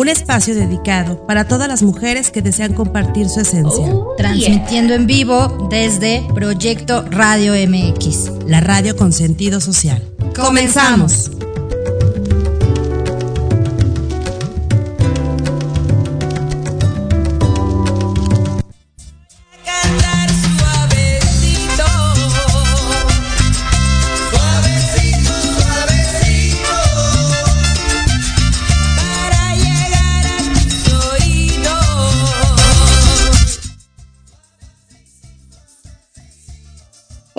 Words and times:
Un 0.00 0.08
espacio 0.08 0.54
dedicado 0.54 1.26
para 1.26 1.46
todas 1.46 1.68
las 1.68 1.82
mujeres 1.82 2.30
que 2.30 2.40
desean 2.40 2.72
compartir 2.72 3.28
su 3.28 3.40
esencia. 3.40 3.84
Oh, 3.84 4.14
Transmitiendo 4.16 4.94
en 4.94 5.06
vivo 5.06 5.68
desde 5.70 6.26
Proyecto 6.34 7.04
Radio 7.10 7.52
MX. 7.52 8.46
La 8.46 8.60
radio 8.60 8.96
con 8.96 9.12
sentido 9.12 9.60
social. 9.60 10.02
Comenzamos. 10.34 11.30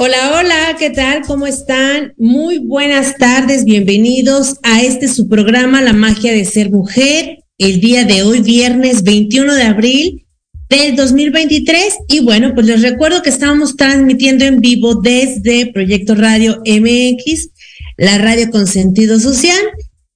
Hola, 0.03 0.39
hola, 0.39 0.75
¿qué 0.80 0.89
tal? 0.89 1.21
¿Cómo 1.27 1.45
están? 1.45 2.15
Muy 2.18 2.57
buenas 2.57 3.18
tardes, 3.18 3.65
bienvenidos 3.65 4.56
a 4.63 4.81
este 4.81 5.07
su 5.07 5.27
programa 5.27 5.80
La 5.80 5.94
magia 5.94 6.33
de 6.33 6.44
ser 6.44 6.71
mujer, 6.71 7.44
el 7.59 7.80
día 7.80 8.03
de 8.03 8.24
hoy, 8.24 8.42
viernes 8.42 9.03
21 9.03 9.53
de 9.53 9.62
abril 9.62 10.25
del 10.69 10.95
2023. 10.95 12.00
Y 12.07 12.21
bueno, 12.21 12.56
pues 12.56 12.65
les 12.65 12.81
recuerdo 12.81 13.21
que 13.21 13.30
estamos 13.30 13.77
transmitiendo 13.77 14.44
en 14.44 14.59
vivo 14.59 14.95
desde 14.95 15.68
Proyecto 15.68 16.15
Radio 16.15 16.63
MX, 16.65 17.50
la 17.97 18.18
radio 18.18 18.50
con 18.50 18.65
sentido 18.65 19.19
social. 19.19 19.62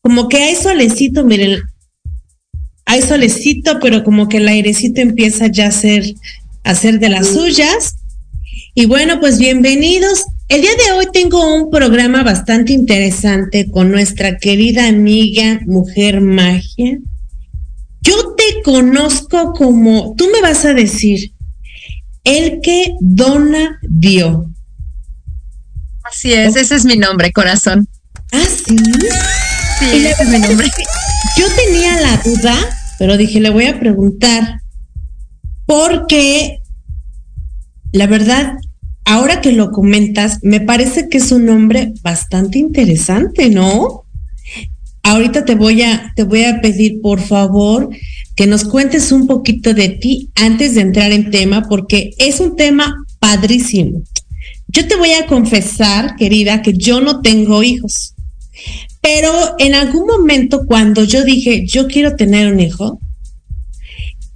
como 0.00 0.28
que 0.28 0.38
hay 0.38 0.54
solecito, 0.54 1.24
miren, 1.24 1.60
hay 2.86 3.02
solecito, 3.02 3.78
pero 3.80 4.04
como 4.04 4.28
que 4.28 4.38
el 4.38 4.48
airecito 4.48 5.00
empieza 5.00 5.48
ya 5.48 5.66
a 5.66 5.72
ser, 5.72 6.04
a 6.64 6.74
ser 6.74 6.98
de 6.98 7.08
las 7.08 7.28
suyas. 7.28 7.96
Y 8.74 8.86
bueno, 8.86 9.20
pues 9.20 9.38
bienvenidos. 9.38 10.24
El 10.48 10.62
día 10.62 10.70
de 10.70 10.92
hoy 10.92 11.06
tengo 11.12 11.54
un 11.54 11.70
programa 11.70 12.22
bastante 12.22 12.72
interesante 12.72 13.70
con 13.70 13.90
nuestra 13.90 14.38
querida 14.38 14.88
amiga 14.88 15.60
Mujer 15.66 16.20
Magia 16.20 16.98
yo 18.08 18.34
te 18.36 18.62
conozco 18.62 19.52
como, 19.52 20.14
tú 20.16 20.26
me 20.32 20.40
vas 20.40 20.64
a 20.64 20.72
decir, 20.72 21.32
el 22.24 22.60
que 22.62 22.94
dona 23.00 23.78
dio. 23.82 24.50
Así 26.08 26.32
es, 26.32 26.56
ese 26.56 26.74
es 26.74 26.84
mi 26.84 26.96
nombre, 26.96 27.32
corazón. 27.32 27.88
Ah, 28.32 28.44
sí. 28.66 28.76
Sí, 29.78 30.06
ese 30.06 30.22
es 30.22 30.28
mi 30.28 30.38
nombre. 30.38 30.66
Yo 31.36 31.46
tenía 31.54 32.00
la 32.00 32.16
duda, 32.24 32.54
pero 32.98 33.16
dije, 33.16 33.40
le 33.40 33.50
voy 33.50 33.66
a 33.66 33.78
preguntar, 33.78 34.60
porque 35.66 36.60
la 37.92 38.06
verdad, 38.06 38.54
ahora 39.04 39.40
que 39.40 39.52
lo 39.52 39.70
comentas, 39.70 40.38
me 40.42 40.60
parece 40.60 41.08
que 41.08 41.18
es 41.18 41.30
un 41.30 41.46
nombre 41.46 41.92
bastante 42.02 42.58
interesante, 42.58 43.50
¿no? 43.50 44.04
ahorita 45.10 45.44
te 45.44 45.54
voy 45.54 45.82
a, 45.82 46.12
te 46.14 46.22
voy 46.22 46.44
a 46.44 46.60
pedir 46.60 47.00
por 47.00 47.20
favor 47.20 47.88
que 48.36 48.46
nos 48.46 48.64
cuentes 48.64 49.10
un 49.10 49.26
poquito 49.26 49.74
de 49.74 49.88
ti 49.88 50.30
antes 50.34 50.74
de 50.74 50.82
entrar 50.82 51.12
en 51.12 51.30
tema, 51.30 51.66
porque 51.68 52.10
es 52.18 52.40
un 52.40 52.56
tema 52.56 52.94
padrísimo. 53.18 54.02
Yo 54.68 54.86
te 54.86 54.96
voy 54.96 55.12
a 55.12 55.26
confesar, 55.26 56.16
querida, 56.16 56.62
que 56.62 56.74
yo 56.74 57.00
no 57.00 57.22
tengo 57.22 57.62
hijos, 57.62 58.14
pero 59.00 59.32
en 59.58 59.74
algún 59.74 60.06
momento 60.06 60.66
cuando 60.66 61.04
yo 61.04 61.24
dije, 61.24 61.66
yo 61.66 61.86
quiero 61.86 62.16
tener 62.16 62.52
un 62.52 62.60
hijo, 62.60 63.00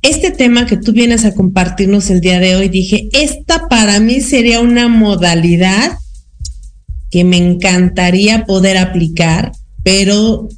este 0.00 0.30
tema 0.30 0.66
que 0.66 0.76
tú 0.76 0.92
vienes 0.92 1.24
a 1.24 1.34
compartirnos 1.34 2.10
el 2.10 2.20
día 2.20 2.40
de 2.40 2.56
hoy, 2.56 2.68
dije, 2.68 3.08
esta 3.12 3.68
para 3.68 4.00
mí 4.00 4.20
sería 4.20 4.60
una 4.60 4.88
modalidad 4.88 5.92
que 7.10 7.24
me 7.24 7.36
encantaría 7.36 8.46
poder 8.46 8.78
aplicar, 8.78 9.52
pero 9.84 10.48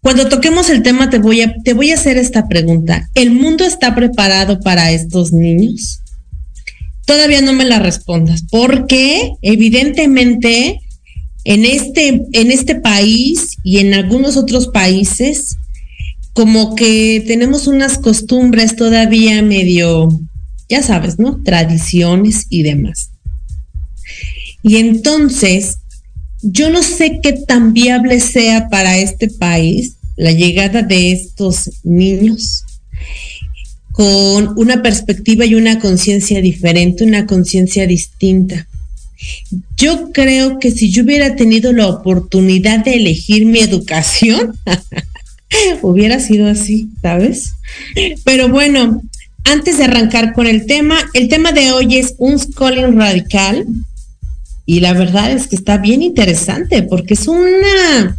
cuando 0.00 0.28
toquemos 0.28 0.70
el 0.70 0.84
tema 0.84 1.10
te 1.10 1.18
voy 1.18 1.42
a, 1.42 1.52
te 1.64 1.74
voy 1.74 1.90
a 1.90 1.96
hacer 1.96 2.16
esta 2.16 2.46
pregunta. 2.46 3.08
¿El 3.14 3.32
mundo 3.32 3.64
está 3.64 3.94
preparado 3.96 4.60
para 4.60 4.92
estos 4.92 5.32
niños? 5.32 6.00
Todavía 7.06 7.40
no 7.40 7.52
me 7.52 7.64
la 7.64 7.78
respondas, 7.78 8.42
porque 8.50 9.32
evidentemente 9.40 10.80
en 11.44 11.64
este, 11.64 12.22
en 12.32 12.50
este 12.50 12.74
país 12.74 13.56
y 13.62 13.78
en 13.78 13.94
algunos 13.94 14.36
otros 14.36 14.66
países, 14.68 15.56
como 16.32 16.74
que 16.74 17.22
tenemos 17.26 17.68
unas 17.68 17.98
costumbres 17.98 18.74
todavía 18.74 19.40
medio, 19.42 20.08
ya 20.68 20.82
sabes, 20.82 21.20
¿no? 21.20 21.40
Tradiciones 21.44 22.46
y 22.50 22.64
demás. 22.64 23.10
Y 24.64 24.78
entonces, 24.78 25.78
yo 26.42 26.68
no 26.70 26.82
sé 26.82 27.20
qué 27.22 27.32
tan 27.32 27.72
viable 27.72 28.18
sea 28.18 28.68
para 28.68 28.98
este 28.98 29.28
país 29.30 29.96
la 30.16 30.32
llegada 30.32 30.82
de 30.82 31.12
estos 31.12 31.70
niños 31.84 32.64
con 33.96 34.52
una 34.58 34.82
perspectiva 34.82 35.46
y 35.46 35.54
una 35.54 35.78
conciencia 35.78 36.42
diferente, 36.42 37.02
una 37.02 37.24
conciencia 37.24 37.86
distinta. 37.86 38.66
Yo 39.78 40.12
creo 40.12 40.58
que 40.58 40.70
si 40.70 40.90
yo 40.90 41.02
hubiera 41.02 41.34
tenido 41.34 41.72
la 41.72 41.86
oportunidad 41.86 42.84
de 42.84 42.96
elegir 42.96 43.46
mi 43.46 43.60
educación, 43.60 44.54
hubiera 45.82 46.20
sido 46.20 46.46
así, 46.46 46.90
¿sabes? 47.00 47.54
Pero 48.22 48.50
bueno, 48.50 49.00
antes 49.44 49.78
de 49.78 49.84
arrancar 49.84 50.34
con 50.34 50.46
el 50.46 50.66
tema, 50.66 50.98
el 51.14 51.28
tema 51.28 51.52
de 51.52 51.72
hoy 51.72 51.96
es 51.96 52.16
un 52.18 52.38
schooling 52.38 52.98
radical 52.98 53.64
y 54.66 54.80
la 54.80 54.92
verdad 54.92 55.32
es 55.32 55.46
que 55.46 55.56
está 55.56 55.78
bien 55.78 56.02
interesante 56.02 56.82
porque 56.82 57.14
es 57.14 57.26
una, 57.28 58.18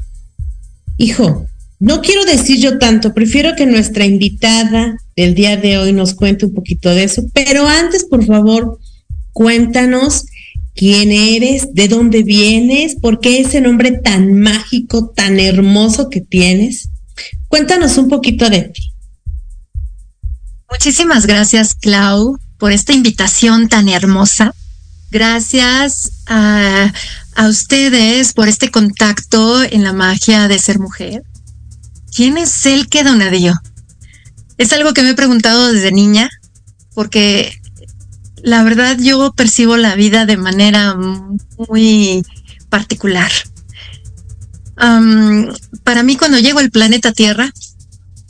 hijo, 0.98 1.46
no 1.80 2.02
quiero 2.02 2.26
decir 2.26 2.58
yo 2.58 2.80
tanto, 2.80 3.14
prefiero 3.14 3.56
que 3.56 3.68
nuestra 3.68 4.08
invitada 4.08 4.98
del 5.18 5.36
día 5.36 5.58
de 5.58 5.78
hoy 5.78 5.92
nos 5.92 6.14
cuente 6.14 6.46
un 6.46 6.54
poquito 6.54 6.90
de 6.90 7.04
eso, 7.04 7.24
pero 7.34 7.68
antes, 7.68 8.06
por 8.06 8.26
favor, 8.26 8.80
cuéntanos 9.34 10.26
quién 10.74 11.12
eres, 11.12 11.74
de 11.74 11.90
dónde 11.90 12.24
vienes, 12.24 12.96
por 12.96 13.20
qué 13.20 13.42
ese 13.42 13.60
nombre 13.60 13.92
tan 13.92 14.40
mágico, 14.40 15.10
tan 15.10 15.40
hermoso 15.40 16.10
que 16.10 16.22
tienes. 16.22 16.90
Cuéntanos 17.50 17.98
un 17.98 18.08
poquito 18.08 18.50
de 18.50 18.62
ti. 18.62 18.94
Muchísimas 20.72 21.26
gracias, 21.26 21.74
Clau, 21.76 22.38
por 22.58 22.72
esta 22.72 22.94
invitación 22.94 23.68
tan 23.68 23.90
hermosa. 23.90 24.54
Gracias 25.12 26.24
a, 26.28 26.94
a 27.36 27.48
ustedes 27.48 28.32
por 28.32 28.48
este 28.48 28.72
contacto 28.72 29.64
en 29.64 29.84
la 29.84 29.92
magia 29.92 30.48
de 30.48 30.60
ser 30.60 30.80
mujer. 30.80 31.24
¿quién 32.18 32.36
es 32.40 32.66
el 32.66 32.90
que 32.90 33.04
donadillo? 33.04 33.54
Es 34.58 34.74
algo 34.74 34.94
que 34.94 35.04
me 35.04 35.12
he 35.12 35.16
preguntado 35.16 35.72
desde 35.72 35.92
niña, 35.92 36.30
porque 36.94 37.60
la 38.42 38.64
verdad 38.64 38.98
yo 39.00 39.34
percibo 39.34 39.78
la 39.78 39.96
vida 39.96 40.26
de 40.26 40.38
manera 40.38 40.96
muy 41.70 42.24
particular. 42.70 43.32
para 45.84 46.04
mí 46.04 46.16
cuando 46.18 46.40
llego 46.40 46.60
al 46.60 46.72
planeta 46.72 47.12
Tierra, 47.12 47.52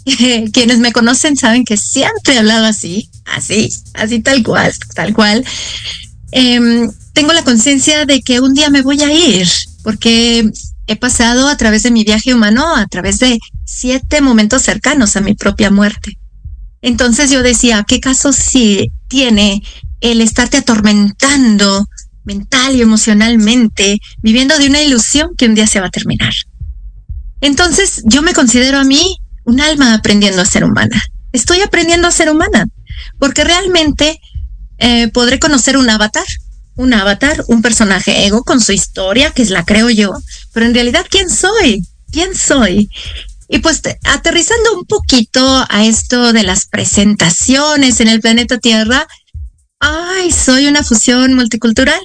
quienes 0.53 0.79
me 0.79 0.93
conocen 0.93 1.35
saben 1.35 1.65
que 1.65 1.77
siempre 1.77 2.35
he 2.35 2.39
hablado 2.39 2.65
así, 2.65 3.09
así, 3.25 3.73
así 3.93 4.19
tal 4.21 4.43
cual, 4.43 4.73
tal 4.95 5.13
cual. 5.13 5.45
Em, 6.31 6.89
tengo 7.13 7.33
la 7.33 7.43
conciencia 7.43 8.05
de 8.05 8.21
que 8.21 8.39
un 8.39 8.53
día 8.53 8.69
me 8.69 8.81
voy 8.81 9.01
a 9.01 9.11
ir, 9.11 9.47
porque 9.83 10.51
he 10.87 10.95
pasado 10.95 11.47
a 11.47 11.57
través 11.57 11.83
de 11.83 11.91
mi 11.91 12.03
viaje 12.03 12.33
humano, 12.33 12.75
a 12.75 12.85
través 12.87 13.19
de 13.19 13.39
siete 13.65 14.21
momentos 14.21 14.61
cercanos 14.61 15.15
a 15.15 15.21
mi 15.21 15.33
propia 15.33 15.69
muerte. 15.69 16.16
Entonces 16.81 17.31
yo 17.31 17.43
decía, 17.43 17.85
¿qué 17.87 17.99
caso 17.99 18.31
si 18.31 18.91
tiene 19.07 19.63
el 20.01 20.21
estarte 20.21 20.57
atormentando 20.57 21.87
mental 22.23 22.75
y 22.75 22.81
emocionalmente, 22.81 23.99
viviendo 24.21 24.57
de 24.57 24.67
una 24.67 24.81
ilusión 24.81 25.31
que 25.37 25.45
un 25.45 25.55
día 25.55 25.67
se 25.67 25.79
va 25.79 25.87
a 25.87 25.91
terminar? 25.91 26.33
Entonces 27.41 28.01
yo 28.05 28.21
me 28.21 28.33
considero 28.33 28.79
a 28.79 28.83
mí 28.83 29.17
un 29.43 29.61
alma 29.61 29.93
aprendiendo 29.93 30.41
a 30.41 30.45
ser 30.45 30.63
humana. 30.63 31.01
Estoy 31.31 31.61
aprendiendo 31.61 32.07
a 32.07 32.11
ser 32.11 32.29
humana, 32.29 32.67
porque 33.19 33.43
realmente 33.43 34.19
eh, 34.77 35.07
podré 35.09 35.39
conocer 35.39 35.77
un 35.77 35.89
avatar, 35.89 36.25
un 36.75 36.93
avatar, 36.93 37.43
un 37.47 37.61
personaje 37.61 38.25
ego 38.25 38.43
con 38.43 38.61
su 38.61 38.71
historia, 38.71 39.31
que 39.31 39.41
es 39.41 39.49
la 39.49 39.65
creo 39.65 39.89
yo, 39.89 40.13
pero 40.53 40.65
en 40.65 40.73
realidad, 40.73 41.05
¿quién 41.09 41.29
soy? 41.29 41.85
¿Quién 42.11 42.35
soy? 42.35 42.89
Y 43.49 43.59
pues 43.59 43.81
aterrizando 44.03 44.77
un 44.77 44.85
poquito 44.85 45.65
a 45.69 45.85
esto 45.85 46.33
de 46.33 46.43
las 46.43 46.67
presentaciones 46.67 48.01
en 48.01 48.09
el 48.09 48.19
planeta 48.19 48.57
Tierra, 48.57 49.07
ay, 49.79 50.31
soy 50.31 50.67
una 50.67 50.83
fusión 50.83 51.33
multicultural. 51.33 51.99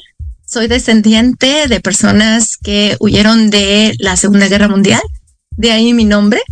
Soy 0.47 0.69
descendiente 0.69 1.67
de 1.67 1.81
personas 1.81 2.59
que 2.59 2.97
huyeron 3.01 3.49
de 3.51 3.95
la 3.99 4.17
Segunda 4.17 4.49
Guerra 4.49 4.69
Mundial, 4.69 5.01
de 5.57 5.73
ahí 5.73 5.95
mi 5.95 6.05
nombre. 6.05 6.43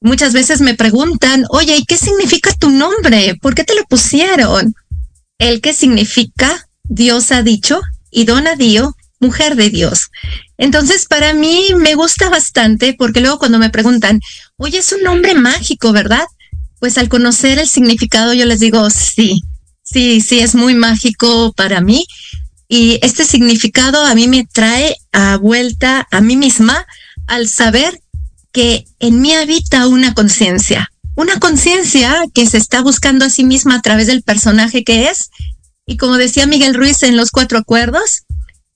Muchas 0.00 0.32
veces 0.32 0.60
me 0.60 0.74
preguntan, 0.74 1.44
oye, 1.48 1.76
¿y 1.76 1.84
qué 1.84 1.96
significa 1.96 2.52
tu 2.54 2.70
nombre? 2.70 3.36
¿Por 3.40 3.54
qué 3.54 3.62
te 3.62 3.74
lo 3.74 3.84
pusieron? 3.84 4.74
El 5.38 5.60
que 5.60 5.72
significa 5.72 6.68
Dios 6.82 7.32
ha 7.32 7.42
dicho 7.42 7.80
y 8.10 8.24
dona 8.24 8.56
Dio, 8.56 8.96
mujer 9.20 9.56
de 9.56 9.70
Dios. 9.70 10.10
Entonces, 10.56 11.06
para 11.06 11.34
mí 11.34 11.68
me 11.76 11.94
gusta 11.94 12.28
bastante 12.28 12.94
porque 12.96 13.20
luego 13.20 13.38
cuando 13.38 13.58
me 13.58 13.70
preguntan, 13.70 14.20
oye, 14.56 14.78
es 14.78 14.92
un 14.92 15.02
nombre 15.02 15.34
mágico, 15.34 15.92
¿verdad? 15.92 16.24
Pues 16.78 16.98
al 16.98 17.08
conocer 17.08 17.58
el 17.58 17.68
significado 17.68 18.34
yo 18.34 18.44
les 18.46 18.60
digo, 18.60 18.88
sí, 18.90 19.40
sí, 19.82 20.20
sí, 20.20 20.40
es 20.40 20.54
muy 20.54 20.74
mágico 20.74 21.52
para 21.52 21.80
mí. 21.80 22.06
Y 22.68 22.98
este 23.02 23.24
significado 23.24 24.04
a 24.04 24.14
mí 24.14 24.28
me 24.28 24.46
trae 24.50 24.96
a 25.12 25.36
vuelta 25.36 26.06
a 26.10 26.20
mí 26.20 26.36
misma 26.36 26.86
al 27.26 27.48
saber 27.48 28.00
que 28.52 28.86
en 29.00 29.20
mí 29.20 29.34
habita 29.34 29.88
una 29.88 30.14
conciencia, 30.14 30.90
una 31.16 31.38
conciencia 31.40 32.22
que 32.32 32.46
se 32.46 32.58
está 32.58 32.80
buscando 32.80 33.24
a 33.24 33.30
sí 33.30 33.44
misma 33.44 33.76
a 33.76 33.82
través 33.82 34.06
del 34.06 34.22
personaje 34.22 34.84
que 34.84 35.08
es. 35.08 35.30
Y 35.86 35.96
como 35.96 36.16
decía 36.16 36.46
Miguel 36.46 36.74
Ruiz 36.74 37.02
en 37.02 37.16
Los 37.16 37.30
Cuatro 37.30 37.58
Acuerdos, 37.58 38.22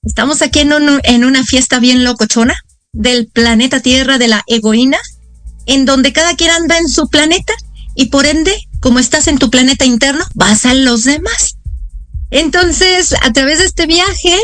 Estamos 0.03 0.41
aquí 0.41 0.59
en, 0.59 1.25
una 1.25 1.43
fiesta 1.43 1.79
bien 1.79 2.05
locochona 2.05 2.55
del 2.93 3.27
planeta 3.27 3.81
Tierra 3.81 4.17
de 4.17 4.29
la 4.29 4.43
egoína, 4.47 4.97
en 5.65 5.85
donde 5.85 6.13
cada 6.13 6.35
quien 6.35 6.51
anda 6.51 6.77
en 6.77 6.87
su 6.87 7.09
planeta 7.09 7.53
y 7.95 8.05
por 8.05 8.25
ende, 8.25 8.53
como 8.79 8.99
estás 8.99 9.27
en 9.27 9.37
tu 9.37 9.49
planeta 9.49 9.85
interno, 9.85 10.23
vas 10.35 10.65
a 10.65 10.73
los 10.73 11.03
demás. 11.03 11.57
Entonces, 12.31 13.13
a 13.21 13.33
través 13.33 13.59
de 13.59 13.65
este 13.65 13.87
viaje, 13.87 14.37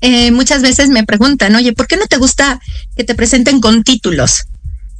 eh, 0.00 0.32
muchas 0.32 0.62
veces 0.62 0.88
me 0.88 1.04
preguntan, 1.04 1.54
oye, 1.54 1.72
¿por 1.72 1.86
qué 1.86 1.96
no 1.96 2.06
te 2.06 2.16
gusta 2.16 2.60
que 2.96 3.04
te 3.04 3.14
presenten 3.14 3.60
con 3.60 3.84
títulos? 3.84 4.46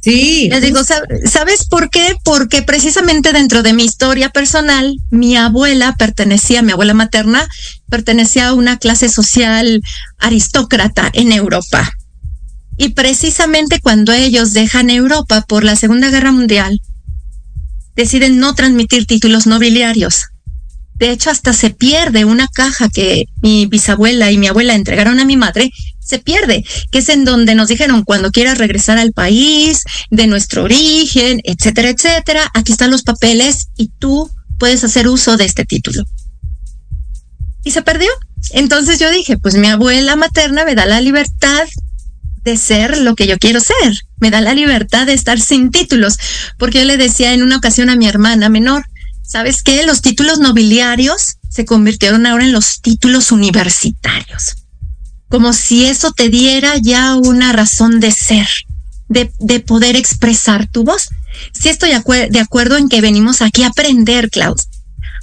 Sí. 0.07 0.47
Les 0.49 0.61
digo, 0.61 0.79
¿sabes 1.25 1.65
por 1.65 1.89
qué? 1.89 2.15
Porque 2.23 2.61
precisamente 2.61 3.33
dentro 3.33 3.61
de 3.61 3.73
mi 3.73 3.83
historia 3.83 4.29
personal, 4.29 4.95
mi 5.11 5.35
abuela 5.35 5.95
pertenecía, 5.97 6.61
mi 6.61 6.71
abuela 6.71 6.93
materna, 6.93 7.45
pertenecía 7.89 8.47
a 8.47 8.53
una 8.53 8.77
clase 8.77 9.09
social 9.09 9.81
aristócrata 10.17 11.09
en 11.11 11.33
Europa. 11.33 11.91
Y 12.77 12.89
precisamente 12.89 13.81
cuando 13.81 14.13
ellos 14.13 14.53
dejan 14.53 14.89
Europa 14.89 15.43
por 15.45 15.65
la 15.65 15.75
Segunda 15.75 16.09
Guerra 16.09 16.31
Mundial, 16.31 16.79
deciden 17.97 18.39
no 18.39 18.55
transmitir 18.55 19.07
títulos 19.07 19.45
nobiliarios. 19.45 20.27
De 20.93 21.11
hecho, 21.11 21.31
hasta 21.31 21.51
se 21.51 21.69
pierde 21.71 22.23
una 22.23 22.47
caja 22.47 22.87
que 22.87 23.25
mi 23.41 23.65
bisabuela 23.65 24.31
y 24.31 24.37
mi 24.37 24.47
abuela 24.47 24.73
entregaron 24.73 25.19
a 25.19 25.25
mi 25.25 25.35
madre, 25.35 25.69
se 26.07 26.19
pierde, 26.19 26.63
que 26.89 26.99
es 26.99 27.09
en 27.09 27.25
donde 27.25 27.53
nos 27.53 27.67
dijeron 27.67 28.03
cuando 28.03 28.31
quieras 28.31 28.57
regresar 28.57 28.97
al 28.97 29.11
país, 29.11 29.83
de 30.09 30.27
nuestro 30.27 30.63
origen, 30.63 31.41
etcétera, 31.43 31.89
etcétera, 31.89 32.49
aquí 32.53 32.71
están 32.71 32.91
los 32.91 33.03
papeles 33.03 33.67
y 33.75 33.91
tú 33.99 34.31
puedes 34.57 34.83
hacer 34.83 35.07
uso 35.07 35.35
de 35.35 35.45
este 35.45 35.65
título. 35.65 36.03
Y 37.63 37.71
se 37.71 37.81
perdió. 37.81 38.09
Entonces 38.51 38.99
yo 38.99 39.11
dije, 39.11 39.37
pues 39.37 39.55
mi 39.55 39.67
abuela 39.67 40.15
materna 40.15 40.63
me 40.63 40.75
da 40.75 40.85
la 40.85 41.01
libertad 41.01 41.67
de 42.43 42.55
ser 42.55 42.97
lo 42.99 43.15
que 43.15 43.27
yo 43.27 43.37
quiero 43.37 43.59
ser. 43.59 43.93
Me 44.19 44.31
da 44.31 44.39
la 44.39 44.53
libertad 44.53 45.05
de 45.05 45.13
estar 45.13 45.41
sin 45.41 45.71
títulos, 45.71 46.17
porque 46.57 46.79
yo 46.79 46.85
le 46.85 46.95
decía 46.95 47.33
en 47.33 47.43
una 47.43 47.57
ocasión 47.57 47.89
a 47.89 47.97
mi 47.97 48.07
hermana 48.07 48.47
menor, 48.47 48.85
¿sabes 49.23 49.61
qué? 49.61 49.85
Los 49.85 50.01
títulos 50.01 50.39
nobiliarios 50.39 51.35
se 51.49 51.65
convirtieron 51.65 52.25
ahora 52.25 52.45
en 52.45 52.53
los 52.53 52.81
títulos 52.81 53.33
universitarios. 53.33 54.66
Como 55.29 55.53
si 55.53 55.85
eso 55.85 56.11
te 56.11 56.29
diera 56.29 56.77
ya 56.77 57.15
una 57.15 57.51
razón 57.51 57.99
de 57.99 58.11
ser, 58.11 58.47
de, 59.09 59.31
de 59.39 59.59
poder 59.59 59.95
expresar 59.95 60.67
tu 60.67 60.83
voz. 60.83 61.09
Sí 61.53 61.69
estoy 61.69 61.91
de 61.91 62.39
acuerdo 62.39 62.77
en 62.77 62.89
que 62.89 63.01
venimos 63.01 63.41
aquí 63.41 63.63
a 63.63 63.67
aprender, 63.67 64.29
Klaus, 64.29 64.67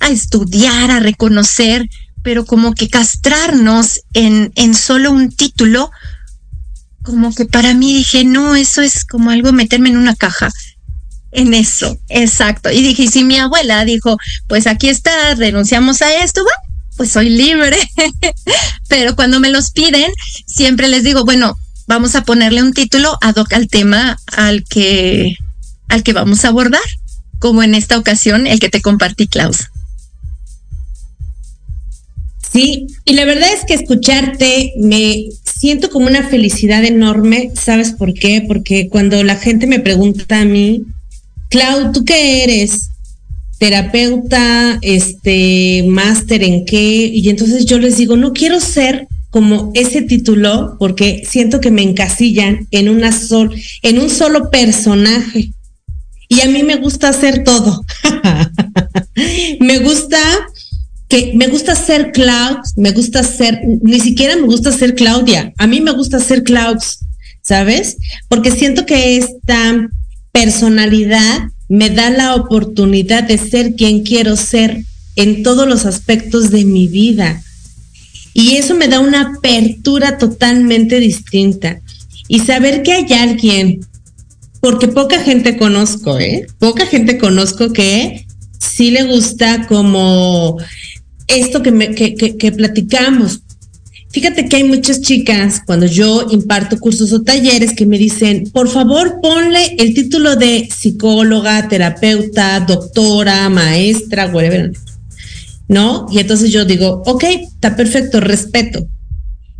a 0.00 0.08
estudiar, 0.08 0.90
a 0.90 1.00
reconocer, 1.00 1.88
pero 2.22 2.44
como 2.44 2.74
que 2.74 2.88
castrarnos 2.88 4.00
en, 4.12 4.52
en 4.56 4.74
solo 4.74 5.10
un 5.10 5.30
título 5.30 5.90
como 7.04 7.34
que 7.34 7.44
para 7.44 7.74
mí 7.74 7.92
dije, 7.92 8.24
no, 8.24 8.56
eso 8.56 8.80
es 8.80 9.04
como 9.04 9.30
algo 9.30 9.52
meterme 9.52 9.90
en 9.90 9.98
una 9.98 10.16
caja. 10.16 10.50
En 11.30 11.52
eso, 11.52 11.98
exacto. 12.08 12.70
Y 12.70 12.80
dije, 12.80 13.08
si 13.08 13.24
mi 13.24 13.38
abuela 13.38 13.84
dijo, 13.84 14.16
pues 14.48 14.66
aquí 14.66 14.88
está, 14.88 15.34
renunciamos 15.34 16.00
a 16.00 16.22
esto, 16.24 16.42
bueno, 16.42 16.63
pues 16.96 17.10
soy 17.10 17.28
libre. 17.28 17.76
Pero 18.88 19.16
cuando 19.16 19.40
me 19.40 19.50
los 19.50 19.70
piden, 19.70 20.10
siempre 20.46 20.88
les 20.88 21.04
digo, 21.04 21.24
bueno, 21.24 21.56
vamos 21.86 22.14
a 22.14 22.22
ponerle 22.24 22.62
un 22.62 22.72
título 22.72 23.16
ad 23.20 23.36
hoc 23.36 23.52
al 23.52 23.68
tema 23.68 24.18
al 24.26 24.64
que, 24.64 25.36
al 25.88 26.02
que 26.02 26.12
vamos 26.12 26.44
a 26.44 26.48
abordar, 26.48 26.80
como 27.38 27.62
en 27.62 27.74
esta 27.74 27.98
ocasión 27.98 28.46
el 28.46 28.60
que 28.60 28.68
te 28.68 28.82
compartí, 28.82 29.26
Klaus. 29.26 29.70
Sí, 32.52 32.86
y 33.04 33.14
la 33.14 33.24
verdad 33.24 33.48
es 33.52 33.64
que 33.64 33.74
escucharte 33.74 34.74
me 34.76 35.26
siento 35.42 35.90
como 35.90 36.06
una 36.06 36.28
felicidad 36.28 36.84
enorme. 36.84 37.50
¿Sabes 37.54 37.90
por 37.92 38.14
qué? 38.14 38.44
Porque 38.46 38.88
cuando 38.88 39.22
la 39.24 39.34
gente 39.34 39.66
me 39.66 39.80
pregunta 39.80 40.40
a 40.40 40.44
mí, 40.44 40.84
Clau, 41.50 41.90
¿tú 41.90 42.04
qué 42.04 42.44
eres? 42.44 42.90
Terapeuta, 43.64 44.78
este, 44.82 45.86
máster 45.88 46.42
en 46.42 46.66
qué? 46.66 47.06
Y 47.06 47.30
entonces 47.30 47.64
yo 47.64 47.78
les 47.78 47.96
digo, 47.96 48.14
no 48.14 48.34
quiero 48.34 48.60
ser 48.60 49.08
como 49.30 49.70
ese 49.72 50.02
título 50.02 50.76
porque 50.78 51.22
siento 51.26 51.62
que 51.62 51.70
me 51.70 51.80
encasillan 51.80 52.68
en 52.72 52.90
una 52.90 53.10
sol, 53.10 53.58
en 53.80 54.00
un 54.00 54.10
solo 54.10 54.50
personaje. 54.50 55.54
Y 56.28 56.42
a 56.42 56.48
mí 56.50 56.62
me 56.62 56.76
gusta 56.76 57.08
hacer 57.08 57.42
todo. 57.42 57.82
me 59.60 59.78
gusta 59.78 60.18
que 61.08 61.32
me 61.34 61.46
gusta 61.46 61.74
ser 61.74 62.12
Clouds, 62.12 62.74
me 62.76 62.90
gusta 62.90 63.22
ser, 63.22 63.62
ni 63.80 63.98
siquiera 63.98 64.36
me 64.36 64.42
gusta 64.42 64.72
ser 64.72 64.94
Claudia, 64.94 65.54
a 65.56 65.66
mí 65.66 65.80
me 65.80 65.92
gusta 65.92 66.20
ser 66.20 66.42
Clouds, 66.42 66.98
¿sabes? 67.40 67.96
Porque 68.28 68.50
siento 68.50 68.84
que 68.84 69.16
esta 69.16 69.88
personalidad 70.32 71.48
me 71.74 71.90
da 71.90 72.08
la 72.08 72.36
oportunidad 72.36 73.24
de 73.24 73.36
ser 73.36 73.74
quien 73.74 74.04
quiero 74.04 74.36
ser 74.36 74.84
en 75.16 75.42
todos 75.42 75.66
los 75.66 75.86
aspectos 75.86 76.52
de 76.52 76.64
mi 76.64 76.86
vida. 76.86 77.42
Y 78.32 78.58
eso 78.58 78.76
me 78.76 78.86
da 78.86 79.00
una 79.00 79.34
apertura 79.36 80.16
totalmente 80.16 81.00
distinta. 81.00 81.80
Y 82.28 82.38
saber 82.40 82.84
que 82.84 82.92
hay 82.92 83.12
alguien, 83.14 83.84
porque 84.60 84.86
poca 84.86 85.18
gente 85.18 85.56
conozco, 85.56 86.16
¿eh? 86.20 86.46
Poca 86.60 86.86
gente 86.86 87.18
conozco 87.18 87.72
que 87.72 88.24
sí 88.60 88.92
le 88.92 89.02
gusta 89.02 89.66
como 89.66 90.58
esto 91.26 91.60
que, 91.60 91.72
me, 91.72 91.92
que, 91.96 92.14
que, 92.14 92.52
platicamos. 92.52 93.40
Fíjate 94.14 94.48
que 94.48 94.54
hay 94.54 94.62
muchas 94.62 95.00
chicas 95.00 95.60
cuando 95.66 95.86
yo 95.86 96.28
imparto 96.30 96.78
cursos 96.78 97.12
o 97.12 97.22
talleres 97.22 97.74
que 97.74 97.84
me 97.84 97.98
dicen, 97.98 98.48
por 98.52 98.68
favor, 98.68 99.18
ponle 99.20 99.74
el 99.76 99.92
título 99.92 100.36
de 100.36 100.68
psicóloga, 100.72 101.66
terapeuta, 101.66 102.60
doctora, 102.60 103.48
maestra, 103.48 104.28
whatever. 104.28 104.70
¿No? 105.66 106.06
Y 106.12 106.20
entonces 106.20 106.52
yo 106.52 106.64
digo, 106.64 107.02
ok, 107.06 107.24
está 107.24 107.74
perfecto, 107.74 108.20
respeto. 108.20 108.86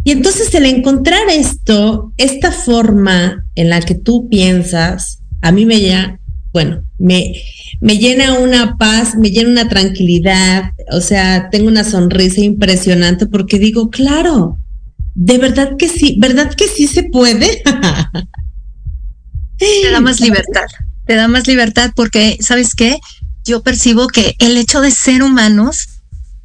Y 0.05 0.13
entonces 0.13 0.55
el 0.55 0.67
encontrar 0.67 1.29
esto, 1.31 2.13
esta 2.17 2.53
forma 2.53 3.45
en 3.57 3.71
la 3.71 3.81
que 3.81 3.97
tú 3.97 4.29
piensas, 4.29 5.19
a 5.43 5.51
mí 5.51 5.67
me 5.67 5.81
bueno, 6.55 6.85
me, 6.99 7.35
me 7.81 7.99
llena 7.99 8.39
una 8.39 8.77
paz, 8.77 9.17
me 9.17 9.31
llena 9.31 9.51
una 9.51 9.69
tranquilidad, 9.69 10.71
o 10.93 11.01
sea, 11.01 11.51
tengo 11.51 11.67
una 11.67 11.83
sonrisa 11.83 12.43
impresionante 12.43 13.27
porque 13.27 13.59
digo, 13.59 13.91
claro, 13.91 14.61
de 15.17 15.39
verdad 15.39 15.73
que 15.77 15.89
sí, 15.89 16.17
¿verdad 16.21 16.55
que 16.55 16.69
sí 16.69 16.87
se 16.87 17.03
puede? 17.03 17.61
te 19.59 19.91
da 19.91 20.01
más 20.01 20.21
libertad, 20.21 20.63
te 21.05 21.17
da 21.17 21.27
más 21.27 21.49
libertad 21.49 21.91
porque, 21.97 22.39
¿sabes 22.41 22.77
qué? 22.77 23.01
Yo 23.45 23.65
percibo 23.65 24.07
que 24.07 24.37
el 24.39 24.57
hecho 24.57 24.81
de 24.81 24.93
ser 24.93 25.25
humanos 25.25 25.89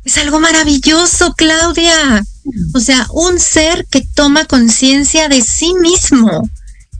es 0.03 0.17
algo 0.17 0.39
maravilloso, 0.39 1.35
Claudia. 1.37 2.25
O 2.73 2.79
sea, 2.79 3.05
un 3.13 3.39
ser 3.39 3.85
que 3.91 4.01
toma 4.15 4.45
conciencia 4.45 5.29
de 5.29 5.41
sí 5.41 5.75
mismo, 5.79 6.49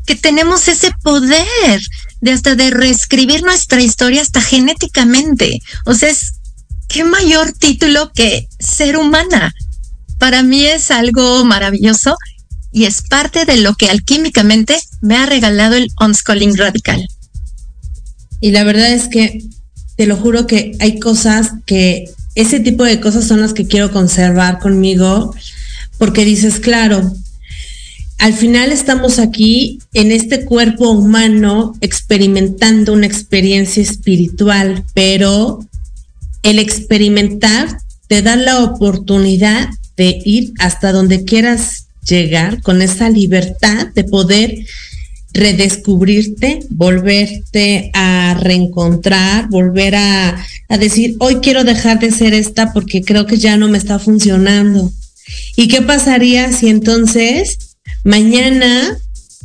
que 0.06 0.16
tenemos 0.16 0.68
ese 0.68 0.92
poder 1.02 1.82
de 2.22 2.32
hasta 2.32 2.56
de 2.56 2.70
reescribir 2.70 3.44
nuestra 3.44 3.82
historia 3.82 4.22
hasta 4.22 4.42
genéticamente. 4.42 5.62
O 5.86 5.94
sea, 5.94 6.10
es 6.10 6.34
qué 6.88 7.04
mayor 7.04 7.54
título 7.54 8.12
que 8.14 8.48
ser 8.60 8.98
humana. 8.98 9.54
Para 10.18 10.44
mí 10.44 10.66
es 10.66 10.92
algo 10.92 11.46
maravilloso 11.46 12.18
y 12.72 12.86
es 12.86 13.02
parte 13.02 13.46
de 13.46 13.58
lo 13.58 13.76
que 13.76 13.90
alquímicamente 13.90 14.80
me 15.02 15.16
ha 15.16 15.26
regalado 15.26 15.76
el 15.76 15.90
unschooling 16.00 16.58
radical. 16.58 17.08
Y 18.42 18.52
la 18.52 18.64
verdad 18.64 18.92
es 18.92 19.08
que 19.08 19.44
te 19.96 20.06
lo 20.06 20.16
juro 20.16 20.48
que 20.48 20.78
hay 20.80 21.00
cosas 21.00 21.52
que 21.66 22.06
ese 22.36 22.60
tipo 22.60 22.84
de 22.84 23.00
cosas 23.00 23.28
son 23.28 23.42
las 23.42 23.54
que 23.54 23.68
quiero 23.68 23.92
conservar 23.92 24.60
conmigo 24.60 25.34
porque 25.98 26.24
dices, 26.24 26.60
claro, 26.60 27.14
al 28.20 28.34
final 28.34 28.74
estamos 28.74 29.18
aquí 29.18 29.80
en 29.94 30.12
este 30.12 30.44
cuerpo 30.44 30.90
humano 30.92 31.74
experimentando 31.80 32.92
una 32.92 33.08
experiencia 33.08 33.82
espiritual, 33.82 34.84
pero 34.94 35.66
el 36.44 36.60
experimentar 36.60 37.80
te 38.10 38.22
da 38.22 38.36
la 38.36 38.62
oportunidad 38.66 39.70
de 39.96 40.22
ir 40.26 40.52
hasta 40.60 40.92
donde 40.92 41.24
quieras 41.24 41.88
llegar 42.06 42.62
con 42.62 42.82
esa 42.82 43.10
libertad 43.10 43.88
de 43.96 44.04
poder 44.04 44.66
redescubrirte, 45.32 46.60
volverte 46.70 47.90
a 47.94 48.38
reencontrar, 48.38 49.48
volver 49.48 49.96
a, 49.96 50.46
a, 50.68 50.78
decir, 50.78 51.16
hoy 51.20 51.36
quiero 51.36 51.64
dejar 51.64 52.00
de 52.00 52.12
ser 52.12 52.34
esta 52.34 52.74
porque 52.74 53.02
creo 53.02 53.26
que 53.26 53.38
ya 53.38 53.56
no 53.56 53.70
me 53.70 53.78
está 53.78 53.98
funcionando. 53.98 54.92
¿Y 55.56 55.70
qué 55.70 55.82
pasaría 55.82 56.52
si 56.52 56.68
entonces 56.68 57.69
Mañana 58.04 58.98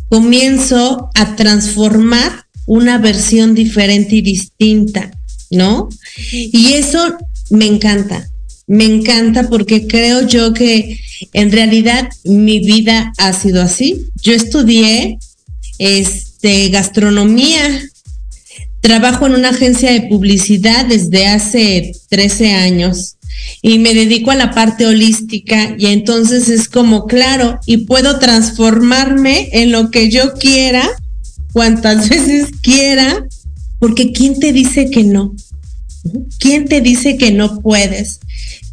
comienzo 0.08 1.10
a 1.14 1.36
transformar 1.36 2.44
una 2.66 2.98
versión 2.98 3.54
diferente 3.54 4.16
y 4.16 4.22
distinta, 4.22 5.10
¿no? 5.50 5.88
Y 6.30 6.74
eso 6.74 7.16
me 7.50 7.66
encanta, 7.66 8.28
me 8.66 8.84
encanta 8.84 9.48
porque 9.48 9.86
creo 9.86 10.26
yo 10.26 10.54
que 10.54 10.98
en 11.32 11.52
realidad 11.52 12.08
mi 12.24 12.60
vida 12.60 13.12
ha 13.18 13.32
sido 13.32 13.62
así. 13.62 14.06
Yo 14.22 14.32
estudié 14.32 15.18
este 15.78 16.68
gastronomía. 16.68 17.82
Trabajo 18.80 19.26
en 19.26 19.32
una 19.32 19.48
agencia 19.48 19.92
de 19.92 20.02
publicidad 20.02 20.86
desde 20.86 21.26
hace 21.26 21.92
13 22.10 22.52
años 22.52 23.16
y 23.62 23.78
me 23.78 23.94
dedico 23.94 24.30
a 24.30 24.36
la 24.36 24.50
parte 24.50 24.86
holística 24.86 25.74
y 25.78 25.86
entonces 25.86 26.48
es 26.48 26.68
como, 26.68 27.06
claro, 27.06 27.58
y 27.66 27.78
puedo 27.78 28.18
transformarme 28.18 29.48
en 29.52 29.72
lo 29.72 29.90
que 29.90 30.10
yo 30.10 30.34
quiera, 30.34 30.88
cuantas 31.52 32.08
veces 32.10 32.48
quiera, 32.62 33.24
porque 33.78 34.12
¿quién 34.12 34.38
te 34.38 34.52
dice 34.52 34.90
que 34.90 35.04
no? 35.04 35.34
¿Quién 36.38 36.66
te 36.66 36.80
dice 36.80 37.16
que 37.16 37.30
no 37.32 37.60
puedes? 37.60 38.20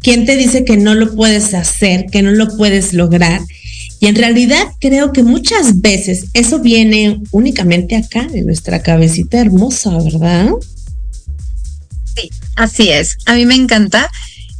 ¿Quién 0.02 0.26
te 0.26 0.36
dice 0.36 0.64
que 0.64 0.76
no 0.76 0.94
lo 0.94 1.14
puedes 1.14 1.54
hacer, 1.54 2.06
que 2.10 2.22
no 2.22 2.32
lo 2.32 2.56
puedes 2.56 2.92
lograr? 2.92 3.40
Y 4.00 4.08
en 4.08 4.16
realidad 4.16 4.66
creo 4.80 5.12
que 5.12 5.22
muchas 5.22 5.80
veces 5.80 6.26
eso 6.34 6.58
viene 6.58 7.22
únicamente 7.30 7.94
acá, 7.94 8.28
en 8.34 8.46
nuestra 8.46 8.82
cabecita 8.82 9.38
hermosa, 9.38 9.96
¿verdad? 10.02 10.50
Sí, 12.16 12.28
así 12.56 12.88
es. 12.90 13.16
A 13.26 13.34
mí 13.36 13.46
me 13.46 13.54
encanta 13.54 14.10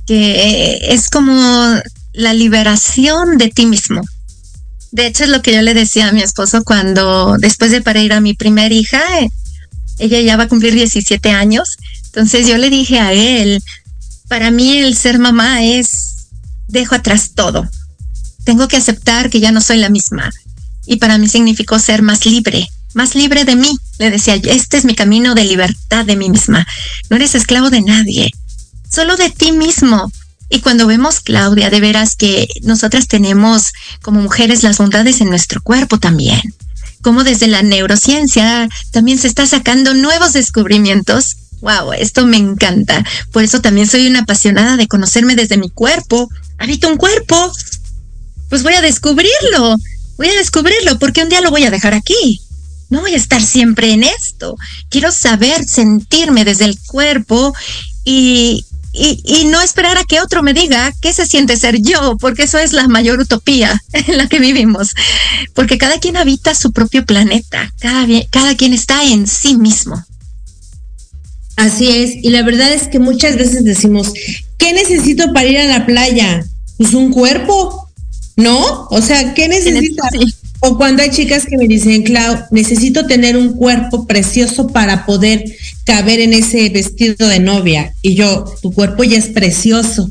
que 0.07 0.79
es 0.89 1.09
como 1.09 1.81
la 2.13 2.35
liberación 2.35 3.39
de 3.39 3.49
ti 3.49 3.67
mismo. 3.67 4.03
De 4.91 5.07
hecho, 5.07 5.25
es 5.25 5.31
lo 5.31 5.41
que 5.41 5.55
yo 5.55 5.63
le 5.63 5.75
decía 5.75 6.09
a 6.09 6.13
mi 6.13 6.21
esposo 6.21 6.65
cuando, 6.65 7.37
después 7.39 7.71
de 7.71 7.81
parir 7.81 8.13
a 8.13 8.21
mi 8.21 8.35
primera 8.35 8.75
hija, 8.75 9.01
ella 9.99 10.21
ya 10.21 10.37
va 10.37 10.45
a 10.45 10.49
cumplir 10.49 10.75
17 10.75 11.31
años, 11.31 11.77
entonces 12.07 12.47
yo 12.47 12.59
le 12.59 12.69
dije 12.69 13.01
a 13.01 13.13
él, 13.13 13.63
para 14.29 14.51
mí 14.51 14.79
el 14.79 14.97
ser 14.97 15.19
mamá 15.19 15.63
es, 15.63 16.29
dejo 16.69 16.95
atrás 16.95 17.33
todo. 17.35 17.69
Tengo 18.45 18.69
que 18.69 18.77
aceptar 18.77 19.31
que 19.31 19.41
ya 19.41 19.53
no 19.53 19.61
soy 19.61 19.79
la 19.79 19.89
misma. 19.89 20.31
Y 20.85 20.97
para 20.97 21.17
mí 21.17 21.29
significó 21.29 21.79
ser 21.79 22.03
más 22.03 22.27
libre, 22.27 22.69
más 22.93 23.15
libre 23.15 23.45
de 23.45 23.57
mí. 23.57 23.79
Le 23.99 24.11
decía, 24.11 24.35
este 24.35 24.77
es 24.77 24.85
mi 24.85 24.95
camino 24.95 25.35
de 25.35 25.45
libertad 25.45 26.05
de 26.05 26.17
mí 26.17 26.29
misma. 26.29 26.67
No 27.09 27.17
eres 27.17 27.35
esclavo 27.35 27.71
de 27.71 27.83
nadie, 27.83 28.31
solo 28.93 29.17
de 29.17 29.31
ti 29.31 29.53
mismo. 29.53 30.13
Y 30.49 30.61
cuando 30.61 30.87
vemos, 30.87 31.21
Claudia, 31.21 31.71
de 31.71 31.81
veras 31.81 32.15
que 32.15 32.47
nosotras 32.63 33.09
tenemos 33.09 33.73
como 34.03 34.21
mujeres 34.21 34.63
las 34.63 34.79
bondades 34.79 35.21
en 35.21 35.31
nuestro 35.31 35.63
cuerpo 35.63 35.99
también. 35.99 36.41
Como 37.01 37.25
desde 37.25 37.47
la 37.47 37.63
neurociencia 37.63 38.69
también 38.91 39.19
se 39.19 39.29
está 39.29 39.47
sacando 39.47 39.95
nuevos 39.95 40.35
descubrimientos 40.35 41.37
Wow, 41.63 41.93
esto 41.93 42.27
me 42.27 42.39
encanta. 42.39 43.05
Por 43.31 43.45
eso 43.45 43.61
también 43.61 43.87
soy 43.87 44.09
una 44.09 44.21
apasionada 44.23 44.77
de 44.77 44.89
conocerme 44.89 45.37
desde 45.37 45.57
mi 45.57 45.71
cuerpo. 45.71 46.29
Habito 46.59 46.89
un 46.89 46.97
cuerpo. 46.97 47.53
Pues 48.49 48.65
voy 48.65 48.75
a 48.75 48.83
descubrirlo. 48.83 49.77
Voy 50.19 50.27
a 50.27 50.35
descubrirlo 50.35 50.99
porque 50.99 51.23
un 51.23 51.29
día 51.29 51.41
lo 51.41 51.51
voy 51.51 51.63
a 51.63 51.71
dejar 51.71 51.95
aquí. 51.95 52.41
No 52.91 53.01
voy 53.01 53.15
a 53.15 53.17
estar 53.17 53.41
siempre 53.41 53.93
en 53.93 54.03
esto. 54.03 54.57
Quiero 54.91 55.13
saber 55.13 55.65
sentirme 55.65 56.45
desde 56.45 56.65
el 56.65 56.77
cuerpo 56.81 57.55
y, 58.05 58.67
y, 58.93 59.23
y, 59.25 59.47
no 59.47 59.61
esperar 59.63 59.97
a 59.97 60.05
que 60.05 60.21
otro 60.21 60.43
me 60.43 60.53
diga 60.53 60.93
qué 61.01 61.13
se 61.13 61.27
siente 61.27 61.57
ser 61.57 61.81
yo, 61.81 62.17
porque 62.19 62.43
eso 62.43 62.59
es 62.59 62.73
la 62.73 62.89
mayor 62.89 63.21
utopía 63.21 63.83
en 63.93 64.19
la 64.19 64.29
que 64.29 64.39
vivimos. 64.39 64.95
Porque 65.55 65.79
cada 65.79 65.99
quien 65.99 66.17
habita 66.17 66.55
su 66.55 66.73
propio 66.73 67.07
planeta, 67.07 67.73
cada, 67.81 68.07
cada 68.31 68.55
quien 68.57 68.75
está 68.75 69.05
en 69.05 69.27
sí 69.27 69.57
mismo. 69.57 70.05
Así 71.57 71.89
es, 71.89 72.17
y 72.23 72.31
la 72.31 72.43
verdad 72.43 72.73
es 72.73 72.89
que 72.89 72.99
muchas 72.99 73.37
veces 73.37 73.65
decimos, 73.65 74.13
¿qué 74.59 74.73
necesito 74.73 75.33
para 75.33 75.47
ir 75.47 75.59
a 75.59 75.65
la 75.65 75.87
playa? 75.87 76.45
Pues 76.77 76.95
un 76.95 77.13
cuerpo, 77.13 77.91
¿no? 78.37 78.89
O 78.91 79.01
sea, 79.01 79.35
¿qué 79.35 79.49
necesito? 79.49 80.03
O 80.65 80.77
cuando 80.77 81.03
hay 81.03 81.11
chicas 81.11 81.45
que 81.45 81.57
me 81.57 81.67
dicen, 81.67 82.05
Clau, 82.05 82.39
necesito 82.53 83.05
tener 83.07 83.37
un 83.37 83.55
cuerpo 83.55 84.07
precioso 84.07 84.69
para 84.69 85.05
poder 85.07 85.45
caber 85.85 86.21
en 86.21 86.33
ese 86.33 86.69
vestido 86.69 87.27
de 87.27 87.41
novia. 87.41 87.93
Y 88.01 88.15
yo, 88.15 88.45
tu 88.63 88.73
cuerpo 88.73 89.03
ya 89.03 89.19
es 89.19 89.27
precioso. 89.27 90.09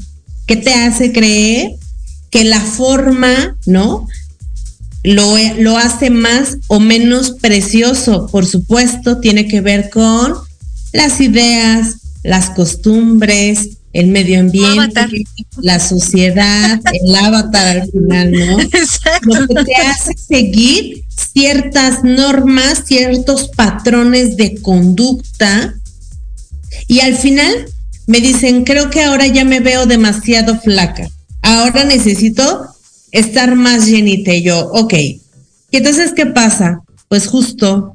¿Qué 0.48 0.58
te 0.58 0.74
hace 0.74 1.14
creer 1.14 1.72
que 2.30 2.44
la 2.44 2.60
forma, 2.60 3.56
¿no? 3.66 4.10
Lo, 5.04 5.38
lo 5.58 5.78
hace 5.78 6.10
más 6.10 6.58
o 6.68 6.82
menos 6.82 7.32
precioso. 7.32 8.28
Por 8.28 8.46
supuesto, 8.46 9.20
tiene 9.20 9.48
que 9.48 9.62
ver 9.62 9.90
con 9.90 10.34
las 10.92 11.22
ideas, 11.22 11.96
las 12.24 12.50
costumbres, 12.50 13.78
el 13.94 14.08
medio 14.08 14.40
ambiente, 14.40 15.02
la 15.58 15.80
sociedad, 15.80 16.80
el 16.94 17.16
avatar 17.16 17.80
al 17.80 17.92
final, 17.92 18.32
¿no? 18.32 18.58
Lo 19.24 19.48
que 19.48 19.64
te 19.66 19.76
hace 19.76 20.14
seguir 20.16 21.04
ciertas 21.34 22.04
normas, 22.04 22.84
ciertos 22.86 23.50
patrones 23.50 24.38
de 24.38 24.62
conducta. 24.62 25.76
Y 26.88 27.02
al 27.02 27.16
final 27.16 27.66
me 28.08 28.20
dicen, 28.20 28.64
creo 28.64 28.90
que 28.90 29.04
ahora 29.04 29.28
ya 29.28 29.46
me 29.46 29.60
veo 29.60 29.86
demasiado 29.86 30.60
flaca. 30.60 31.08
Ahora 31.42 31.84
necesito 31.84 32.68
estar 33.12 33.56
más 33.56 33.88
llenita. 33.88 34.34
Y 34.34 34.44
yo, 34.44 34.70
ok. 34.72 34.94
¿Y 34.94 35.78
entonces 35.78 36.14
qué 36.16 36.26
pasa? 36.26 36.82
Pues 37.08 37.28
justo 37.28 37.91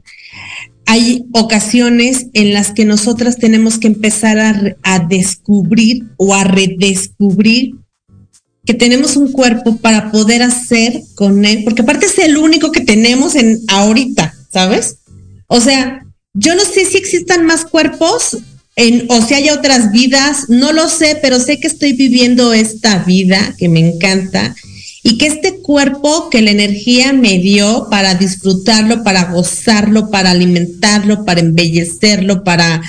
hay 0.87 1.27
ocasiones 1.33 2.27
en 2.33 2.55
las 2.55 2.71
que 2.71 2.85
nosotras 2.85 3.37
tenemos 3.37 3.79
que 3.79 3.89
empezar 3.89 4.77
a, 4.83 4.99
descubrir 5.01 6.05
o 6.17 6.33
a 6.35 6.45
redescubrir 6.45 7.75
que 8.65 8.75
tenemos 8.75 9.17
un 9.17 9.33
cuerpo 9.33 9.77
para 9.77 10.11
poder 10.11 10.43
hacer 10.43 11.03
con 11.15 11.45
él, 11.45 11.63
porque 11.65 11.83
aparte 11.83 12.07
es 12.07 12.19
el 12.19 12.37
único 12.37 12.73
que 12.73 12.81
tenemos 12.81 13.35
en 13.35 13.61
ahorita, 13.69 14.35
¿sabes? 14.51 14.99
O 15.49 15.61
sea, 15.61 16.05
yo 16.35 16.55
no 16.55 16.63
sé 16.63 16.85
si 16.85 16.97
existan 16.97 17.47
más 17.47 17.65
cuerpos 17.65 18.39
o 19.09 19.23
si 19.23 19.35
hay 19.35 19.51
otras 19.51 19.91
vidas, 19.91 20.49
no 20.49 20.73
lo 20.73 20.89
sé, 20.89 21.19
pero 21.21 21.41
sé 21.41 21.59
que 21.59 21.67
estoy 21.67 21.95
viviendo 21.95 22.53
esta 22.53 22.99
vida 22.99 23.55
que 23.59 23.69
me 23.69 23.81
encanta 23.81 24.55
y 25.07 25.19
que 25.19 25.27
este 25.27 25.59
cuerpo 25.59 26.31
que 26.31 26.43
la 26.43 26.51
energía 26.51 27.13
me 27.13 27.39
dio 27.39 27.87
para 27.89 28.17
disfrutarlo, 28.17 29.05
para 29.05 29.31
gozarlo, 29.31 30.11
para 30.11 30.33
alimentarlo, 30.33 31.25
para 31.25 31.39
embellecerlo, 31.39 32.43
para, 32.43 32.83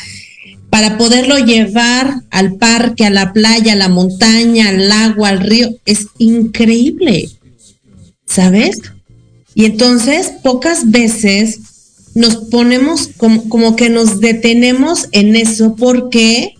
para 0.72 0.98
poderlo 0.98 1.38
llevar 1.38 2.24
al 2.32 2.56
parque, 2.56 3.06
a 3.06 3.12
la 3.12 3.34
playa, 3.34 3.74
a 3.74 3.76
la 3.76 3.88
montaña, 3.88 4.70
al 4.70 4.92
agua, 4.92 5.30
al 5.30 5.42
río, 5.42 5.70
es 5.86 6.08
increíble, 6.18 7.30
¿sabes? 8.26 8.80
Y 9.54 9.66
entonces 9.66 10.32
pocas 10.42 10.90
veces 10.90 11.60
nos 12.16 12.38
ponemos 12.50 13.12
como, 13.18 13.48
como 13.48 13.76
que 13.76 13.92
nos 13.92 14.22
detenemos 14.22 15.08
en 15.12 15.36
eso 15.36 15.76
porque 15.76 16.57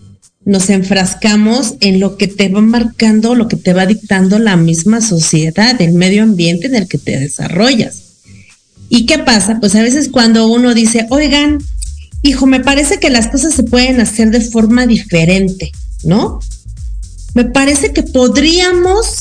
nos 0.48 0.70
enfrascamos 0.70 1.74
en 1.80 2.00
lo 2.00 2.16
que 2.16 2.26
te 2.26 2.48
va 2.48 2.62
marcando, 2.62 3.34
lo 3.34 3.48
que 3.48 3.56
te 3.56 3.74
va 3.74 3.84
dictando 3.84 4.38
la 4.38 4.56
misma 4.56 5.02
sociedad, 5.02 5.78
el 5.82 5.92
medio 5.92 6.22
ambiente 6.22 6.68
en 6.68 6.74
el 6.74 6.88
que 6.88 6.96
te 6.96 7.20
desarrollas. 7.20 7.98
¿Y 8.88 9.04
qué 9.04 9.18
pasa? 9.18 9.58
Pues 9.60 9.74
a 9.74 9.82
veces 9.82 10.08
cuando 10.08 10.48
uno 10.48 10.72
dice, 10.72 11.06
oigan, 11.10 11.58
hijo, 12.22 12.46
me 12.46 12.60
parece 12.60 12.98
que 12.98 13.10
las 13.10 13.28
cosas 13.28 13.52
se 13.52 13.62
pueden 13.62 14.00
hacer 14.00 14.30
de 14.30 14.40
forma 14.40 14.86
diferente, 14.86 15.70
¿no? 16.02 16.40
Me 17.34 17.44
parece 17.44 17.92
que 17.92 18.02
podríamos 18.02 19.18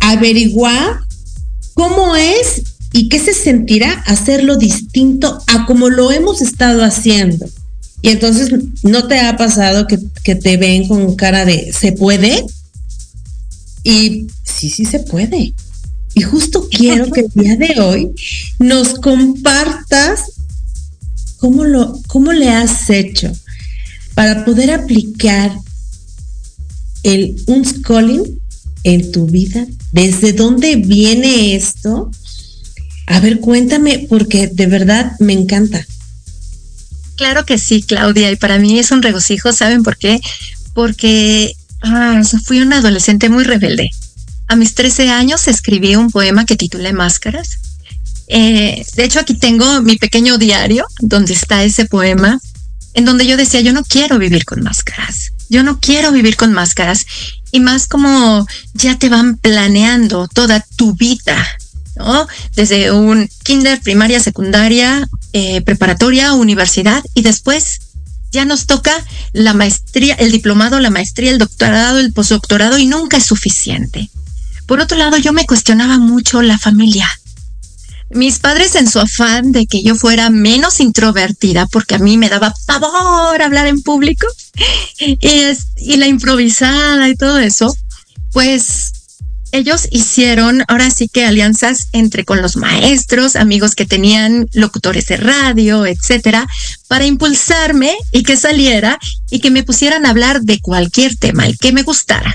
averiguar 0.00 0.98
cómo 1.74 2.16
es 2.16 2.62
y 2.92 3.08
qué 3.08 3.20
se 3.20 3.32
sentirá 3.32 3.92
hacerlo 4.08 4.56
distinto 4.56 5.40
a 5.46 5.66
como 5.66 5.88
lo 5.88 6.10
hemos 6.10 6.42
estado 6.42 6.82
haciendo. 6.82 7.46
Y 8.02 8.08
entonces, 8.08 8.50
¿no 8.82 9.06
te 9.06 9.20
ha 9.20 9.36
pasado 9.36 9.86
que, 9.86 10.34
te 10.34 10.56
ven 10.56 10.88
con 10.88 11.14
cara 11.14 11.44
de 11.44 11.72
¿se 11.72 11.92
puede? 11.92 12.44
Y 13.84 14.26
sí, 14.42 14.70
sí 14.70 14.84
se 14.84 14.98
puede. 14.98 15.54
Y 16.14 16.22
justo 16.22 16.68
quiero 16.68 17.10
que 17.10 17.20
el 17.20 17.30
día 17.34 17.56
de 17.56 17.80
hoy 17.80 18.10
nos 18.58 18.94
compartas 18.94 20.32
cómo, 21.38 21.64
lo, 21.64 22.00
cómo 22.08 22.32
le 22.32 22.50
has 22.50 22.90
hecho 22.90 23.32
para 24.14 24.44
poder 24.44 24.72
aplicar 24.72 25.52
el 27.04 27.36
unschooling 27.46 28.40
en 28.84 29.12
tu 29.12 29.26
vida. 29.26 29.66
¿Desde 29.92 30.32
dónde 30.32 30.76
viene 30.76 31.54
esto? 31.54 32.10
A 33.06 33.20
ver, 33.20 33.40
cuéntame, 33.40 34.06
porque 34.08 34.48
de 34.48 34.66
verdad 34.66 35.12
me 35.18 35.32
encanta. 35.32 35.86
Claro 37.22 37.46
que 37.46 37.56
sí, 37.56 37.84
Claudia, 37.84 38.32
y 38.32 38.36
para 38.36 38.58
mí 38.58 38.80
es 38.80 38.90
un 38.90 39.00
regocijo, 39.00 39.52
¿saben 39.52 39.84
por 39.84 39.96
qué? 39.96 40.20
Porque 40.74 41.54
ah, 41.80 42.20
fui 42.44 42.60
una 42.60 42.78
adolescente 42.78 43.28
muy 43.28 43.44
rebelde. 43.44 43.90
A 44.48 44.56
mis 44.56 44.74
13 44.74 45.08
años 45.08 45.46
escribí 45.46 45.94
un 45.94 46.10
poema 46.10 46.44
que 46.46 46.56
titulé 46.56 46.92
Máscaras. 46.92 47.60
Eh, 48.26 48.84
de 48.96 49.04
hecho, 49.04 49.20
aquí 49.20 49.34
tengo 49.34 49.82
mi 49.82 49.98
pequeño 49.98 50.36
diario 50.36 50.84
donde 50.98 51.34
está 51.34 51.62
ese 51.62 51.84
poema, 51.84 52.40
en 52.94 53.04
donde 53.04 53.24
yo 53.24 53.36
decía, 53.36 53.60
yo 53.60 53.72
no 53.72 53.84
quiero 53.84 54.18
vivir 54.18 54.44
con 54.44 54.60
máscaras, 54.60 55.30
yo 55.48 55.62
no 55.62 55.78
quiero 55.78 56.10
vivir 56.10 56.34
con 56.34 56.52
máscaras, 56.52 57.06
y 57.52 57.60
más 57.60 57.86
como 57.86 58.48
ya 58.74 58.98
te 58.98 59.08
van 59.08 59.36
planeando 59.36 60.26
toda 60.26 60.66
tu 60.76 60.96
vida 60.96 61.46
Desde 62.56 62.90
un 62.90 63.28
kinder, 63.44 63.80
primaria, 63.80 64.20
secundaria, 64.20 65.08
eh, 65.32 65.60
preparatoria, 65.62 66.32
universidad 66.34 67.02
y 67.14 67.22
después 67.22 67.80
ya 68.30 68.44
nos 68.44 68.66
toca 68.66 68.92
la 69.32 69.52
maestría, 69.52 70.14
el 70.14 70.32
diplomado, 70.32 70.80
la 70.80 70.90
maestría, 70.90 71.30
el 71.30 71.38
doctorado, 71.38 71.98
el 71.98 72.12
postdoctorado 72.12 72.78
y 72.78 72.86
nunca 72.86 73.18
es 73.18 73.26
suficiente. 73.26 74.10
Por 74.66 74.80
otro 74.80 74.96
lado, 74.96 75.18
yo 75.18 75.32
me 75.32 75.46
cuestionaba 75.46 75.98
mucho 75.98 76.40
la 76.40 76.58
familia. 76.58 77.08
Mis 78.10 78.38
padres 78.38 78.74
en 78.74 78.90
su 78.90 79.00
afán 79.00 79.52
de 79.52 79.66
que 79.66 79.82
yo 79.82 79.94
fuera 79.94 80.30
menos 80.30 80.80
introvertida, 80.80 81.66
porque 81.66 81.94
a 81.94 81.98
mí 81.98 82.16
me 82.16 82.28
daba 82.28 82.54
pavor 82.66 83.40
hablar 83.42 83.66
en 83.66 83.82
público, 83.82 84.26
y, 84.98 85.18
y 85.76 85.96
la 85.96 86.06
improvisada 86.06 87.08
y 87.08 87.16
todo 87.16 87.38
eso, 87.38 87.74
pues 88.32 88.91
ellos 89.52 89.86
hicieron 89.90 90.64
ahora 90.66 90.90
sí 90.90 91.08
que 91.08 91.26
alianzas 91.26 91.88
entre 91.92 92.24
con 92.24 92.40
los 92.40 92.56
maestros, 92.56 93.36
amigos 93.36 93.74
que 93.74 93.84
tenían 93.84 94.48
locutores 94.54 95.06
de 95.06 95.18
radio, 95.18 95.86
etcétera, 95.86 96.48
para 96.88 97.04
impulsarme 97.04 97.94
y 98.10 98.22
que 98.22 98.36
saliera 98.36 98.98
y 99.30 99.40
que 99.40 99.50
me 99.50 99.62
pusieran 99.62 100.06
a 100.06 100.10
hablar 100.10 100.40
de 100.40 100.58
cualquier 100.60 101.16
tema, 101.16 101.46
el 101.46 101.58
que 101.58 101.72
me 101.72 101.82
gustara. 101.82 102.34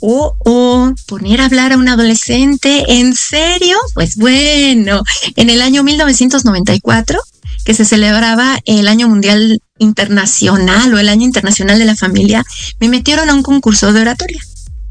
O, 0.00 0.36
o 0.44 0.92
poner 1.06 1.40
a 1.40 1.46
hablar 1.46 1.72
a 1.72 1.78
un 1.78 1.88
adolescente, 1.88 2.84
¿en 2.98 3.14
serio? 3.14 3.78
Pues 3.94 4.16
bueno, 4.16 5.02
en 5.36 5.48
el 5.48 5.62
año 5.62 5.82
1994, 5.82 7.18
que 7.64 7.72
se 7.72 7.86
celebraba 7.86 8.60
el 8.66 8.88
Año 8.88 9.08
Mundial 9.08 9.62
Internacional 9.78 10.92
o 10.92 10.98
el 10.98 11.08
Año 11.08 11.24
Internacional 11.24 11.78
de 11.78 11.86
la 11.86 11.96
Familia, 11.96 12.44
me 12.80 12.90
metieron 12.90 13.30
a 13.30 13.34
un 13.34 13.42
concurso 13.42 13.94
de 13.94 14.02
oratoria 14.02 14.42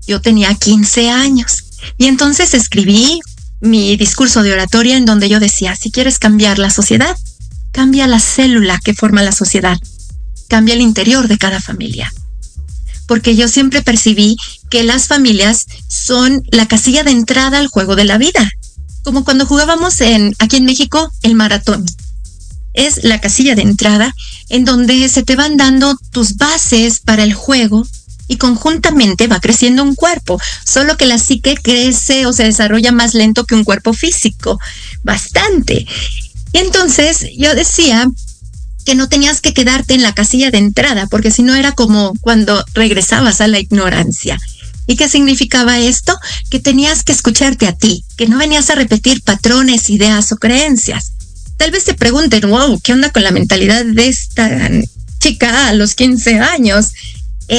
yo 0.07 0.21
tenía 0.21 0.53
15 0.53 1.09
años. 1.09 1.65
Y 1.97 2.07
entonces 2.07 2.53
escribí 2.53 3.21
mi 3.61 3.95
discurso 3.95 4.43
de 4.43 4.53
oratoria 4.53 4.97
en 4.97 5.05
donde 5.05 5.29
yo 5.29 5.39
decía, 5.39 5.75
si 5.75 5.91
quieres 5.91 6.19
cambiar 6.19 6.59
la 6.59 6.69
sociedad, 6.69 7.15
cambia 7.71 8.07
la 8.07 8.19
célula 8.19 8.79
que 8.83 8.93
forma 8.93 9.23
la 9.23 9.31
sociedad, 9.31 9.77
cambia 10.47 10.75
el 10.75 10.81
interior 10.81 11.27
de 11.27 11.37
cada 11.37 11.61
familia. 11.61 12.13
Porque 13.07 13.35
yo 13.35 13.47
siempre 13.47 13.81
percibí 13.81 14.37
que 14.69 14.83
las 14.83 15.07
familias 15.07 15.65
son 15.87 16.43
la 16.51 16.67
casilla 16.67 17.03
de 17.03 17.11
entrada 17.11 17.59
al 17.59 17.67
juego 17.67 17.95
de 17.95 18.05
la 18.05 18.17
vida, 18.17 18.49
como 19.03 19.23
cuando 19.23 19.45
jugábamos 19.45 19.99
en 20.01 20.35
aquí 20.39 20.57
en 20.57 20.65
México 20.65 21.11
el 21.21 21.35
maratón. 21.35 21.85
Es 22.73 23.03
la 23.03 23.21
casilla 23.21 23.55
de 23.55 23.61
entrada 23.61 24.13
en 24.49 24.65
donde 24.65 25.07
se 25.09 25.23
te 25.23 25.35
van 25.35 25.57
dando 25.57 25.97
tus 26.11 26.37
bases 26.37 26.99
para 26.99 27.23
el 27.23 27.33
juego 27.33 27.85
y 28.27 28.37
conjuntamente 28.37 29.27
va 29.27 29.39
creciendo 29.39 29.83
un 29.83 29.95
cuerpo, 29.95 30.39
solo 30.65 30.97
que 30.97 31.05
la 31.05 31.17
psique 31.17 31.55
crece 31.55 32.25
o 32.25 32.33
se 32.33 32.43
desarrolla 32.43 32.91
más 32.91 33.13
lento 33.13 33.45
que 33.45 33.55
un 33.55 33.63
cuerpo 33.63 33.93
físico, 33.93 34.59
bastante. 35.03 35.85
Y 36.53 36.57
entonces 36.59 37.27
yo 37.37 37.53
decía 37.55 38.09
que 38.85 38.95
no 38.95 39.07
tenías 39.07 39.41
que 39.41 39.53
quedarte 39.53 39.93
en 39.93 40.03
la 40.03 40.13
casilla 40.13 40.51
de 40.51 40.57
entrada, 40.57 41.07
porque 41.07 41.31
si 41.31 41.43
no 41.43 41.55
era 41.55 41.71
como 41.71 42.13
cuando 42.21 42.63
regresabas 42.73 43.41
a 43.41 43.47
la 43.47 43.59
ignorancia. 43.59 44.39
¿Y 44.85 44.97
qué 44.97 45.07
significaba 45.07 45.79
esto? 45.79 46.17
Que 46.49 46.59
tenías 46.59 47.03
que 47.03 47.13
escucharte 47.13 47.67
a 47.67 47.73
ti, 47.73 48.03
que 48.17 48.27
no 48.27 48.37
venías 48.37 48.69
a 48.69 48.75
repetir 48.75 49.23
patrones, 49.23 49.89
ideas 49.89 50.31
o 50.33 50.37
creencias. 50.37 51.13
Tal 51.57 51.71
vez 51.71 51.85
te 51.85 51.93
pregunten, 51.93 52.49
wow, 52.49 52.79
¿qué 52.81 52.91
onda 52.91 53.09
con 53.11 53.23
la 53.23 53.31
mentalidad 53.31 53.85
de 53.85 54.07
esta 54.07 54.69
chica 55.19 55.69
a 55.69 55.73
los 55.73 55.95
15 55.95 56.39
años? 56.39 56.87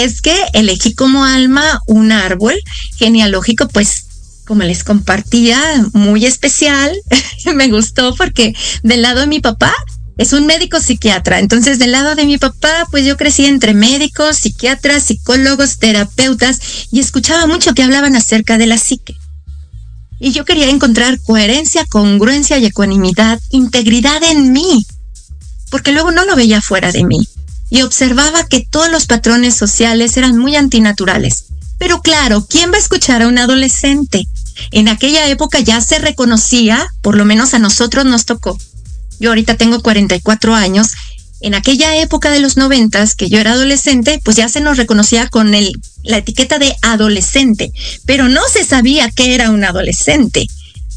Es 0.03 0.21
que 0.21 0.35
elegí 0.53 0.95
como 0.95 1.25
alma 1.25 1.81
un 1.87 2.11
árbol 2.11 2.55
genealógico, 2.97 3.69
pues 3.69 4.07
como 4.45 4.63
les 4.63 4.85
compartía, 4.85 5.59
muy 5.93 6.27
especial. 6.27 6.93
Me 7.55 7.69
gustó 7.69 8.15
porque 8.17 8.55
del 8.83 9.03
lado 9.03 9.21
de 9.21 9.27
mi 9.27 9.41
papá 9.41 9.73
es 10.19 10.33
un 10.33 10.47
médico 10.47 10.81
psiquiatra. 10.81 11.39
Entonces, 11.39 11.79
del 11.79 11.93
lado 11.93 12.15
de 12.15 12.27
mi 12.27 12.39
papá, 12.39 12.87
pues 12.91 13.05
yo 13.05 13.17
crecí 13.17 13.47
entre 13.47 13.75
médicos, 13.75 14.37
psiquiatras, 14.37 15.05
psicólogos, 15.05 15.79
terapeutas 15.79 16.61
y 16.91 17.01
escuchaba 17.01 17.47
mucho 17.47 17.73
que 17.75 17.83
hablaban 17.83 18.17
acerca 18.17 18.59
de 18.59 18.67
la 18.67 18.79
psique. 18.79 19.17
Y 20.21 20.33
yo 20.33 20.45
quería 20.45 20.71
encontrar 20.71 21.21
coherencia, 21.21 21.85
congruencia 21.87 22.59
y 22.59 22.67
ecuanimidad, 22.67 23.41
integridad 23.51 24.23
en 24.25 24.53
mí, 24.53 24.87
porque 25.71 25.93
luego 25.93 26.13
no 26.13 26.25
lo 26.25 26.37
veía 26.37 26.61
fuera 26.61 26.93
de 26.93 27.05
mí 27.05 27.29
y 27.75 27.83
observaba 27.83 28.47
que 28.47 28.65
todos 28.71 28.89
los 28.89 29.07
patrones 29.07 29.57
sociales 29.57 30.17
eran 30.17 30.39
muy 30.39 30.55
antinaturales. 30.55 31.47
Pero 31.77 32.03
claro, 32.03 32.47
¿quién 32.49 32.71
va 32.71 32.77
a 32.77 32.79
escuchar 32.79 33.21
a 33.21 33.27
un 33.27 33.37
adolescente? 33.37 34.29
En 34.71 34.87
aquella 34.87 35.27
época 35.27 35.59
ya 35.59 35.81
se 35.81 35.99
reconocía, 35.99 36.87
por 37.03 37.17
lo 37.17 37.25
menos 37.25 37.53
a 37.53 37.59
nosotros 37.59 38.05
nos 38.05 38.27
tocó. 38.27 38.57
Yo 39.19 39.31
ahorita 39.31 39.57
tengo 39.57 39.83
44 39.83 40.55
años. 40.55 40.93
En 41.41 41.57
aquella 41.57 41.97
época 41.97 42.31
de 42.31 42.39
los 42.39 42.57
noventas, 42.57 43.17
que 43.17 43.29
yo 43.29 43.41
era 43.41 43.55
adolescente, 43.55 44.21
pues 44.23 44.37
ya 44.37 44.49
se 44.49 44.61
nos 44.61 44.77
reconocía 44.77 45.29
con 45.29 45.53
el, 45.53 45.73
la 46.05 46.19
etiqueta 46.19 46.61
de 46.61 46.77
adolescente, 46.81 47.73
pero 48.07 48.29
no 48.29 48.43
se 48.53 48.63
sabía 48.63 49.11
que 49.11 49.35
era 49.35 49.51
un 49.51 49.65
adolescente. 49.65 50.47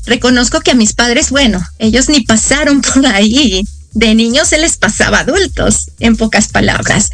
Reconozco 0.05 0.61
que 0.61 0.71
a 0.71 0.75
mis 0.75 0.93
padres, 0.93 1.31
bueno, 1.31 1.59
ellos 1.79 2.07
ni 2.07 2.21
pasaron 2.21 2.81
por 2.93 3.07
ahí 3.07 3.65
de 3.97 4.13
niños 4.13 4.49
se 4.49 4.59
les 4.59 4.77
pasaba 4.77 5.21
adultos, 5.21 5.89
en 5.99 6.15
pocas 6.15 6.49
palabras. 6.49 7.09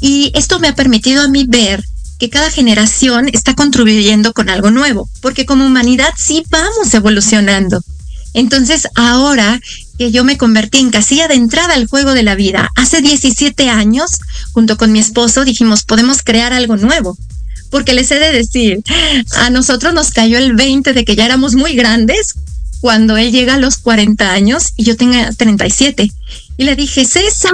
Y 0.00 0.32
esto 0.34 0.58
me 0.58 0.68
ha 0.68 0.74
permitido 0.74 1.22
a 1.22 1.28
mí 1.28 1.44
ver 1.46 1.84
que 2.18 2.30
cada 2.30 2.50
generación 2.50 3.28
está 3.30 3.54
contribuyendo 3.54 4.32
con 4.32 4.48
algo 4.48 4.70
nuevo, 4.70 5.10
porque 5.20 5.44
como 5.44 5.66
humanidad 5.66 6.14
sí 6.16 6.42
vamos 6.48 6.94
evolucionando. 6.94 7.82
Entonces 8.32 8.88
ahora 8.94 9.60
que 9.98 10.10
yo 10.10 10.24
me 10.24 10.38
convertí 10.38 10.78
en 10.78 10.90
casilla 10.90 11.28
de 11.28 11.34
entrada 11.34 11.74
al 11.74 11.86
juego 11.86 12.14
de 12.14 12.22
la 12.22 12.34
vida, 12.34 12.70
hace 12.76 13.02
17 13.02 13.68
años, 13.68 14.12
junto 14.52 14.78
con 14.78 14.92
mi 14.92 15.00
esposo, 15.00 15.44
dijimos, 15.44 15.82
podemos 15.82 16.22
crear 16.22 16.54
algo 16.54 16.78
nuevo. 16.78 17.18
Porque 17.70 17.92
les 17.92 18.10
he 18.10 18.18
de 18.18 18.32
decir, 18.32 18.82
a 19.36 19.50
nosotros 19.50 19.92
nos 19.92 20.12
cayó 20.12 20.38
el 20.38 20.54
20 20.54 20.94
de 20.94 21.04
que 21.04 21.16
ya 21.16 21.26
éramos 21.26 21.54
muy 21.54 21.74
grandes 21.74 22.36
cuando 22.86 23.16
él 23.16 23.32
llega 23.32 23.54
a 23.54 23.58
los 23.58 23.78
40 23.78 24.30
años 24.30 24.68
y 24.76 24.84
yo 24.84 24.96
tenga 24.96 25.32
37. 25.32 26.08
Y 26.56 26.64
le 26.64 26.76
dije, 26.76 27.04
César, 27.04 27.50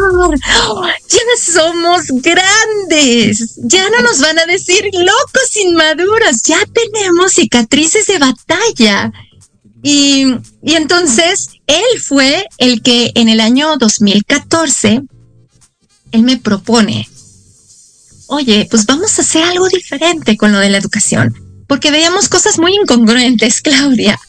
ya 1.08 1.20
somos 1.42 2.02
grandes, 2.08 3.54
ya 3.56 3.88
no 3.88 4.02
nos 4.02 4.20
van 4.20 4.38
a 4.38 4.44
decir 4.44 4.84
locos 4.92 5.56
inmaduros, 5.56 6.42
ya 6.42 6.58
tenemos 6.66 7.32
cicatrices 7.32 8.08
de 8.08 8.18
batalla. 8.18 9.10
Y, 9.82 10.34
y 10.62 10.74
entonces 10.74 11.48
él 11.66 12.00
fue 12.02 12.46
el 12.58 12.82
que 12.82 13.12
en 13.14 13.30
el 13.30 13.40
año 13.40 13.78
2014, 13.78 15.00
él 16.10 16.22
me 16.24 16.36
propone, 16.36 17.08
oye, 18.26 18.68
pues 18.70 18.84
vamos 18.84 19.18
a 19.18 19.22
hacer 19.22 19.44
algo 19.44 19.66
diferente 19.70 20.36
con 20.36 20.52
lo 20.52 20.58
de 20.58 20.68
la 20.68 20.76
educación, 20.76 21.34
porque 21.66 21.90
veíamos 21.90 22.28
cosas 22.28 22.58
muy 22.58 22.74
incongruentes, 22.74 23.60
Claudia 23.62 24.20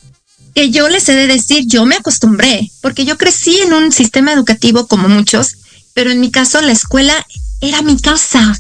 que 0.54 0.70
yo 0.70 0.88
les 0.90 1.08
he 1.10 1.14
de 1.14 1.28
decir, 1.28 1.66
yo 1.68 1.86
me 1.86 1.96
acostumbré, 1.96 2.72
porque 2.82 3.06
yo 3.06 3.18
crecí 3.18 3.60
en 3.62 3.74
un 3.74 3.92
sistema 3.92 4.34
educativo 4.34 4.88
como 4.88 5.10
muchos, 5.10 5.58
pero 5.94 6.12
en 6.12 6.20
mi 6.20 6.32
caso 6.32 6.62
la 6.62 6.72
escuela 6.72 7.14
era 7.62 7.82
mi 7.82 8.00
casa. 8.00 8.60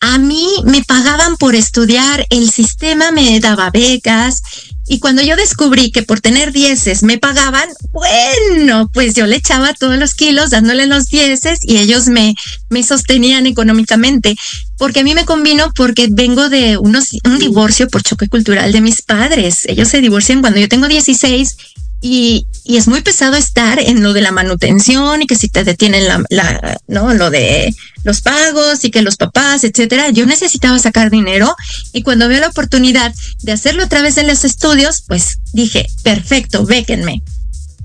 A 0.00 0.18
mí 0.18 0.46
me 0.64 0.84
pagaban 0.84 1.36
por 1.36 1.54
estudiar, 1.54 2.26
el 2.30 2.50
sistema 2.50 3.10
me 3.12 3.40
daba 3.40 3.70
becas, 3.70 4.42
y 4.88 5.00
cuando 5.00 5.22
yo 5.22 5.34
descubrí 5.34 5.90
que 5.90 6.02
por 6.02 6.20
tener 6.20 6.52
dieces 6.52 7.02
me 7.02 7.18
pagaban, 7.18 7.68
bueno, 7.92 8.88
pues 8.92 9.14
yo 9.14 9.26
le 9.26 9.36
echaba 9.36 9.74
todos 9.74 9.98
los 9.98 10.14
kilos 10.14 10.50
dándole 10.50 10.86
los 10.86 11.08
dieces 11.08 11.58
y 11.62 11.78
ellos 11.78 12.06
me, 12.06 12.34
me 12.70 12.84
sostenían 12.84 13.46
económicamente. 13.46 14.36
Porque 14.78 15.00
a 15.00 15.04
mí 15.04 15.14
me 15.14 15.24
convino 15.24 15.72
porque 15.74 16.06
vengo 16.10 16.48
de 16.48 16.76
unos, 16.78 17.08
un 17.24 17.38
divorcio 17.38 17.88
por 17.88 18.02
choque 18.02 18.28
cultural 18.28 18.70
de 18.70 18.80
mis 18.80 19.02
padres. 19.02 19.64
Ellos 19.66 19.88
se 19.88 20.00
divorcian 20.00 20.40
cuando 20.40 20.60
yo 20.60 20.68
tengo 20.68 20.86
16 20.86 21.56
y, 22.00 22.46
es 22.64 22.88
muy 22.88 23.00
pesado 23.00 23.36
estar 23.36 23.78
en 23.78 24.02
lo 24.02 24.12
de 24.12 24.22
la 24.22 24.32
manutención 24.32 25.22
y 25.22 25.26
que 25.26 25.36
si 25.36 25.48
te 25.48 25.62
detienen 25.62 26.08
la, 26.08 26.24
la, 26.30 26.80
no, 26.88 27.14
lo 27.14 27.30
de 27.30 27.72
los 28.02 28.22
pagos 28.22 28.84
y 28.84 28.90
que 28.90 29.02
los 29.02 29.16
papás, 29.16 29.62
etcétera. 29.62 30.10
Yo 30.10 30.26
necesitaba 30.26 30.78
sacar 30.80 31.10
dinero 31.10 31.54
y 31.92 32.02
cuando 32.02 32.28
veo 32.28 32.40
la 32.40 32.48
oportunidad 32.48 33.14
de 33.42 33.52
hacerlo 33.52 33.84
a 33.84 33.88
través 33.88 34.16
de 34.16 34.24
los 34.24 34.44
estudios, 34.44 35.04
pues 35.06 35.38
dije, 35.52 35.86
perfecto, 36.02 36.66
béquenme. 36.66 37.22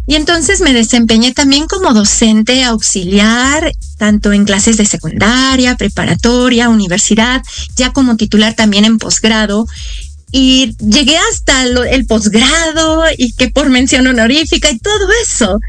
Y 0.08 0.16
entonces 0.16 0.62
me 0.62 0.74
desempeñé 0.74 1.32
también 1.32 1.68
como 1.68 1.94
docente 1.94 2.64
auxiliar, 2.64 3.72
tanto 3.98 4.34
en 4.34 4.46
clases 4.46 4.78
de 4.78 4.86
secundaria, 4.86 5.78
preparatoria, 5.78 6.70
universidad, 6.70 7.44
ya 7.76 7.94
como 7.94 8.18
titular 8.18 8.56
también 8.56 8.84
en 8.84 8.98
posgrado 8.98 9.68
y 10.32 10.76
llegué 10.80 11.18
hasta 11.32 11.64
el 11.64 12.06
posgrado 12.06 13.04
y 13.18 13.34
que 13.34 13.50
por 13.50 13.70
mención 13.70 14.08
honorífica 14.08 14.72
y 14.72 14.80
todo 14.80 15.10
eso. 15.24 15.60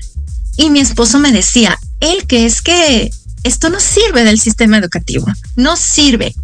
Y 0.56 0.70
mi 0.70 0.80
esposo 0.80 1.18
me 1.18 1.32
decía, 1.32 1.78
él 2.00 2.26
que 2.26 2.46
es 2.46 2.62
que 2.62 3.10
esto 3.42 3.70
no 3.70 3.80
sirve 3.80 4.24
del 4.24 4.38
sistema 4.38 4.78
educativo, 4.78 5.26
no 5.56 5.76
sirve. 5.76 6.34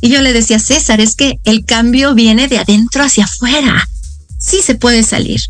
Y 0.00 0.10
yo 0.10 0.22
le 0.22 0.32
decía, 0.32 0.58
César, 0.58 1.00
es 1.00 1.14
que 1.14 1.38
el 1.44 1.64
cambio 1.64 2.14
viene 2.14 2.48
de 2.48 2.58
adentro 2.58 3.02
hacia 3.02 3.24
afuera. 3.24 3.88
sí 4.38 4.60
se 4.62 4.76
puede 4.76 5.02
salir. 5.02 5.40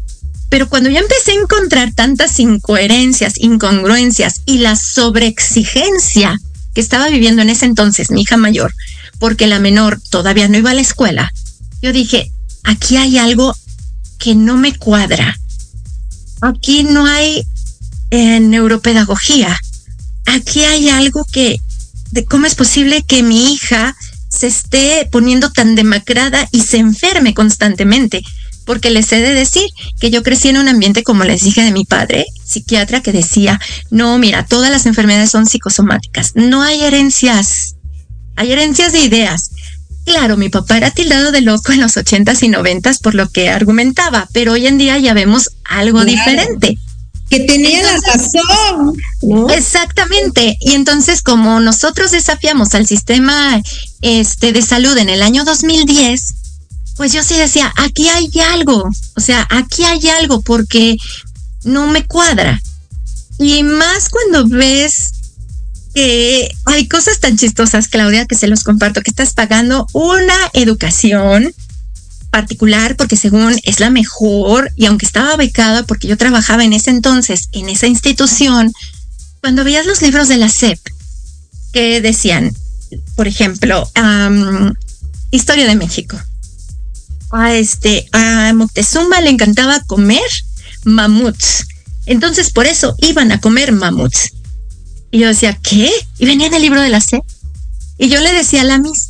Pero 0.48 0.68
cuando 0.68 0.88
yo 0.88 0.98
empecé 0.98 1.32
a 1.32 1.40
encontrar 1.40 1.92
tantas 1.92 2.40
incoherencias, 2.40 3.34
incongruencias 3.36 4.40
y 4.46 4.58
la 4.58 4.76
sobreexigencia 4.76 6.38
que 6.74 6.80
estaba 6.80 7.08
viviendo 7.08 7.42
en 7.42 7.50
ese 7.50 7.66
entonces 7.66 8.10
mi 8.10 8.22
hija 8.22 8.38
mayor, 8.38 8.72
porque 9.18 9.46
la 9.46 9.58
menor 9.58 10.00
todavía 10.10 10.48
no 10.48 10.56
iba 10.56 10.70
a 10.70 10.74
la 10.74 10.80
escuela, 10.80 11.32
yo 11.82 11.92
dije, 11.92 12.32
aquí 12.64 12.96
hay 12.96 13.18
algo 13.18 13.54
que 14.18 14.34
no 14.34 14.56
me 14.56 14.74
cuadra. 14.76 15.38
Aquí 16.40 16.84
no 16.84 17.06
hay 17.06 17.44
neuropedagogía. 18.10 19.58
Aquí 20.26 20.64
hay 20.64 20.88
algo 20.88 21.24
que, 21.30 21.58
de 22.10 22.24
cómo 22.24 22.46
es 22.46 22.54
posible 22.54 23.02
que 23.02 23.22
mi 23.22 23.52
hija 23.52 23.96
se 24.28 24.46
esté 24.46 25.08
poniendo 25.10 25.50
tan 25.50 25.74
demacrada 25.74 26.48
y 26.52 26.60
se 26.60 26.78
enferme 26.78 27.34
constantemente 27.34 28.22
porque 28.68 28.90
les 28.90 29.10
he 29.12 29.22
de 29.22 29.32
decir 29.32 29.66
que 29.98 30.10
yo 30.10 30.22
crecí 30.22 30.50
en 30.50 30.58
un 30.58 30.68
ambiente, 30.68 31.02
como 31.02 31.24
les 31.24 31.42
dije, 31.42 31.62
de 31.62 31.72
mi 31.72 31.86
padre, 31.86 32.26
psiquiatra, 32.44 33.00
que 33.00 33.12
decía, 33.12 33.58
no, 33.90 34.18
mira, 34.18 34.44
todas 34.44 34.70
las 34.70 34.84
enfermedades 34.84 35.30
son 35.30 35.46
psicosomáticas, 35.46 36.32
no 36.34 36.60
hay 36.60 36.82
herencias, 36.82 37.76
hay 38.36 38.52
herencias 38.52 38.92
de 38.92 39.00
ideas. 39.00 39.52
Claro, 40.08 40.38
mi 40.38 40.48
papá 40.48 40.78
era 40.78 40.90
tildado 40.90 41.32
de 41.32 41.42
loco 41.42 41.70
en 41.70 41.82
los 41.82 41.98
ochentas 41.98 42.42
y 42.42 42.48
noventas 42.48 42.98
por 42.98 43.14
lo 43.14 43.28
que 43.28 43.50
argumentaba, 43.50 44.26
pero 44.32 44.52
hoy 44.52 44.66
en 44.66 44.78
día 44.78 44.96
ya 44.96 45.12
vemos 45.12 45.50
algo 45.64 46.02
diferente. 46.02 46.78
Que 47.28 47.40
tenía 47.40 47.82
la 47.82 47.98
razón. 48.14 48.96
Exactamente. 49.50 50.56
Y 50.60 50.72
entonces, 50.72 51.20
como 51.20 51.60
nosotros 51.60 52.10
desafiamos 52.10 52.74
al 52.74 52.86
sistema 52.86 53.60
este, 54.00 54.52
de 54.52 54.62
salud 54.62 54.96
en 54.96 55.10
el 55.10 55.20
año 55.20 55.44
2010, 55.44 56.34
pues 56.96 57.12
yo 57.12 57.22
sí 57.22 57.36
decía, 57.36 57.70
aquí 57.76 58.08
hay 58.08 58.30
algo, 58.54 58.88
o 59.14 59.20
sea, 59.20 59.46
aquí 59.50 59.84
hay 59.84 60.08
algo 60.08 60.40
porque 60.40 60.96
no 61.64 61.86
me 61.86 62.06
cuadra. 62.06 62.62
Y 63.38 63.62
más 63.62 64.08
cuando 64.08 64.48
ves 64.48 65.17
hay 66.66 66.88
cosas 66.88 67.20
tan 67.20 67.36
chistosas, 67.36 67.88
Claudia, 67.88 68.26
que 68.26 68.34
se 68.34 68.48
los 68.48 68.64
comparto, 68.64 69.02
que 69.02 69.10
estás 69.10 69.32
pagando 69.32 69.86
una 69.92 70.34
educación 70.52 71.52
particular 72.30 72.96
porque 72.96 73.16
según 73.16 73.58
es 73.64 73.80
la 73.80 73.90
mejor 73.90 74.70
y 74.76 74.86
aunque 74.86 75.06
estaba 75.06 75.36
becada 75.36 75.82
porque 75.84 76.08
yo 76.08 76.16
trabajaba 76.16 76.64
en 76.64 76.72
ese 76.72 76.90
entonces 76.90 77.48
en 77.52 77.68
esa 77.68 77.86
institución, 77.86 78.72
cuando 79.40 79.64
veías 79.64 79.86
los 79.86 80.02
libros 80.02 80.28
de 80.28 80.36
la 80.36 80.48
SEP 80.48 80.78
que 81.72 82.00
decían, 82.00 82.54
por 83.16 83.26
ejemplo, 83.28 83.88
Historia 85.30 85.66
de 85.66 85.76
México, 85.76 86.18
a 87.30 87.54
este, 87.54 88.08
a 88.12 88.52
Moctezuma 88.54 89.20
le 89.20 89.30
encantaba 89.30 89.80
comer 89.80 90.22
mamuts. 90.84 91.66
Entonces 92.06 92.50
por 92.50 92.66
eso 92.66 92.94
iban 92.98 93.32
a 93.32 93.40
comer 93.40 93.72
mamuts. 93.72 94.32
Y 95.10 95.20
yo 95.20 95.28
decía, 95.28 95.58
¿qué? 95.62 95.90
Y 96.18 96.26
venía 96.26 96.46
en 96.46 96.54
el 96.54 96.62
libro 96.62 96.80
de 96.80 96.90
la 96.90 97.00
C. 97.00 97.22
Y 97.98 98.08
yo 98.08 98.20
le 98.20 98.32
decía 98.32 98.60
a 98.60 98.64
la 98.64 98.78
Miss, 98.78 99.08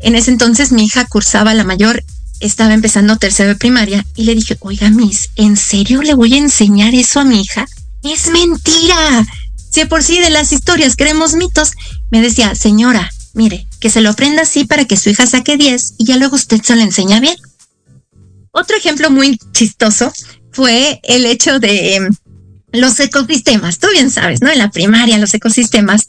en 0.00 0.14
ese 0.14 0.30
entonces 0.30 0.72
mi 0.72 0.84
hija 0.84 1.06
cursaba 1.06 1.54
la 1.54 1.64
mayor, 1.64 2.04
estaba 2.40 2.74
empezando 2.74 3.16
tercero 3.16 3.50
de 3.50 3.56
primaria, 3.56 4.06
y 4.14 4.24
le 4.24 4.34
dije, 4.34 4.56
oiga 4.60 4.90
Miss, 4.90 5.30
¿en 5.36 5.56
serio 5.56 6.02
le 6.02 6.14
voy 6.14 6.34
a 6.34 6.38
enseñar 6.38 6.94
eso 6.94 7.20
a 7.20 7.24
mi 7.24 7.40
hija? 7.40 7.66
Es 8.02 8.30
mentira. 8.30 9.26
Si 9.70 9.84
por 9.86 10.02
sí 10.02 10.20
de 10.20 10.30
las 10.30 10.52
historias 10.52 10.96
creemos 10.96 11.34
mitos, 11.34 11.72
me 12.10 12.22
decía, 12.22 12.54
señora, 12.54 13.10
mire, 13.34 13.66
que 13.80 13.90
se 13.90 14.00
lo 14.00 14.10
aprenda 14.10 14.42
así 14.42 14.64
para 14.64 14.84
que 14.84 14.96
su 14.96 15.10
hija 15.10 15.26
saque 15.26 15.56
10 15.56 15.94
y 15.98 16.04
ya 16.04 16.16
luego 16.16 16.36
usted 16.36 16.62
se 16.62 16.76
lo 16.76 16.82
enseña 16.82 17.20
bien. 17.20 17.36
Otro 18.52 18.76
ejemplo 18.76 19.10
muy 19.10 19.38
chistoso 19.52 20.12
fue 20.52 21.00
el 21.04 21.26
hecho 21.26 21.58
de 21.58 21.96
em, 21.96 22.08
los 22.72 22.98
ecosistemas. 23.00 23.78
Tú 23.78 23.88
bien 23.92 24.10
sabes, 24.10 24.40
¿no? 24.40 24.50
En 24.50 24.58
la 24.58 24.70
primaria, 24.70 25.18
los 25.18 25.34
ecosistemas. 25.34 26.06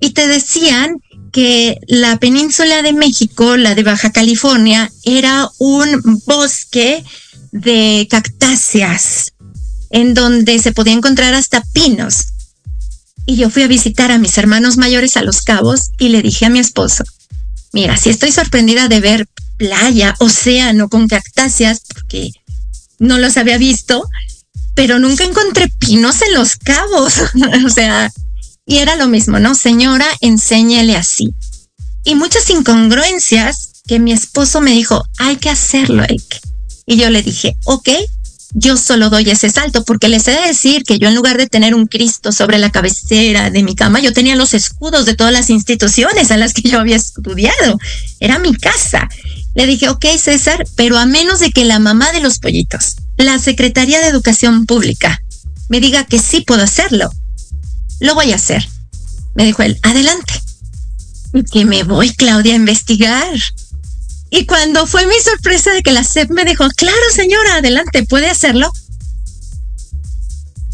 Y 0.00 0.10
te 0.10 0.26
decían 0.26 1.00
que 1.32 1.78
la 1.86 2.18
península 2.18 2.82
de 2.82 2.92
México, 2.92 3.56
la 3.56 3.74
de 3.74 3.82
Baja 3.82 4.10
California, 4.12 4.90
era 5.04 5.48
un 5.58 6.20
bosque 6.26 7.04
de 7.50 8.06
cactáceas 8.10 9.32
en 9.90 10.14
donde 10.14 10.58
se 10.58 10.72
podía 10.72 10.94
encontrar 10.94 11.34
hasta 11.34 11.62
pinos. 11.72 12.28
Y 13.24 13.36
yo 13.36 13.50
fui 13.50 13.62
a 13.62 13.68
visitar 13.68 14.10
a 14.10 14.18
mis 14.18 14.36
hermanos 14.36 14.76
mayores 14.76 15.16
a 15.16 15.22
Los 15.22 15.42
Cabos 15.42 15.90
y 15.98 16.08
le 16.08 16.22
dije 16.22 16.46
a 16.46 16.50
mi 16.50 16.58
esposo, 16.58 17.04
mira, 17.72 17.96
si 17.96 18.10
estoy 18.10 18.32
sorprendida 18.32 18.88
de 18.88 19.00
ver 19.00 19.28
playa, 19.56 20.14
océano 20.18 20.88
con 20.88 21.06
cactáceas, 21.08 21.82
porque 21.94 22.32
no 22.98 23.18
los 23.18 23.36
había 23.36 23.58
visto, 23.58 24.02
pero 24.74 24.98
nunca 24.98 25.24
encontré 25.24 25.68
pinos 25.78 26.22
en 26.22 26.34
los 26.34 26.56
cabos. 26.56 27.14
o 27.66 27.68
sea, 27.68 28.12
y 28.66 28.78
era 28.78 28.96
lo 28.96 29.08
mismo, 29.08 29.38
¿no? 29.38 29.54
Señora, 29.54 30.06
enséñele 30.20 30.96
así. 30.96 31.34
Y 32.04 32.14
muchas 32.14 32.48
incongruencias 32.50 33.82
que 33.86 33.98
mi 33.98 34.12
esposo 34.12 34.60
me 34.60 34.72
dijo, 34.72 35.04
hay 35.18 35.36
que 35.36 35.50
hacerlo, 35.50 36.02
Ike. 36.08 36.40
Y 36.86 36.96
yo 36.96 37.10
le 37.10 37.22
dije, 37.22 37.56
ok, 37.64 37.88
yo 38.54 38.76
solo 38.76 39.08
doy 39.08 39.30
ese 39.30 39.48
salto, 39.50 39.84
porque 39.84 40.08
les 40.08 40.28
he 40.28 40.32
de 40.32 40.48
decir 40.48 40.82
que 40.84 40.98
yo 40.98 41.08
en 41.08 41.14
lugar 41.14 41.38
de 41.38 41.46
tener 41.46 41.74
un 41.74 41.86
Cristo 41.86 42.32
sobre 42.32 42.58
la 42.58 42.70
cabecera 42.70 43.50
de 43.50 43.62
mi 43.62 43.74
cama, 43.74 44.00
yo 44.00 44.12
tenía 44.12 44.36
los 44.36 44.54
escudos 44.54 45.06
de 45.06 45.14
todas 45.14 45.32
las 45.32 45.48
instituciones 45.50 46.30
a 46.30 46.36
las 46.36 46.52
que 46.52 46.68
yo 46.68 46.78
había 46.78 46.96
estudiado. 46.96 47.78
Era 48.20 48.38
mi 48.38 48.54
casa. 48.54 49.08
Le 49.54 49.66
dije, 49.66 49.88
ok, 49.88 50.04
César, 50.18 50.64
pero 50.76 50.98
a 50.98 51.06
menos 51.06 51.40
de 51.40 51.50
que 51.50 51.64
la 51.64 51.78
mamá 51.78 52.12
de 52.12 52.20
los 52.20 52.38
pollitos, 52.38 52.96
la 53.16 53.38
Secretaría 53.38 54.00
de 54.00 54.08
Educación 54.08 54.66
Pública, 54.66 55.22
me 55.68 55.80
diga 55.80 56.04
que 56.04 56.18
sí 56.18 56.42
puedo 56.42 56.62
hacerlo, 56.62 57.10
lo 58.00 58.14
voy 58.14 58.32
a 58.32 58.36
hacer. 58.36 58.66
Me 59.34 59.44
dijo 59.44 59.62
él, 59.62 59.78
adelante. 59.82 60.42
Y 61.32 61.44
que 61.44 61.64
me 61.64 61.82
voy, 61.84 62.12
Claudia, 62.14 62.52
a 62.52 62.56
investigar. 62.56 63.38
Y 64.30 64.46
cuando 64.46 64.86
fue 64.86 65.06
mi 65.06 65.18
sorpresa 65.22 65.72
de 65.72 65.82
que 65.82 65.92
la 65.92 66.04
SEP 66.04 66.30
me 66.30 66.44
dijo, 66.44 66.66
claro 66.76 66.98
señora, 67.14 67.56
adelante, 67.56 68.04
puede 68.04 68.28
hacerlo, 68.28 68.70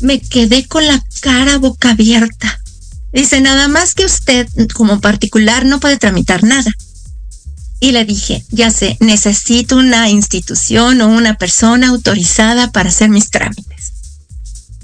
me 0.01 0.21
quedé 0.21 0.67
con 0.67 0.87
la 0.87 1.03
cara 1.21 1.59
boca 1.59 1.91
abierta. 1.91 2.61
Dice, 3.13 3.41
nada 3.41 3.69
más 3.69 3.95
que 3.95 4.05
usted 4.05 4.47
como 4.75 5.01
particular 5.01 5.65
no 5.65 5.81
puede 5.81 5.97
tramitar 5.97 6.45
nada. 6.45 6.71
Y 7.81 7.93
le 7.93 8.05
dije, 8.05 8.45
ya 8.51 8.71
sé, 8.71 8.97
necesito 9.01 9.77
una 9.77 10.09
institución 10.11 11.01
o 11.01 11.09
una 11.09 11.37
persona 11.37 11.89
autorizada 11.89 12.73
para 12.73 12.89
hacer 12.89 13.09
mis 13.09 13.31
trámites. 13.31 13.93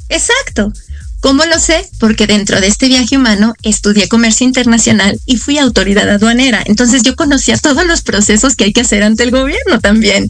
Exacto. 0.09 0.72
¿Cómo 1.20 1.44
lo 1.46 1.59
sé? 1.59 1.88
Porque 1.98 2.26
dentro 2.26 2.61
de 2.61 2.66
este 2.66 2.87
viaje 2.87 3.16
humano 3.16 3.54
estudié 3.62 4.09
comercio 4.09 4.46
internacional 4.46 5.18
y 5.24 5.38
fui 5.38 5.59
autoridad 5.59 6.09
aduanera. 6.09 6.62
Entonces 6.66 7.02
yo 7.02 7.16
conocía 7.16 7.57
todos 7.57 7.87
los 7.87 8.02
procesos 8.02 8.54
que 8.54 8.64
hay 8.64 8.72
que 8.72 8.83
hacer 8.83 9.02
ante 9.02 9.22
el 9.22 9.30
gobierno 9.30 9.80
también. 9.80 10.28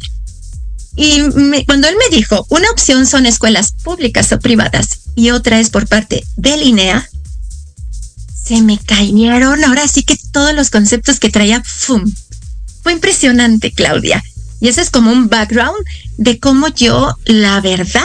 Y 0.97 1.21
cuando 1.67 1.89
él 1.89 1.97
me 1.99 2.17
dijo, 2.17 2.47
una 2.49 2.71
opción 2.71 3.07
son 3.07 3.27
escuelas 3.27 3.75
públicas 3.83 4.31
o 4.33 4.39
privadas 4.39 5.01
y 5.17 5.31
otra 5.31 5.59
es 5.59 5.71
por 5.71 5.89
parte 5.89 6.25
del 6.37 6.63
INEA, 6.63 7.09
se 8.45 8.61
me 8.61 8.79
cayeron 8.79 9.65
ahora 9.65 9.89
sí 9.89 10.03
que 10.03 10.17
todos 10.31 10.55
los 10.55 10.71
conceptos 10.71 11.19
que 11.19 11.31
traía, 11.31 11.63
¡fum! 11.65 12.05
Fue 12.85 12.93
impresionante, 12.93 13.73
Claudia. 13.73 14.23
Y 14.61 14.69
ese 14.69 14.83
es 14.83 14.91
como 14.91 15.11
un 15.11 15.29
background 15.29 15.85
de 16.19 16.39
cómo 16.39 16.69
yo, 16.69 17.17
la 17.25 17.61
verdad, 17.61 18.05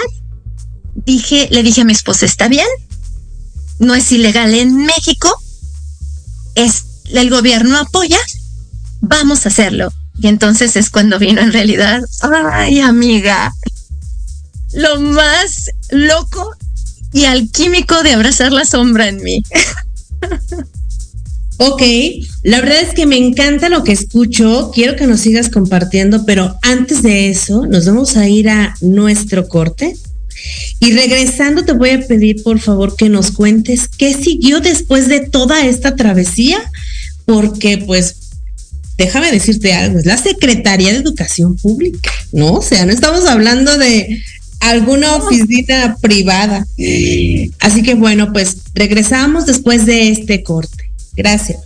dije, 1.05 1.47
le 1.51 1.63
dije 1.63 1.81
a 1.81 1.85
mi 1.85 1.93
esposa, 1.93 2.25
¿está 2.25 2.47
bien? 2.47 2.67
No 3.77 3.93
es 3.93 4.11
ilegal 4.11 4.53
en 4.53 4.77
México, 4.77 5.29
es, 6.55 6.85
el 7.13 7.29
gobierno 7.29 7.77
apoya, 7.77 8.19
vamos 9.01 9.45
a 9.45 9.49
hacerlo. 9.49 9.93
Y 10.21 10.27
entonces 10.27 10.75
es 10.75 10.89
cuando 10.89 11.19
vino 11.19 11.41
en 11.41 11.53
realidad, 11.53 12.01
ay 12.51 12.79
amiga, 12.79 13.53
lo 14.73 14.99
más 14.99 15.69
loco 15.89 16.55
y 17.13 17.25
alquímico 17.25 18.01
de 18.03 18.13
abrazar 18.13 18.51
la 18.51 18.65
sombra 18.65 19.07
en 19.07 19.23
mí. 19.23 19.43
Ok, 21.61 21.81
la 22.43 22.61
verdad 22.61 22.79
es 22.79 22.93
que 22.93 23.05
me 23.05 23.17
encanta 23.17 23.67
lo 23.67 23.83
que 23.83 23.91
escucho, 23.91 24.71
quiero 24.73 24.95
que 24.95 25.07
nos 25.07 25.19
sigas 25.19 25.49
compartiendo, 25.49 26.25
pero 26.25 26.55
antes 26.61 27.01
de 27.01 27.29
eso 27.29 27.65
nos 27.65 27.85
vamos 27.85 28.15
a 28.15 28.29
ir 28.29 28.47
a 28.49 28.75
nuestro 28.79 29.49
corte 29.49 29.93
y 30.79 30.93
regresando 30.93 31.65
te 31.65 31.73
voy 31.73 31.89
a 31.89 32.07
pedir 32.07 32.43
por 32.43 32.61
favor 32.61 32.95
que 32.95 33.09
nos 33.09 33.31
cuentes 33.31 33.89
qué 33.89 34.13
siguió 34.13 34.61
después 34.61 35.09
de 35.09 35.19
toda 35.19 35.65
esta 35.65 35.97
travesía, 35.97 36.59
porque 37.25 37.77
pues 37.77 38.15
déjame 38.97 39.29
decirte 39.29 39.73
algo, 39.73 39.99
es 39.99 40.05
la 40.05 40.17
Secretaría 40.17 40.93
de 40.93 40.99
Educación 40.99 41.57
Pública, 41.57 42.09
¿no? 42.31 42.53
O 42.53 42.61
sea, 42.61 42.85
no 42.85 42.93
estamos 42.93 43.25
hablando 43.25 43.77
de 43.77 44.23
alguna 44.61 45.17
oficina 45.17 45.97
privada. 45.99 46.65
Así 47.59 47.83
que 47.83 47.95
bueno, 47.95 48.31
pues 48.31 48.59
regresamos 48.73 49.45
después 49.45 49.85
de 49.85 50.09
este 50.09 50.41
corte. 50.41 50.78
Gracias. 51.19 51.59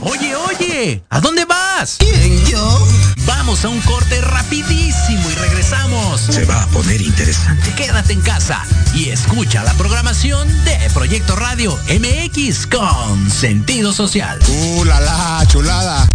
¡Oye! 0.00 1.02
¿A 1.10 1.20
dónde 1.20 1.44
vas? 1.44 1.96
¿Quién, 1.98 2.46
yo? 2.46 2.88
Vamos 3.26 3.62
a 3.66 3.68
un 3.68 3.78
corte 3.82 4.22
rapidísimo 4.22 5.30
y 5.30 5.34
regresamos. 5.34 6.22
Se 6.22 6.46
va 6.46 6.62
a 6.62 6.66
poner 6.68 7.02
interesante. 7.02 7.74
Quédate 7.74 8.14
en 8.14 8.22
casa 8.22 8.64
y 8.94 9.10
escucha 9.10 9.62
la 9.64 9.74
programación 9.74 10.48
de 10.64 10.78
Proyecto 10.94 11.36
Radio 11.36 11.78
MX 11.90 12.66
con 12.68 13.30
sentido 13.30 13.92
social. 13.92 14.38
¡Uh, 14.48 14.84
la, 14.84 14.98
la 14.98 15.46
chulada! 15.46 16.08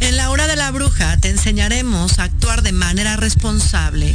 En 0.00 0.18
la 0.18 0.28
hora 0.28 0.46
de 0.46 0.56
la 0.56 0.70
bruja 0.72 1.16
te 1.16 1.30
enseñaremos 1.30 2.18
a 2.18 2.24
actuar 2.24 2.60
de 2.60 2.72
manera 2.72 3.16
responsable. 3.16 4.14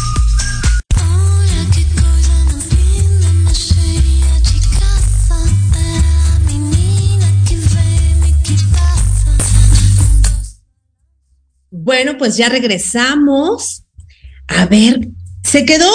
Bueno, 11.83 12.17
pues 12.17 12.37
ya 12.37 12.49
regresamos. 12.49 13.83
A 14.47 14.65
ver, 14.65 15.07
se 15.43 15.65
quedó 15.65 15.89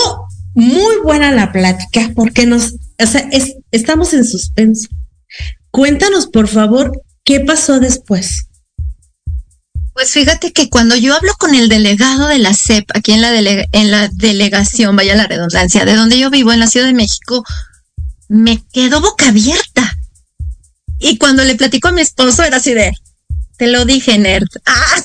muy 0.55 0.97
buena 1.05 1.31
la 1.33 1.53
plática 1.53 2.11
porque 2.15 2.47
nos, 2.47 2.75
o 2.99 3.07
sea, 3.07 3.29
estamos 3.71 4.13
en 4.15 4.25
suspenso. 4.25 4.89
Cuéntanos, 5.71 6.27
por 6.27 6.49
favor, 6.49 7.03
qué 7.25 7.41
pasó 7.41 7.79
después. 7.79 8.47
Pues 9.93 10.11
fíjate 10.11 10.53
que 10.53 10.69
cuando 10.69 10.97
yo 10.97 11.15
hablo 11.15 11.33
con 11.39 11.55
el 11.55 11.69
delegado 11.69 12.27
de 12.29 12.39
la 12.39 12.53
CEP, 12.53 12.91
aquí 12.95 13.13
en 13.13 13.23
la, 13.23 13.35
en 13.39 13.91
la 13.91 14.09
delegación, 14.13 14.97
vaya 14.97 15.15
la 15.15 15.27
redundancia, 15.27 15.85
de 15.85 15.95
donde 15.95 16.19
yo 16.19 16.31
vivo, 16.31 16.53
en 16.53 16.61
la 16.61 16.67
Ciudad 16.67 16.87
de 16.87 16.93
México, 16.93 17.45
me 18.29 18.63
quedo 18.73 19.01
boca 19.01 19.29
abierta. 19.29 19.97
Y 20.99 21.17
cuando 21.17 21.45
le 21.45 21.55
platico 21.55 21.89
a 21.89 21.93
mi 21.93 22.01
esposo, 22.01 22.43
era 22.43 22.57
así 22.57 22.75
de, 22.75 22.93
te 23.57 23.67
lo 23.67 23.85
dije, 23.85 24.19
nerd. 24.19 24.49
Ah, 24.67 25.03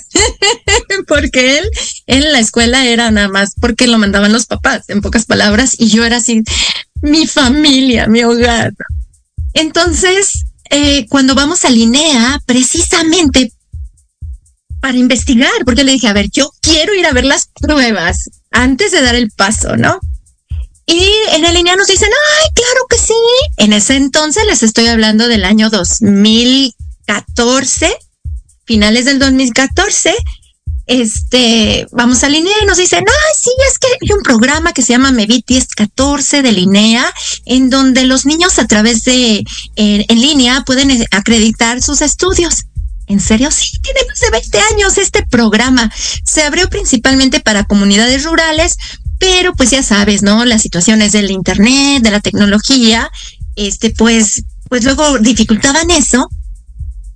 porque 1.08 1.60
él 1.60 1.70
en 2.08 2.32
la 2.32 2.40
escuela 2.40 2.86
era 2.86 3.12
nada 3.12 3.28
más 3.28 3.54
porque 3.60 3.88
lo 3.88 3.98
mandaban 3.98 4.34
los 4.34 4.46
papás, 4.46 4.90
en 4.90 5.02
pocas 5.02 5.26
palabras, 5.26 5.76
y 5.78 5.90
yo 5.90 6.04
era 6.04 6.18
así, 6.18 6.44
mi 7.02 7.28
familia, 7.28 8.08
mi 8.08 8.24
hogar. 8.24 8.74
Entonces, 9.54 10.46
eh, 10.70 11.06
cuando 11.10 11.36
vamos 11.36 11.66
a 11.66 11.70
Linea, 11.70 12.40
precisamente 12.46 13.52
para 14.82 14.98
investigar, 14.98 15.52
porque 15.64 15.84
le 15.84 15.94
dije, 15.94 16.08
a 16.08 16.14
ver, 16.14 16.30
yo 16.32 16.52
quiero 16.62 16.96
ir 16.96 17.06
a 17.06 17.14
ver 17.14 17.26
las 17.26 17.50
pruebas 17.60 18.30
antes 18.52 18.92
de 18.92 19.02
dar 19.02 19.16
el 19.16 19.32
paso, 19.32 19.78
¿no? 19.78 20.00
Y 20.86 21.04
en 21.34 21.46
el 21.46 21.54
línea 21.54 21.76
nos 21.76 21.88
dicen, 21.88 22.10
ay, 22.10 22.50
claro 22.54 22.86
que 22.90 22.98
sí. 22.98 23.14
En 23.58 23.74
ese 23.74 23.96
entonces 23.96 24.46
les 24.46 24.64
estoy 24.64 24.88
hablando 24.88 25.28
del 25.28 25.44
año 25.46 25.70
2014 25.70 27.94
finales 28.72 29.04
del 29.04 29.20
2014, 29.20 30.16
este, 30.86 31.86
vamos 31.92 32.24
a 32.24 32.30
Linea 32.30 32.56
y 32.64 32.66
nos 32.66 32.78
dicen, 32.78 33.04
ah, 33.06 33.34
sí, 33.38 33.50
es 33.70 33.78
que 33.78 33.88
hay 33.88 34.18
un 34.18 34.24
programa 34.24 34.72
que 34.72 34.82
se 34.82 34.94
llama 34.94 35.12
Mevit 35.12 35.46
1014 35.46 36.42
de 36.42 36.54
Linea, 36.54 37.06
en 37.44 37.70
donde 37.70 38.06
los 38.06 38.26
niños 38.26 38.60
a 38.60 38.68
través 38.68 39.04
de, 39.04 39.44
en 39.76 40.22
línea 40.22 40.64
pueden 40.66 40.90
eh, 40.90 41.06
acreditar 41.12 41.82
sus 41.82 42.00
estudios. 42.00 42.64
¿En 43.08 43.20
serio? 43.20 43.52
Sí, 43.52 43.78
tiene 43.80 44.00
más 44.08 44.22
de 44.22 44.30
20 44.30 44.60
años 44.74 44.98
este 44.98 45.28
programa. 45.30 45.92
Se 46.24 46.44
abrió 46.44 46.70
principalmente 46.70 47.42
para 47.42 47.66
comunidades 47.66 48.24
rurales, 48.24 48.78
pero 49.20 49.54
pues 49.54 49.70
ya 49.72 49.84
sabes, 49.84 50.24
¿no? 50.24 50.46
Las 50.46 50.62
situaciones 50.62 51.12
del 51.12 51.30
internet, 51.30 52.04
de 52.04 52.12
la 52.12 52.22
tecnología, 52.22 53.12
este, 53.58 53.90
pues, 53.90 54.44
pues 54.70 54.86
luego 54.86 55.20
dificultaban 55.20 55.92
eso 55.92 56.30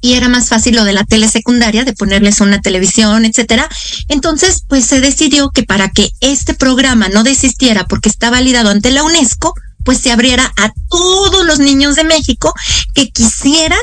y 0.01 0.13
era 0.13 0.29
más 0.29 0.49
fácil 0.49 0.75
lo 0.75 0.83
de 0.83 0.93
la 0.93 1.03
telesecundaria, 1.03 1.83
de 1.83 1.93
ponerles 1.93 2.41
una 2.41 2.61
televisión, 2.61 3.25
etcétera. 3.25 3.67
Entonces, 4.07 4.63
pues 4.67 4.85
se 4.85 5.01
decidió 5.01 5.49
que 5.49 5.63
para 5.63 5.89
que 5.89 6.11
este 6.21 6.53
programa 6.53 7.09
no 7.09 7.23
desistiera 7.23 7.85
porque 7.85 8.09
está 8.09 8.29
validado 8.29 8.69
ante 8.69 8.91
la 8.91 9.03
UNESCO, 9.03 9.53
pues 9.83 9.99
se 9.99 10.11
abriera 10.11 10.51
a 10.57 10.71
todos 10.89 11.45
los 11.45 11.59
niños 11.59 11.95
de 11.95 12.03
México 12.03 12.53
que 12.93 13.09
quisieran 13.09 13.79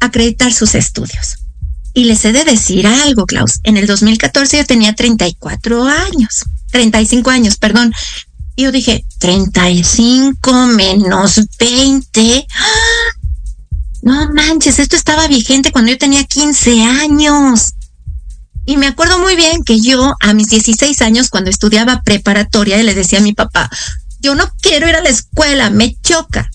acreditar 0.00 0.52
sus 0.52 0.74
estudios. 0.74 1.36
Y 1.94 2.04
les 2.04 2.24
he 2.24 2.32
de 2.32 2.44
decir 2.44 2.86
algo, 2.86 3.26
Klaus. 3.26 3.60
En 3.64 3.76
el 3.76 3.86
2014 3.86 4.58
yo 4.58 4.66
tenía 4.66 4.94
34 4.94 5.84
años, 5.84 6.44
35 6.70 7.30
años, 7.30 7.56
perdón. 7.56 7.92
Y 8.54 8.64
yo 8.64 8.72
dije, 8.72 9.04
35 9.18 10.66
menos 10.66 11.40
20. 11.58 12.46
No 14.02 14.32
manches, 14.32 14.78
esto 14.78 14.96
estaba 14.96 15.26
vigente 15.28 15.72
cuando 15.72 15.90
yo 15.90 15.98
tenía 15.98 16.24
15 16.24 16.82
años. 16.82 17.74
Y 18.64 18.76
me 18.76 18.86
acuerdo 18.86 19.18
muy 19.18 19.34
bien 19.34 19.64
que 19.64 19.80
yo 19.80 20.14
a 20.20 20.34
mis 20.34 20.48
16 20.50 21.00
años, 21.02 21.30
cuando 21.30 21.50
estudiaba 21.50 22.02
preparatoria, 22.02 22.82
le 22.82 22.94
decía 22.94 23.18
a 23.18 23.22
mi 23.22 23.32
papá, 23.32 23.70
yo 24.20 24.34
no 24.34 24.50
quiero 24.60 24.88
ir 24.88 24.94
a 24.94 25.02
la 25.02 25.08
escuela, 25.08 25.70
me 25.70 25.96
choca. 26.02 26.50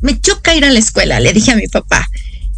Me 0.00 0.20
choca 0.20 0.54
ir 0.54 0.64
a 0.64 0.70
la 0.70 0.78
escuela, 0.78 1.20
le 1.20 1.32
dije 1.32 1.52
a 1.52 1.56
mi 1.56 1.66
papá. 1.68 2.06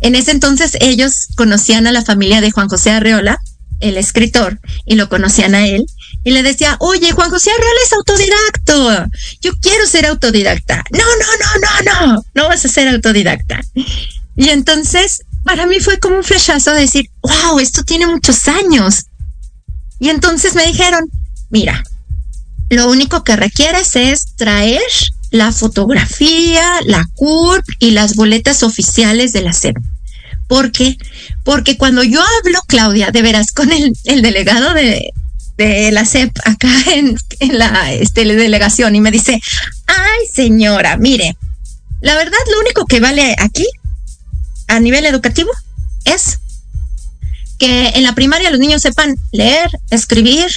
En 0.01 0.15
ese 0.15 0.33
entonces 0.33 0.77
ellos 0.81 1.29
conocían 1.37 1.87
a 1.87 1.93
la 1.93 2.03
familia 2.03 2.41
de 2.41 2.51
Juan 2.51 2.69
José 2.69 2.91
Arreola, 2.91 3.39
el 3.81 3.97
escritor, 3.97 4.61
y 4.85 4.97
lo 4.97 5.09
conocían 5.09 5.55
a 5.55 5.67
él. 5.67 5.87
Y 6.25 6.31
le 6.31 6.43
decía, 6.43 6.77
oye, 6.81 7.13
Juan 7.13 7.31
José 7.31 7.51
Arreola 7.51 7.81
es 7.85 7.93
autodidacto. 7.93 9.11
Yo 9.43 9.53
quiero 9.61 9.87
ser 9.87 10.07
autodidacta. 10.07 10.83
No, 10.91 10.99
no, 10.99 11.27
no, 11.39 11.61
no, 11.61 12.17
no, 12.17 12.25
no 12.35 12.49
vas 12.49 12.65
a 12.65 12.69
ser 12.69 12.89
autodidacta. 12.89 13.61
Y 14.37 14.49
entonces, 14.49 15.23
para 15.45 15.67
mí 15.67 15.81
fue 15.81 15.99
como 15.99 16.17
un 16.17 16.25
flashazo 16.25 16.73
decir, 16.73 17.11
wow, 17.23 17.59
esto 17.59 17.83
tiene 17.85 18.07
muchos 18.07 18.49
años. 18.49 19.05
Y 20.01 20.09
entonces 20.09 20.55
me 20.55 20.67
dijeron, 20.67 21.05
mira, 21.51 21.85
lo 22.71 22.91
único 22.91 23.23
que 23.23 23.37
requieres 23.37 23.95
es 23.95 24.35
traer 24.37 24.83
la 25.31 25.53
fotografía, 25.53 26.81
la 26.87 27.05
CURP 27.15 27.65
y 27.81 27.91
las 27.91 28.15
boletas 28.15 28.63
oficiales 28.63 29.33
de 29.33 29.43
la 29.43 29.53
SEP. 29.53 29.77
¿Por 30.47 30.73
qué? 30.73 30.97
Porque 31.43 31.77
cuando 31.77 32.03
yo 32.03 32.21
hablo, 32.21 32.61
Claudia, 32.67 33.11
de 33.11 33.23
veras, 33.23 33.53
con 33.53 33.71
el, 33.73 33.95
delegado 34.23 34.75
de, 34.75 35.11
la 35.57 36.05
SEP 36.05 36.37
acá 36.45 36.69
en, 36.87 37.17
la 37.59 37.93
este, 37.93 38.25
delegación 38.25 38.95
y 38.97 39.01
me 39.01 39.11
dice, 39.11 39.41
ay 39.87 40.27
señora, 40.33 40.97
mire, 40.97 41.37
la 42.01 42.15
verdad 42.17 42.39
lo 42.51 42.61
único 42.61 42.87
que 42.87 43.01
vale 43.01 43.35
aquí 43.39 43.67
a 44.69 44.81
nivel 44.81 45.07
educativo 45.07 45.51
es 46.05 46.39
que 47.59 47.89
en 47.91 48.03
la 48.03 48.15
primaria 48.15 48.51
los 48.51 48.61
niños 48.61 48.83
sepan 48.83 49.17
leer, 49.33 49.71
escribir, 49.91 50.51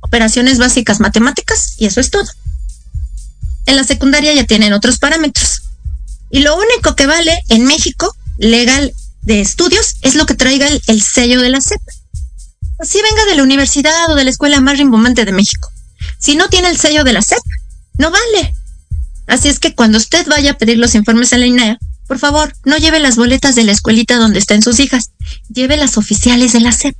operaciones 0.00 0.58
básicas 0.58 1.00
matemáticas 1.00 1.74
y 1.78 1.86
eso 1.86 2.00
es 2.00 2.10
todo. 2.10 2.28
En 3.66 3.76
la 3.76 3.84
secundaria 3.84 4.32
ya 4.32 4.44
tienen 4.44 4.72
otros 4.72 4.98
parámetros. 4.98 5.62
Y 6.30 6.40
lo 6.40 6.56
único 6.56 6.94
que 6.96 7.06
vale 7.06 7.38
en 7.48 7.64
México, 7.64 8.14
legal 8.38 8.94
de 9.22 9.40
estudios, 9.40 9.96
es 10.02 10.14
lo 10.14 10.26
que 10.26 10.34
traiga 10.34 10.68
el, 10.86 11.02
sello 11.02 11.40
de 11.40 11.50
la 11.50 11.60
SEP. 11.60 11.80
Así 12.78 13.00
venga 13.02 13.24
de 13.24 13.34
la 13.36 13.42
universidad 13.42 14.10
o 14.10 14.14
de 14.14 14.24
la 14.24 14.30
escuela 14.30 14.60
más 14.60 14.78
rimbombante 14.78 15.24
de 15.24 15.32
México. 15.32 15.70
Si 16.18 16.36
no 16.36 16.48
tiene 16.48 16.68
el 16.68 16.78
sello 16.78 17.04
de 17.04 17.12
la 17.12 17.22
SEP, 17.22 17.42
no 17.98 18.10
vale. 18.10 18.54
Así 19.26 19.48
es 19.48 19.58
que 19.58 19.74
cuando 19.74 19.98
usted 19.98 20.26
vaya 20.28 20.52
a 20.52 20.58
pedir 20.58 20.78
los 20.78 20.94
informes 20.94 21.32
a 21.32 21.38
la 21.38 21.46
INEA, 21.46 21.78
por 22.06 22.18
favor, 22.18 22.54
no 22.64 22.78
lleve 22.78 23.00
las 23.00 23.16
boletas 23.16 23.54
de 23.54 23.64
la 23.64 23.72
escuelita 23.72 24.16
donde 24.16 24.38
estén 24.38 24.62
sus 24.62 24.80
hijas, 24.80 25.10
lleve 25.52 25.76
las 25.76 25.98
oficiales 25.98 26.52
de 26.52 26.60
la 26.60 26.72
SEP. 26.72 26.96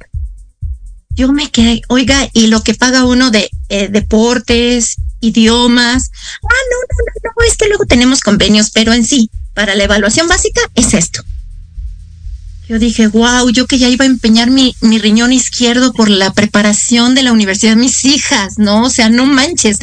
Yo 1.15 1.33
me 1.33 1.51
quedé, 1.51 1.81
oiga, 1.89 2.29
y 2.33 2.49
lo 2.49 2.63
que 2.63 2.75
paga 2.75 3.05
uno 3.05 3.31
de 3.31 3.51
eh, 3.71 3.89
deportes, 3.89 4.97
idiomas. 5.21 6.11
Ah, 6.45 6.63
no, 6.71 6.77
no, 6.81 7.05
no, 7.25 7.31
no, 7.37 7.47
es 7.47 7.57
que 7.57 7.69
luego 7.69 7.87
tenemos 7.87 8.21
convenios, 8.21 8.71
pero 8.71 8.93
en 8.93 9.05
sí, 9.05 9.31
para 9.55 9.75
la 9.75 9.85
evaluación 9.85 10.29
básica 10.29 10.61
es 10.75 10.93
esto. 10.95 11.23
Yo 12.69 12.79
dije, 12.79 13.07
wow, 13.09 13.49
yo 13.51 13.67
que 13.67 13.79
ya 13.79 13.89
iba 13.89 14.05
a 14.05 14.09
empeñar 14.09 14.51
mi, 14.51 14.75
mi 14.81 14.99
riñón 14.99 15.33
izquierdo 15.33 15.93
por 15.93 16.11
la 16.11 16.33
preparación 16.33 17.15
de 17.15 17.23
la 17.23 17.33
universidad 17.33 17.73
de 17.73 17.81
mis 17.81 18.05
hijas, 18.05 18.59
¿no? 18.59 18.85
O 18.85 18.91
sea, 18.91 19.09
no 19.09 19.25
manches. 19.25 19.79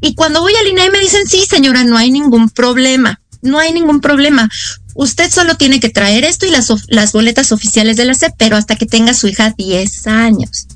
Y 0.00 0.14
cuando 0.14 0.42
voy 0.42 0.52
al 0.54 0.68
INAE 0.68 0.90
me 0.90 1.00
dicen, 1.00 1.26
sí, 1.26 1.44
señora, 1.48 1.84
no 1.84 1.96
hay 1.96 2.10
ningún 2.10 2.50
problema 2.50 3.20
no 3.42 3.58
hay 3.58 3.72
ningún 3.72 4.00
problema. 4.00 4.48
Usted 4.94 5.30
solo 5.30 5.56
tiene 5.56 5.80
que 5.80 5.90
traer 5.90 6.24
esto 6.24 6.46
y 6.46 6.50
las, 6.50 6.72
las 6.88 7.12
boletas 7.12 7.52
oficiales 7.52 7.96
de 7.96 8.04
la 8.04 8.14
SEP, 8.14 8.32
pero 8.36 8.56
hasta 8.56 8.76
que 8.76 8.86
tenga 8.86 9.14
su 9.14 9.28
hija 9.28 9.54
10 9.56 10.06
años. 10.06 10.66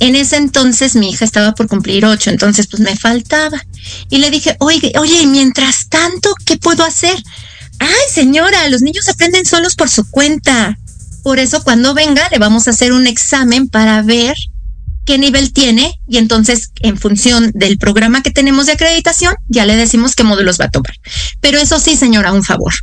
En 0.00 0.14
ese 0.14 0.36
entonces 0.36 0.94
mi 0.94 1.10
hija 1.10 1.24
estaba 1.24 1.54
por 1.54 1.66
cumplir 1.66 2.06
8, 2.06 2.30
entonces 2.30 2.68
pues 2.68 2.80
me 2.80 2.96
faltaba. 2.96 3.60
Y 4.08 4.18
le 4.18 4.30
dije, 4.30 4.56
oye, 4.60 4.92
oye, 4.98 5.26
mientras 5.26 5.88
tanto, 5.88 6.32
¿qué 6.44 6.56
puedo 6.56 6.84
hacer? 6.84 7.16
Ay, 7.78 7.88
señora, 8.12 8.68
los 8.68 8.82
niños 8.82 9.08
aprenden 9.08 9.44
solos 9.44 9.74
por 9.74 9.88
su 9.88 10.08
cuenta. 10.10 10.78
Por 11.22 11.38
eso 11.38 11.62
cuando 11.62 11.94
venga 11.94 12.28
le 12.30 12.38
vamos 12.38 12.66
a 12.66 12.70
hacer 12.70 12.92
un 12.92 13.06
examen 13.06 13.68
para 13.68 14.02
ver 14.02 14.34
qué 15.04 15.18
nivel 15.18 15.52
tiene 15.52 15.98
y 16.06 16.18
entonces 16.18 16.70
en 16.80 16.98
función 16.98 17.50
del 17.54 17.78
programa 17.78 18.22
que 18.22 18.30
tenemos 18.30 18.66
de 18.66 18.72
acreditación 18.72 19.34
ya 19.48 19.64
le 19.64 19.76
decimos 19.76 20.14
qué 20.14 20.24
módulos 20.24 20.60
va 20.60 20.66
a 20.66 20.70
tomar. 20.70 20.94
Pero 21.40 21.58
eso 21.58 21.78
sí, 21.78 21.96
señora, 21.96 22.32
un 22.32 22.44
favor. 22.44 22.74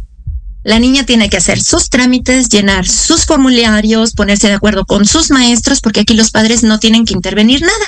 La 0.64 0.80
niña 0.80 1.06
tiene 1.06 1.30
que 1.30 1.38
hacer 1.38 1.62
sus 1.62 1.92
trámites, 1.92 2.50
llenar 2.50 2.88
sus 2.88 3.26
formularios, 3.26 4.14
ponerse 4.14 4.48
de 4.48 4.56
acuerdo 4.56 4.86
con 4.86 5.06
sus 5.06 5.30
maestros, 5.30 5.80
porque 5.80 6.00
aquí 6.00 6.16
los 6.16 6.32
padres 6.32 6.64
no 6.64 6.80
tienen 6.80 7.06
que 7.06 7.14
intervenir 7.14 7.62
nada. 7.62 7.86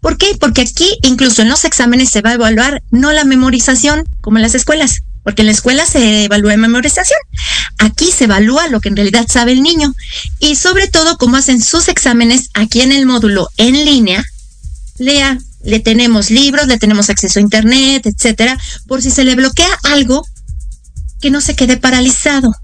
¿Por 0.00 0.18
qué? 0.18 0.36
Porque 0.40 0.62
aquí 0.62 0.98
incluso 1.02 1.42
en 1.42 1.48
los 1.48 1.64
exámenes 1.64 2.10
se 2.10 2.20
va 2.20 2.30
a 2.30 2.34
evaluar 2.34 2.82
no 2.90 3.12
la 3.12 3.22
memorización 3.22 4.02
como 4.20 4.38
en 4.38 4.42
las 4.42 4.56
escuelas, 4.56 5.02
porque 5.22 5.42
en 5.42 5.46
la 5.46 5.52
escuela 5.52 5.84
se 5.86 6.24
evalúa 6.24 6.56
memorización. 6.56 7.18
Aquí 7.78 8.10
se 8.10 8.24
evalúa 8.24 8.68
lo 8.68 8.80
que 8.80 8.88
en 8.88 8.96
realidad 8.96 9.26
sabe 9.28 9.52
el 9.52 9.62
niño 9.62 9.94
y 10.38 10.56
sobre 10.56 10.88
todo 10.88 11.18
cómo 11.18 11.36
hacen 11.36 11.62
sus 11.62 11.88
exámenes 11.88 12.50
aquí 12.54 12.80
en 12.80 12.92
el 12.92 13.06
módulo 13.06 13.48
en 13.56 13.84
línea. 13.84 14.24
Lea, 14.98 15.38
le 15.62 15.80
tenemos 15.80 16.30
libros, 16.30 16.66
le 16.66 16.78
tenemos 16.78 17.10
acceso 17.10 17.38
a 17.38 17.42
internet, 17.42 18.06
etcétera, 18.06 18.58
por 18.86 19.02
si 19.02 19.10
se 19.10 19.24
le 19.24 19.34
bloquea 19.34 19.68
algo, 19.84 20.26
que 21.20 21.30
no 21.30 21.40
se 21.40 21.56
quede 21.56 21.76
paralizado, 21.76 22.54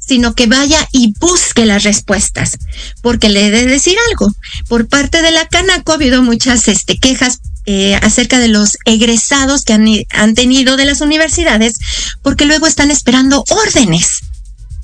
sino 0.00 0.34
que 0.34 0.46
vaya 0.46 0.88
y 0.92 1.12
busque 1.20 1.66
las 1.66 1.84
respuestas, 1.84 2.56
porque 3.02 3.28
le 3.28 3.46
he 3.46 3.50
de 3.50 3.66
decir 3.66 3.96
algo. 4.08 4.32
Por 4.68 4.88
parte 4.88 5.20
de 5.20 5.30
la 5.30 5.46
Canaco 5.46 5.92
ha 5.92 5.96
habido 5.96 6.22
muchas 6.22 6.68
este, 6.68 6.98
quejas 6.98 7.40
eh, 7.70 7.96
acerca 7.96 8.38
de 8.38 8.48
los 8.48 8.78
egresados 8.86 9.62
que 9.62 9.74
han, 9.74 10.34
tenido 10.34 10.78
de 10.78 10.86
las 10.86 11.02
universidades, 11.02 11.74
porque 12.22 12.46
luego 12.46 12.66
están 12.66 12.90
esperando 12.90 13.44
órdenes. 13.50 14.20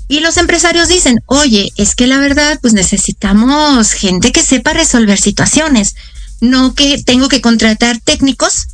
Y 0.07 0.21
los 0.21 0.37
empresarios 0.37 0.89
dicen, 0.89 1.19
oye, 1.25 1.73
es 1.77 1.95
que 1.95 2.07
la 2.07 2.19
verdad, 2.19 2.59
pues 2.61 2.75
necesitamos 2.75 3.93
gente 3.93 4.33
que 4.33 4.43
sepa 4.43 4.75
resolver 4.75 5.19
situaciones, 5.19 5.95
no 6.43 6.75
que 6.75 7.03
tengo 7.03 7.31
que 7.31 7.41
contratar 7.41 8.01
técnicos 8.01 8.67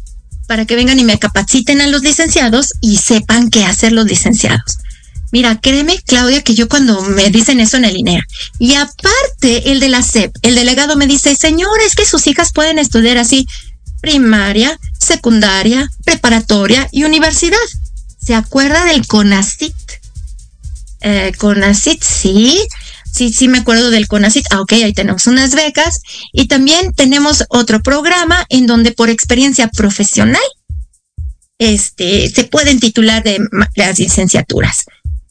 para 0.48 0.64
que 0.64 0.74
vengan 0.74 0.98
y 0.98 1.04
me 1.04 1.20
capaciten 1.20 1.80
a 1.80 1.86
los 1.86 2.02
licenciados 2.02 2.72
y 2.80 2.96
sepan 2.96 3.48
qué 3.48 3.64
hacer 3.64 3.92
los 3.92 4.06
licenciados. 4.06 4.78
Mira, 5.30 5.60
créeme, 5.60 6.02
Claudia, 6.04 6.42
que 6.42 6.56
yo 6.56 6.68
cuando 6.68 7.00
me 7.02 7.30
dicen 7.30 7.60
eso 7.60 7.76
en 7.76 7.84
el 7.84 7.96
INEA, 7.96 8.26
y 8.58 8.74
aparte 8.74 9.70
el 9.70 9.78
de 9.78 9.88
la 9.88 10.02
SEP, 10.02 10.34
el 10.42 10.56
delegado 10.56 10.96
me 10.96 11.06
dice, 11.06 11.36
señor, 11.36 11.80
es 11.86 11.94
que 11.94 12.04
sus 12.04 12.26
hijas 12.26 12.50
pueden 12.52 12.80
estudiar 12.80 13.18
así 13.18 13.46
primaria, 14.00 14.78
secundaria, 14.98 15.88
preparatoria 16.04 16.88
y 16.90 17.04
universidad. 17.04 17.58
¿Se 18.18 18.34
acuerda 18.34 18.84
del 18.84 19.06
CONACIT? 19.06 19.74
Eh, 21.00 21.32
CONACIT, 21.38 22.02
sí. 22.02 22.60
Sí, 23.12 23.32
sí 23.32 23.48
me 23.48 23.58
acuerdo 23.58 23.90
del 23.90 24.06
CONACIT. 24.06 24.46
Ah, 24.50 24.60
ok, 24.60 24.72
ahí 24.72 24.92
tenemos 24.92 25.26
unas 25.26 25.54
becas. 25.54 26.00
Y 26.32 26.46
también 26.46 26.92
tenemos 26.92 27.44
otro 27.48 27.82
programa 27.82 28.46
en 28.48 28.66
donde 28.66 28.92
por 28.92 29.10
experiencia 29.10 29.68
profesional 29.68 30.42
este, 31.58 32.30
se 32.30 32.44
pueden 32.44 32.80
titular 32.80 33.22
de 33.22 33.38
las 33.74 33.98
licenciaturas. 33.98 34.84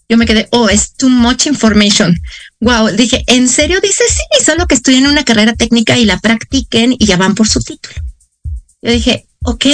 Yo 0.08 0.18
me 0.18 0.26
quedé, 0.26 0.48
oh, 0.52 0.70
es 0.70 0.94
too 0.94 1.10
much 1.10 1.46
information. 1.46 2.16
Wow, 2.60 2.90
dije, 2.90 3.24
¿en 3.28 3.48
serio? 3.48 3.80
Dice, 3.82 4.04
sí, 4.10 4.44
solo 4.44 4.66
que 4.66 4.76
estudien 4.76 5.06
una 5.06 5.24
carrera 5.24 5.54
técnica 5.54 5.98
y 5.98 6.06
la 6.06 6.20
practiquen 6.20 6.96
y 6.98 7.06
ya 7.06 7.16
van 7.16 7.36
por 7.36 7.48
su 7.48 7.62
título. 7.62 7.96
Yo 8.82 8.92
dije, 8.92 9.28
ok, 9.44 9.66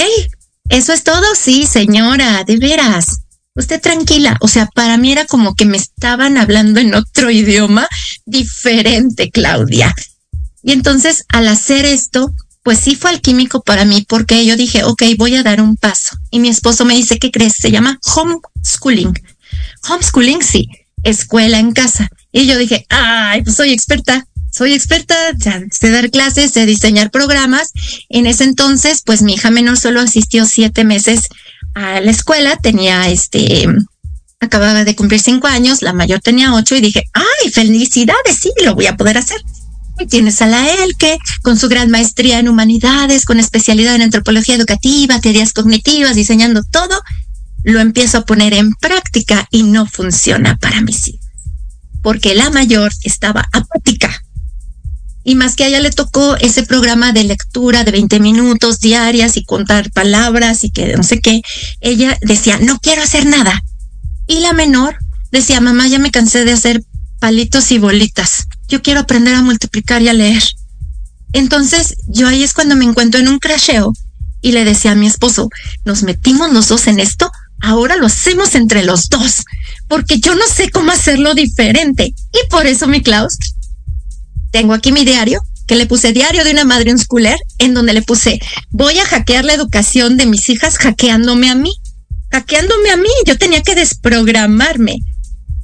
eso 0.68 0.92
es 0.92 1.04
todo, 1.04 1.24
sí, 1.34 1.66
señora, 1.66 2.42
de 2.44 2.56
veras. 2.56 3.22
Usted 3.54 3.80
tranquila, 3.80 4.36
o 4.40 4.48
sea, 4.48 4.66
para 4.66 4.96
mí 4.98 5.12
era 5.12 5.24
como 5.24 5.54
que 5.54 5.64
me 5.64 5.76
estaban 5.76 6.36
hablando 6.36 6.80
en 6.80 6.94
otro 6.94 7.30
idioma 7.30 7.88
diferente, 8.26 9.30
Claudia. 9.30 9.94
Y 10.62 10.72
entonces, 10.72 11.24
al 11.28 11.48
hacer 11.48 11.86
esto, 11.86 12.32
pues 12.64 12.80
sí 12.80 12.96
fue 12.96 13.10
alquímico 13.10 13.62
para 13.62 13.84
mí 13.84 14.04
porque 14.06 14.44
yo 14.44 14.56
dije, 14.56 14.82
ok, 14.82 15.02
voy 15.16 15.36
a 15.36 15.44
dar 15.44 15.60
un 15.60 15.76
paso. 15.76 16.16
Y 16.30 16.40
mi 16.40 16.48
esposo 16.48 16.84
me 16.84 16.96
dice, 16.96 17.18
¿qué 17.20 17.30
crees? 17.30 17.54
Se 17.54 17.70
llama 17.70 18.00
homeschooling. 18.16 19.14
Homeschooling, 19.88 20.42
sí, 20.42 20.68
escuela 21.04 21.60
en 21.60 21.72
casa. 21.72 22.08
Y 22.32 22.46
yo 22.46 22.58
dije, 22.58 22.84
ay, 22.88 23.42
pues 23.42 23.54
soy 23.54 23.70
experta 23.70 24.26
soy 24.56 24.72
experta, 24.72 25.14
de 25.34 25.90
dar 25.90 26.10
clases, 26.10 26.54
de 26.54 26.64
diseñar 26.64 27.10
programas. 27.10 27.72
En 28.08 28.26
ese 28.26 28.44
entonces, 28.44 29.02
pues 29.04 29.20
mi 29.20 29.34
hija 29.34 29.50
menor 29.50 29.76
solo 29.76 30.00
asistió 30.00 30.46
siete 30.46 30.82
meses 30.82 31.28
a 31.74 32.00
la 32.00 32.10
escuela, 32.10 32.56
tenía 32.56 33.10
este, 33.10 33.66
acababa 34.40 34.84
de 34.84 34.96
cumplir 34.96 35.20
cinco 35.20 35.46
años, 35.46 35.82
la 35.82 35.92
mayor 35.92 36.20
tenía 36.20 36.54
ocho 36.54 36.74
y 36.74 36.80
dije, 36.80 37.04
ay, 37.12 37.50
felicidades, 37.50 38.38
sí, 38.40 38.50
lo 38.64 38.74
voy 38.74 38.86
a 38.86 38.96
poder 38.96 39.18
hacer. 39.18 39.42
Y 39.98 40.06
tienes 40.06 40.40
a 40.40 40.46
la 40.46 40.66
Elke 40.84 41.18
con 41.42 41.58
su 41.58 41.68
gran 41.68 41.90
maestría 41.90 42.38
en 42.38 42.48
humanidades, 42.48 43.26
con 43.26 43.38
especialidad 43.38 43.94
en 43.94 44.02
antropología 44.02 44.54
educativa, 44.54 45.20
teorías 45.20 45.52
cognitivas, 45.52 46.16
diseñando 46.16 46.62
todo. 46.64 46.98
Lo 47.62 47.80
empiezo 47.80 48.18
a 48.18 48.24
poner 48.24 48.54
en 48.54 48.72
práctica 48.72 49.48
y 49.50 49.64
no 49.64 49.84
funciona 49.84 50.56
para 50.56 50.80
mis 50.80 51.08
hijos. 51.08 51.26
Porque 52.02 52.34
la 52.34 52.48
mayor 52.48 52.90
estaba 53.02 53.46
apática 53.52 54.22
y 55.28 55.34
más 55.34 55.56
que 55.56 55.64
a 55.64 55.66
ella 55.66 55.80
le 55.80 55.90
tocó 55.90 56.36
ese 56.36 56.62
programa 56.62 57.12
de 57.12 57.24
lectura 57.24 57.82
de 57.82 57.90
20 57.90 58.20
minutos 58.20 58.78
diarias 58.78 59.36
y 59.36 59.44
contar 59.44 59.90
palabras 59.90 60.62
y 60.62 60.70
que 60.70 60.94
no 60.96 61.02
sé 61.02 61.20
qué, 61.20 61.42
ella 61.80 62.16
decía, 62.22 62.60
no 62.62 62.78
quiero 62.78 63.02
hacer 63.02 63.26
nada. 63.26 63.60
Y 64.28 64.38
la 64.38 64.52
menor 64.52 64.96
decía, 65.32 65.60
mamá, 65.60 65.88
ya 65.88 65.98
me 65.98 66.12
cansé 66.12 66.44
de 66.44 66.52
hacer 66.52 66.84
palitos 67.18 67.72
y 67.72 67.78
bolitas. 67.78 68.44
Yo 68.68 68.82
quiero 68.82 69.00
aprender 69.00 69.34
a 69.34 69.42
multiplicar 69.42 70.00
y 70.00 70.08
a 70.08 70.12
leer. 70.12 70.44
Entonces, 71.32 71.96
yo 72.06 72.28
ahí 72.28 72.44
es 72.44 72.54
cuando 72.54 72.76
me 72.76 72.84
encuentro 72.84 73.18
en 73.18 73.26
un 73.26 73.40
crasheo 73.40 73.92
y 74.42 74.52
le 74.52 74.64
decía 74.64 74.92
a 74.92 74.94
mi 74.94 75.08
esposo, 75.08 75.50
nos 75.84 76.04
metimos 76.04 76.52
los 76.52 76.68
dos 76.68 76.86
en 76.86 77.00
esto, 77.00 77.32
ahora 77.60 77.96
lo 77.96 78.06
hacemos 78.06 78.54
entre 78.54 78.84
los 78.84 79.08
dos, 79.08 79.44
porque 79.88 80.20
yo 80.20 80.36
no 80.36 80.46
sé 80.46 80.70
cómo 80.70 80.92
hacerlo 80.92 81.34
diferente. 81.34 82.14
Y 82.32 82.48
por 82.48 82.68
eso, 82.68 82.86
mi 82.86 83.02
Klaus, 83.02 83.36
tengo 84.56 84.72
aquí 84.72 84.90
mi 84.90 85.04
diario 85.04 85.42
que 85.66 85.76
le 85.76 85.84
puse 85.84 86.14
diario 86.14 86.42
de 86.42 86.50
una 86.50 86.64
madre 86.64 86.90
un 86.90 86.98
schooler, 86.98 87.38
en 87.58 87.74
donde 87.74 87.92
le 87.92 88.00
puse, 88.00 88.40
voy 88.70 88.98
a 88.98 89.04
hackear 89.04 89.44
la 89.44 89.52
educación 89.52 90.16
de 90.16 90.24
mis 90.24 90.48
hijas 90.48 90.78
hackeándome 90.78 91.50
a 91.50 91.54
mí, 91.54 91.74
hackeándome 92.30 92.90
a 92.90 92.96
mí, 92.96 93.10
yo 93.26 93.36
tenía 93.36 93.62
que 93.62 93.74
desprogramarme. 93.74 94.96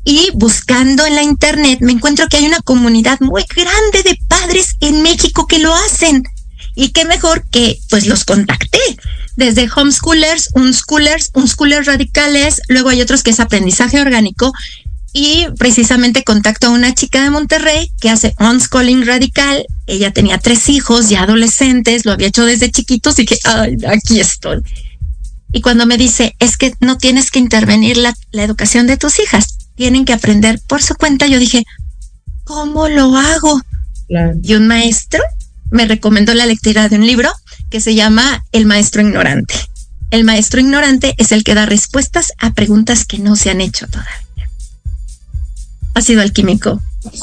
Y 0.05 0.28
buscando 0.34 1.07
en 1.07 1.14
la 1.14 1.22
internet 1.22 1.78
me 1.80 1.93
encuentro 1.93 2.28
que 2.28 2.36
hay 2.36 2.45
una 2.45 2.61
comunidad 2.61 3.18
muy 3.20 3.45
grande 3.57 4.03
de 4.03 4.18
padres 4.28 4.76
en 4.80 5.01
México 5.01 5.47
que 5.47 5.59
lo 5.59 5.72
hacen. 5.74 6.22
Y 6.74 6.90
qué 6.90 7.07
mejor 7.07 7.49
que 7.49 7.78
pues 7.88 8.07
los 8.07 8.26
contacté. 8.26 8.80
Desde 9.36 9.70
homeschoolers, 9.74 10.51
unschoolers, 10.55 11.30
unschoolers 11.32 11.86
radicales, 11.86 12.61
luego 12.68 12.90
hay 12.90 13.01
otros 13.01 13.22
que 13.22 13.30
es 13.30 13.40
aprendizaje 13.40 14.03
orgánico 14.03 14.53
y 15.13 15.47
precisamente 15.59 16.25
contacto 16.25 16.69
a 16.69 16.71
una 16.71 16.95
chica 16.95 17.23
de 17.23 17.31
Monterrey 17.31 17.93
que 18.01 18.11
hace 18.11 18.35
unschooling 18.39 19.07
radical. 19.07 19.67
Ella 19.87 20.13
tenía 20.13 20.39
tres 20.39 20.69
hijos 20.69 21.09
ya 21.09 21.23
adolescentes, 21.23 22.07
lo 22.07 22.13
había 22.13 22.29
hecho 22.29 22.47
desde 22.47 22.71
chiquitos 22.71 23.19
y 23.19 23.27
que, 23.27 23.39
ay, 23.45 23.77
aquí 23.87 24.21
estoy. 24.21 24.63
Y 25.53 25.61
cuando 25.61 25.85
me 25.85 25.99
dice, 25.99 26.35
es 26.39 26.57
que 26.57 26.75
no 26.81 26.97
tienes 26.97 27.31
que 27.31 27.39
intervenir 27.39 27.99
la, 27.99 28.15
la 28.31 28.43
educación 28.43 28.87
de 28.87 28.97
tus 28.97 29.19
hijas, 29.19 29.59
tienen 29.75 30.07
que 30.07 30.15
aprender 30.15 30.61
por 30.67 30.83
su 30.83 30.95
cuenta, 30.95 31.27
yo 31.27 31.39
dije, 31.39 31.65
¿cómo 32.45 32.89
lo 32.89 33.15
hago? 33.17 33.61
Y 34.43 34.55
un 34.55 34.67
maestro 34.67 35.23
me 35.71 35.87
recomendó 35.87 36.33
la 36.35 36.47
lectura 36.47 36.89
de 36.89 36.97
un 36.97 37.07
libro 37.07 37.31
que 37.71 37.81
se 37.81 37.95
llama 37.95 38.45
El 38.53 38.67
maestro 38.67 39.03
ignorante. 39.03 39.55
El 40.11 40.25
maestro 40.25 40.61
ignorante 40.61 41.15
es 41.17 41.33
el 41.33 41.45
que 41.45 41.55
da 41.55 41.65
respuestas 41.65 42.33
a 42.39 42.53
preguntas 42.53 43.07
que 43.07 43.19
no 43.19 43.37
se 43.37 43.51
han 43.51 43.63
hecho 43.63 43.87
todavía 43.87 44.23
ha 45.95 46.01
sido 46.01 46.22
alquímico. 46.22 46.80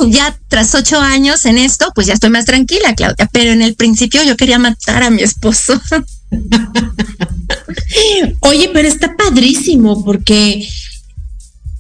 Ya 0.08 0.38
tras 0.50 0.76
ocho 0.76 1.00
años 1.00 1.46
en 1.46 1.58
esto, 1.58 1.92
pues 1.96 2.08
ya 2.08 2.14
estoy 2.14 2.30
más 2.30 2.46
tranquila, 2.46 2.94
Claudia, 2.96 3.30
pero 3.32 3.52
en 3.52 3.62
el 3.62 3.76
principio 3.76 4.22
yo 4.24 4.36
quería 4.36 4.60
matar 4.60 5.04
a 5.04 5.10
mi 5.10 5.22
esposo. 5.22 5.82
Oye, 8.42 8.70
pero 8.74 8.88
está 8.88 9.16
padrísimo 9.16 10.04
porque 10.04 10.68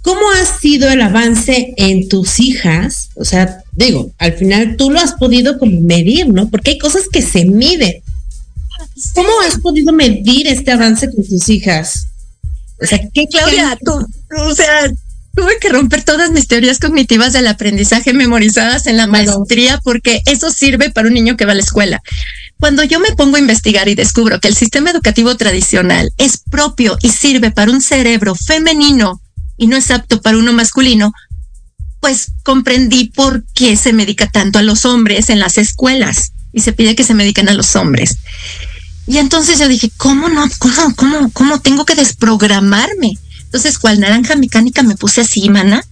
¿cómo 0.01 0.21
ha 0.31 0.59
sido 0.59 0.89
el 0.89 1.01
avance 1.01 1.73
en 1.77 2.07
tus 2.07 2.39
hijas? 2.39 3.09
O 3.15 3.25
sea, 3.25 3.63
digo, 3.73 4.11
al 4.17 4.33
final 4.33 4.77
tú 4.77 4.91
lo 4.91 4.99
has 4.99 5.13
podido 5.13 5.59
como 5.59 5.79
medir, 5.81 6.29
¿no? 6.29 6.49
Porque 6.49 6.71
hay 6.71 6.77
cosas 6.77 7.03
que 7.11 7.21
se 7.21 7.45
miden. 7.45 8.01
¿Cómo 9.13 9.29
has 9.45 9.59
podido 9.59 9.91
medir 9.91 10.47
este 10.47 10.71
avance 10.71 11.11
con 11.11 11.27
tus 11.27 11.49
hijas? 11.49 12.07
O 12.81 12.85
sea, 12.85 12.99
¿qué 13.13 13.27
Claudia, 13.27 13.77
tú, 13.83 13.91
o 14.37 14.55
sea, 14.55 14.89
tuve 15.39 15.57
que 15.57 15.69
romper 15.69 16.03
todas 16.03 16.31
mis 16.31 16.47
teorías 16.47 16.79
cognitivas 16.79 17.31
del 17.31 17.47
aprendizaje 17.47 18.11
memorizadas 18.11 18.87
en 18.87 18.97
la 18.97 19.07
maestría 19.07 19.79
porque 19.81 20.21
eso 20.25 20.51
sirve 20.51 20.89
para 20.89 21.07
un 21.07 21.13
niño 21.13 21.37
que 21.37 21.45
va 21.45 21.53
a 21.53 21.55
la 21.55 21.61
escuela. 21.61 22.01
Cuando 22.59 22.83
yo 22.83 22.99
me 22.99 23.15
pongo 23.15 23.37
a 23.37 23.39
investigar 23.39 23.87
y 23.87 23.95
descubro 23.95 24.41
que 24.41 24.49
el 24.49 24.55
sistema 24.55 24.89
educativo 24.89 25.37
tradicional 25.37 26.11
es 26.17 26.39
propio 26.39 26.97
y 27.01 27.09
sirve 27.11 27.51
para 27.51 27.71
un 27.71 27.81
cerebro 27.81 28.35
femenino 28.35 29.21
y 29.55 29.67
no 29.67 29.77
es 29.77 29.91
apto 29.91 30.21
para 30.21 30.37
uno 30.37 30.51
masculino, 30.51 31.13
pues 32.01 32.33
comprendí 32.43 33.05
por 33.05 33.45
qué 33.55 33.77
se 33.77 33.93
medica 33.93 34.29
tanto 34.29 34.59
a 34.59 34.63
los 34.63 34.83
hombres 34.83 35.29
en 35.29 35.39
las 35.39 35.57
escuelas 35.57 36.33
y 36.51 36.59
se 36.59 36.73
pide 36.73 36.95
que 36.95 37.05
se 37.05 37.13
mediquen 37.13 37.47
a 37.47 37.53
los 37.53 37.77
hombres. 37.77 38.17
Y 39.07 39.19
entonces 39.19 39.57
yo 39.57 39.69
dije, 39.69 39.89
¿cómo 39.95 40.27
no? 40.27 40.45
¿Cómo, 40.59 40.95
cómo, 40.97 41.31
cómo 41.31 41.61
tengo 41.61 41.85
que 41.85 41.95
desprogramarme? 41.95 43.13
Entonces, 43.49 43.79
cual 43.79 43.99
naranja 43.99 44.35
mecánica 44.35 44.83
me 44.83 44.95
puse 44.95 45.21
así, 45.21 45.49
mana. 45.49 45.83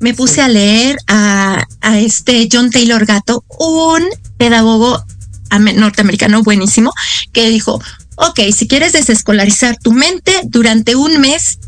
Me 0.00 0.12
puse 0.12 0.42
a 0.42 0.48
leer 0.48 0.98
a, 1.06 1.64
a 1.80 1.98
este 1.98 2.46
John 2.52 2.70
Taylor 2.70 3.06
Gato, 3.06 3.42
un 3.58 4.02
pedagogo 4.36 5.02
norteamericano 5.50 6.42
buenísimo, 6.42 6.92
que 7.32 7.48
dijo, 7.48 7.80
ok, 8.16 8.40
si 8.54 8.68
quieres 8.68 8.92
desescolarizar 8.92 9.78
tu 9.78 9.92
mente 9.92 10.32
durante 10.44 10.94
un 10.94 11.20
mes, 11.20 11.58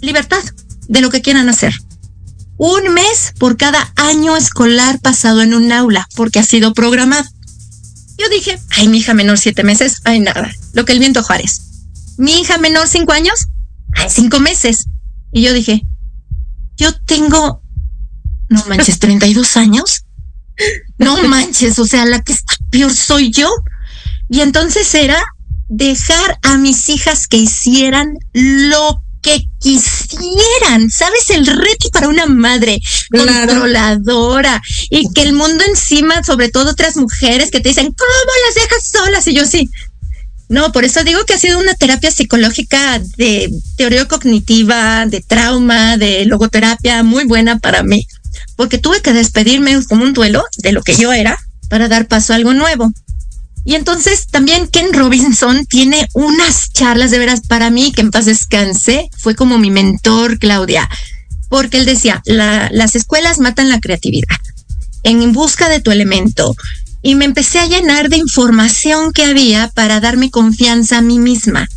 libertad 0.00 0.44
de 0.86 1.00
lo 1.00 1.10
que 1.10 1.20
quieran 1.20 1.48
hacer. 1.48 1.74
Un 2.56 2.94
mes 2.94 3.32
por 3.38 3.56
cada 3.56 3.92
año 3.96 4.36
escolar 4.36 5.00
pasado 5.00 5.42
en 5.42 5.54
un 5.54 5.72
aula, 5.72 6.08
porque 6.14 6.38
ha 6.38 6.44
sido 6.44 6.72
programado. 6.72 7.28
Yo 8.16 8.28
dije, 8.28 8.60
ay, 8.70 8.88
mi 8.88 8.98
hija 8.98 9.14
menor 9.14 9.38
siete 9.38 9.64
meses, 9.64 10.02
ay, 10.04 10.20
nada, 10.20 10.52
lo 10.72 10.84
que 10.84 10.92
el 10.92 10.98
viento 10.98 11.22
Juárez. 11.22 11.62
Mi 12.16 12.40
hija 12.40 12.58
menor 12.58 12.88
cinco 12.88 13.12
años, 13.12 13.46
cinco 14.08 14.40
meses. 14.40 14.86
Y 15.32 15.42
yo 15.42 15.52
dije, 15.52 15.82
yo 16.76 16.92
tengo, 17.04 17.62
no 18.48 18.64
manches, 18.66 18.98
32 19.00 19.56
años. 19.56 20.04
No 20.98 21.22
manches, 21.28 21.78
o 21.78 21.86
sea, 21.86 22.04
la 22.04 22.22
que 22.22 22.32
está 22.32 22.54
peor 22.70 22.92
soy 22.92 23.30
yo. 23.30 23.50
Y 24.28 24.40
entonces 24.40 24.94
era 24.94 25.22
dejar 25.68 26.38
a 26.42 26.56
mis 26.56 26.88
hijas 26.88 27.26
que 27.26 27.38
hicieran 27.38 28.14
lo 28.32 29.02
que 29.22 29.48
quisieran. 29.58 30.90
¿Sabes? 30.90 31.30
El 31.30 31.46
reto 31.46 31.90
para 31.92 32.08
una 32.08 32.26
madre 32.26 32.80
controladora 33.10 34.62
y 34.90 35.12
que 35.12 35.22
el 35.22 35.32
mundo 35.32 35.64
encima, 35.66 36.22
sobre 36.22 36.50
todo 36.50 36.70
otras 36.70 36.96
mujeres 36.96 37.50
que 37.50 37.60
te 37.60 37.70
dicen, 37.70 37.86
¿cómo 37.86 38.32
las 38.46 38.54
dejas 38.54 38.90
solas? 38.90 39.26
Y 39.26 39.34
yo 39.34 39.46
sí, 39.46 39.68
no, 40.48 40.72
por 40.72 40.84
eso 40.84 41.04
digo 41.04 41.24
que 41.24 41.34
ha 41.34 41.38
sido 41.38 41.58
una 41.58 41.74
terapia 41.74 42.10
psicológica 42.10 43.00
de 43.18 43.50
teoría 43.76 44.06
cognitiva, 44.06 45.04
de 45.06 45.20
trauma, 45.20 45.98
de 45.98 46.24
logoterapia 46.24 47.02
muy 47.02 47.24
buena 47.24 47.58
para 47.58 47.82
mí, 47.82 48.06
porque 48.56 48.78
tuve 48.78 49.02
que 49.02 49.12
despedirme 49.12 49.78
como 49.86 50.04
un 50.04 50.14
duelo 50.14 50.42
de 50.58 50.72
lo 50.72 50.82
que 50.82 50.96
yo 50.96 51.12
era 51.12 51.38
para 51.68 51.88
dar 51.88 52.06
paso 52.06 52.32
a 52.32 52.36
algo 52.36 52.54
nuevo. 52.54 52.90
Y 53.66 53.74
entonces 53.74 54.28
también 54.28 54.68
Ken 54.68 54.94
Robinson 54.94 55.66
tiene 55.66 56.08
unas 56.14 56.72
charlas 56.72 57.10
de 57.10 57.18
veras 57.18 57.42
para 57.46 57.68
mí, 57.68 57.92
que 57.92 58.00
en 58.00 58.10
paz 58.10 58.24
descanse, 58.24 59.10
fue 59.18 59.34
como 59.34 59.58
mi 59.58 59.70
mentor, 59.70 60.38
Claudia, 60.38 60.88
porque 61.50 61.76
él 61.76 61.84
decía, 61.84 62.22
las 62.24 62.94
escuelas 62.96 63.38
matan 63.38 63.68
la 63.68 63.80
creatividad. 63.80 64.36
En 65.02 65.32
busca 65.32 65.68
de 65.68 65.80
tu 65.80 65.90
elemento, 65.90 66.56
y 67.02 67.14
me 67.14 67.24
empecé 67.24 67.58
a 67.58 67.66
llenar 67.66 68.08
de 68.08 68.16
información 68.16 69.12
que 69.12 69.24
había 69.24 69.68
para 69.68 70.00
darme 70.00 70.30
confianza 70.30 70.98
a 70.98 71.02
mí 71.02 71.18
misma. 71.18 71.68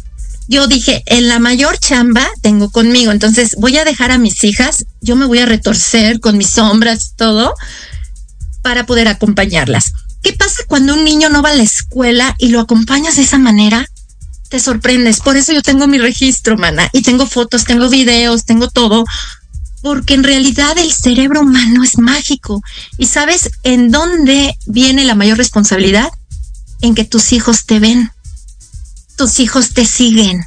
Yo 0.47 0.67
dije, 0.67 1.03
en 1.05 1.28
la 1.28 1.39
mayor 1.39 1.78
chamba 1.78 2.28
tengo 2.41 2.69
conmigo, 2.72 3.11
entonces 3.11 3.55
voy 3.57 3.78
a 3.78 3.86
dejar 3.86 4.11
a 4.11 4.17
mis 4.17 4.43
hijas, 4.43 4.86
yo 4.99 5.15
me 5.15 5.26
voy 5.26 5.39
a 5.39 5.45
retorcer 5.45 6.19
con 6.19 6.38
mis 6.38 6.49
sombras 6.49 7.13
todo 7.15 7.53
para 8.61 8.86
poder 8.86 9.07
acompañarlas. 9.07 9.93
¿Qué 10.22 10.34
pasa 10.34 10.63
cuando 10.67 10.93
un 10.93 11.03
niño 11.03 11.30
no 11.30 11.41
va 11.41 11.51
a 11.51 11.55
la 11.55 11.63
escuela 11.63 12.36
y 12.38 12.49
lo 12.49 12.59
acompañas 12.59 13.15
de 13.15 13.24
esa 13.24 13.38
manera? 13.38 13.88
Te 14.49 14.59
sorprendes. 14.59 15.22
Por 15.22 15.38
eso 15.38 15.53
yo 15.53 15.61
tengo 15.61 15.88
mi 15.88 15.97
registro, 15.97 16.57
mana, 16.57 16.89
y 16.91 17.01
tengo 17.01 17.26
fotos, 17.26 17.63
tengo 17.63 17.89
videos, 17.89 18.45
tengo 18.45 18.69
todo, 18.69 19.05
porque 19.82 20.14
en 20.14 20.24
realidad 20.24 20.78
el 20.78 20.92
cerebro 20.92 21.42
humano 21.42 21.84
es 21.84 21.98
mágico. 21.98 22.62
¿Y 22.98 23.08
sabes 23.08 23.50
en 23.64 23.92
dónde 23.92 24.58
viene 24.66 25.06
la 25.06 25.16
mayor 25.16 25.38
responsabilidad? 25.38 26.10
En 26.82 26.96
que 26.96 27.06
tus 27.06 27.32
hijos 27.34 27.66
te 27.66 27.80
ven, 27.80 28.12
tus 29.16 29.40
hijos 29.40 29.74
te 29.74 29.86
siguen, 29.86 30.46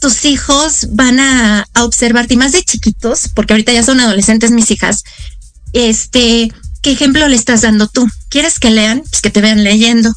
tus 0.00 0.24
hijos 0.24 0.88
van 0.90 1.20
a, 1.20 1.66
observarte, 1.78 2.34
y 2.34 2.36
más 2.36 2.52
de 2.52 2.62
chiquitos, 2.62 3.28
porque 3.34 3.52
ahorita 3.52 3.72
ya 3.72 3.82
son 3.82 4.00
adolescentes 4.00 4.50
mis 4.50 4.70
hijas, 4.70 5.04
este, 5.72 6.52
¿qué 6.80 6.92
ejemplo 6.92 7.28
le 7.28 7.36
estás 7.36 7.62
dando 7.62 7.86
tú? 7.86 8.08
¿Quieres 8.28 8.58
que 8.58 8.70
lean? 8.70 9.02
Pues 9.08 9.22
que 9.22 9.30
te 9.30 9.40
vean 9.40 9.62
leyendo. 9.62 10.12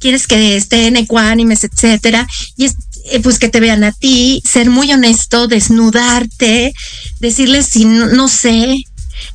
¿Quieres 0.00 0.26
que 0.26 0.56
estén 0.56 0.96
ecuánimes, 0.96 1.62
etcétera? 1.62 2.26
Y 2.56 2.64
es, 2.64 2.74
pues 3.18 3.38
que 3.38 3.48
te 3.48 3.60
vean 3.60 3.82
a 3.82 3.92
ti, 3.92 4.42
ser 4.48 4.70
muy 4.70 4.92
honesto, 4.92 5.48
desnudarte, 5.48 6.72
decirles 7.18 7.66
si 7.66 7.84
no, 7.84 8.28
sé, 8.28 8.84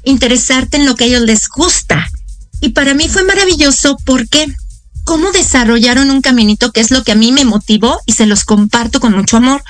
interesarte 0.03 0.77
en 0.77 0.85
lo 0.85 0.95
que 0.95 1.03
a 1.03 1.07
ellos 1.07 1.23
les 1.23 1.49
gusta. 1.49 2.09
Y 2.61 2.69
para 2.69 2.93
mí 2.93 3.09
fue 3.09 3.23
maravilloso 3.23 3.97
porque 4.05 4.47
cómo 5.03 5.31
desarrollaron 5.31 6.09
un 6.09 6.21
caminito 6.21 6.71
que 6.71 6.79
es 6.79 6.89
lo 6.89 7.03
que 7.03 7.11
a 7.11 7.15
mí 7.15 7.31
me 7.31 7.43
motivó 7.43 7.99
y 8.05 8.13
se 8.13 8.25
los 8.25 8.45
comparto 8.45 8.99
con 8.99 9.13
mucho 9.13 9.37
amor. 9.37 9.63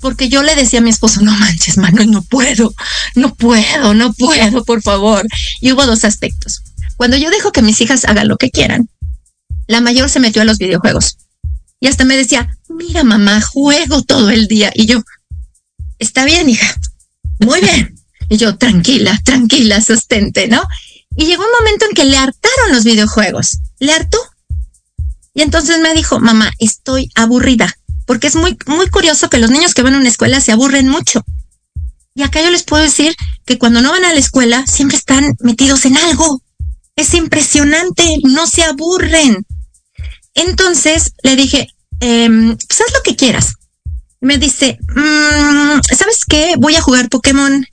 Porque 0.00 0.28
yo 0.28 0.44
le 0.44 0.54
decía 0.54 0.78
a 0.78 0.82
mi 0.82 0.90
esposo, 0.90 1.22
no 1.22 1.32
manches, 1.32 1.76
Manuel, 1.76 2.10
no 2.10 2.22
puedo, 2.22 2.72
no 3.16 3.34
puedo, 3.34 3.94
no 3.94 4.12
puedo, 4.12 4.64
por 4.64 4.82
favor. 4.82 5.26
Y 5.60 5.72
hubo 5.72 5.86
dos 5.86 6.04
aspectos. 6.04 6.62
Cuando 6.96 7.16
yo 7.16 7.30
dejo 7.30 7.50
que 7.50 7.62
mis 7.62 7.80
hijas 7.80 8.04
hagan 8.04 8.28
lo 8.28 8.36
que 8.36 8.50
quieran, 8.50 8.88
la 9.66 9.80
mayor 9.80 10.08
se 10.08 10.20
metió 10.20 10.42
a 10.42 10.44
los 10.44 10.58
videojuegos. 10.58 11.16
Y 11.80 11.86
hasta 11.86 12.04
me 12.04 12.16
decía, 12.16 12.56
mira 12.68 13.04
mamá, 13.04 13.40
juego 13.40 14.02
todo 14.02 14.30
el 14.30 14.48
día. 14.48 14.72
Y 14.74 14.86
yo, 14.86 15.02
está 15.98 16.24
bien, 16.24 16.48
hija, 16.48 16.74
muy 17.40 17.60
bien. 17.60 17.94
Y 18.28 18.36
yo, 18.36 18.56
tranquila, 18.56 19.18
tranquila, 19.24 19.80
sostente, 19.80 20.48
¿no? 20.48 20.62
Y 21.16 21.26
llegó 21.26 21.44
un 21.44 21.50
momento 21.58 21.86
en 21.86 21.94
que 21.94 22.04
le 22.04 22.16
hartaron 22.16 22.72
los 22.72 22.84
videojuegos. 22.84 23.58
Le 23.78 23.92
hartó. 23.92 24.18
Y 25.34 25.42
entonces 25.42 25.80
me 25.80 25.94
dijo, 25.94 26.20
mamá, 26.20 26.50
estoy 26.58 27.10
aburrida. 27.14 27.74
Porque 28.06 28.26
es 28.26 28.36
muy, 28.36 28.56
muy 28.66 28.88
curioso 28.88 29.28
que 29.28 29.38
los 29.38 29.50
niños 29.50 29.74
que 29.74 29.82
van 29.82 29.94
a 29.94 29.98
una 29.98 30.08
escuela 30.08 30.40
se 30.40 30.52
aburren 30.52 30.88
mucho. 30.88 31.24
Y 32.14 32.22
acá 32.22 32.42
yo 32.42 32.50
les 32.50 32.64
puedo 32.64 32.82
decir 32.82 33.14
que 33.44 33.58
cuando 33.58 33.80
no 33.80 33.92
van 33.92 34.04
a 34.04 34.12
la 34.12 34.18
escuela 34.18 34.66
siempre 34.66 34.96
están 34.96 35.36
metidos 35.40 35.84
en 35.84 35.96
algo 35.96 36.42
Es 36.96 37.14
impresionante, 37.14 38.18
no 38.24 38.46
se 38.46 38.64
aburren. 38.64 39.46
Entonces 40.38 41.14
le 41.24 41.34
dije, 41.34 41.68
em, 42.00 42.56
pues 42.56 42.80
haz 42.80 42.92
lo 42.94 43.02
que 43.02 43.16
quieras. 43.16 43.54
Me 44.20 44.38
dice, 44.38 44.78
mm, 44.94 45.80
¿sabes 45.96 46.24
qué? 46.28 46.54
Voy 46.58 46.76
a 46.76 46.80
jugar 46.80 47.08
Pokémon. 47.08 47.66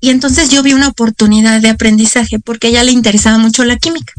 Y 0.00 0.10
entonces 0.10 0.50
yo 0.50 0.62
vi 0.62 0.74
una 0.74 0.88
oportunidad 0.88 1.60
de 1.60 1.70
aprendizaje 1.70 2.38
porque 2.38 2.68
a 2.68 2.70
ella 2.70 2.84
le 2.84 2.92
interesaba 2.92 3.38
mucho 3.38 3.64
la 3.64 3.78
química. 3.78 4.12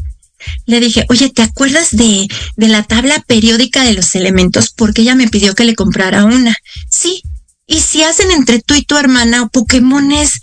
Le 0.66 0.78
dije, 0.80 1.06
oye, 1.08 1.30
¿te 1.30 1.42
acuerdas 1.42 1.88
de, 1.92 2.28
de 2.56 2.68
la 2.68 2.82
tabla 2.82 3.18
periódica 3.26 3.82
de 3.82 3.94
los 3.94 4.14
elementos? 4.14 4.70
Porque 4.70 5.02
ella 5.02 5.14
me 5.14 5.28
pidió 5.28 5.54
que 5.54 5.64
le 5.64 5.74
comprara 5.74 6.24
una. 6.24 6.54
Sí. 6.90 7.22
¿Y 7.66 7.80
si 7.80 8.02
hacen 8.02 8.30
entre 8.30 8.60
tú 8.60 8.74
y 8.74 8.82
tu 8.82 8.96
hermana 8.96 9.48
Pokémones 9.48 10.40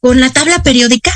con 0.00 0.20
la 0.20 0.30
tabla 0.30 0.62
periódica? 0.62 1.12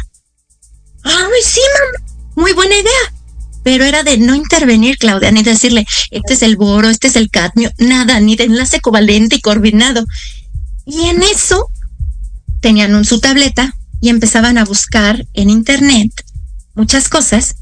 Ay, 1.04 1.42
sí, 1.44 1.60
mamá. 1.74 2.12
Muy 2.34 2.52
buena 2.52 2.74
idea. 2.74 3.21
Pero 3.62 3.84
era 3.84 4.02
de 4.02 4.18
no 4.18 4.34
intervenir, 4.34 4.98
Claudia, 4.98 5.30
ni 5.30 5.42
decirle, 5.42 5.86
este 6.10 6.34
es 6.34 6.42
el 6.42 6.56
boro, 6.56 6.88
este 6.88 7.08
es 7.08 7.16
el 7.16 7.30
cadmio, 7.30 7.70
nada, 7.78 8.18
ni 8.20 8.36
de 8.36 8.44
enlace 8.44 8.80
covalente 8.80 9.36
y 9.36 9.40
coordinado. 9.40 10.04
Y 10.84 11.06
en 11.06 11.22
eso 11.22 11.68
tenían 12.60 13.04
su 13.04 13.20
tableta 13.20 13.74
y 14.00 14.08
empezaban 14.08 14.58
a 14.58 14.64
buscar 14.64 15.26
en 15.34 15.50
internet 15.50 16.12
muchas 16.74 17.08
cosas 17.08 17.54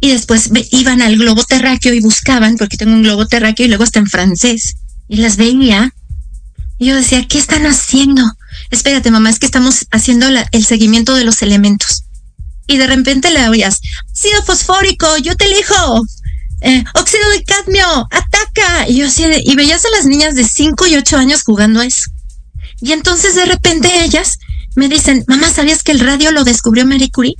y 0.00 0.10
después 0.10 0.50
iban 0.70 1.00
al 1.00 1.16
globo 1.16 1.44
terráqueo 1.44 1.94
y 1.94 2.00
buscaban, 2.00 2.56
porque 2.56 2.76
tengo 2.76 2.92
un 2.92 3.02
globo 3.02 3.26
terráqueo 3.26 3.64
y 3.64 3.68
luego 3.70 3.84
está 3.84 4.00
en 4.00 4.06
francés, 4.06 4.76
y 5.08 5.16
las 5.16 5.38
veía. 5.38 5.94
Y 6.78 6.86
yo 6.86 6.96
decía, 6.96 7.26
¿qué 7.26 7.38
están 7.38 7.64
haciendo? 7.64 8.22
Espérate, 8.70 9.10
mamá, 9.10 9.30
es 9.30 9.38
que 9.38 9.46
estamos 9.46 9.86
haciendo 9.92 10.26
el 10.28 10.64
seguimiento 10.64 11.14
de 11.14 11.24
los 11.24 11.40
elementos. 11.40 12.03
Y 12.66 12.76
de 12.78 12.86
repente 12.86 13.30
le 13.30 13.48
oías, 13.48 13.80
óxido 14.10 14.42
fosfórico, 14.44 15.06
yo 15.18 15.36
te 15.36 15.46
elijo. 15.46 16.04
Eh, 16.60 16.82
óxido 16.94 17.28
de 17.30 17.44
cadmio, 17.44 18.08
ataca. 18.10 18.88
Y 18.88 18.96
yo 18.98 19.06
así, 19.06 19.24
y 19.44 19.54
veías 19.54 19.84
a 19.84 19.90
las 19.90 20.06
niñas 20.06 20.34
de 20.34 20.44
5 20.44 20.86
y 20.86 20.96
8 20.96 21.16
años 21.18 21.42
jugando 21.42 21.82
eso. 21.82 22.10
Y 22.80 22.92
entonces 22.92 23.34
de 23.34 23.44
repente 23.44 24.04
ellas 24.04 24.38
me 24.74 24.88
dicen, 24.88 25.24
mamá, 25.28 25.50
¿sabías 25.50 25.82
que 25.82 25.92
el 25.92 26.00
radio 26.00 26.32
lo 26.32 26.44
descubrió 26.44 26.86
Marie 26.86 27.10
Curie? 27.10 27.34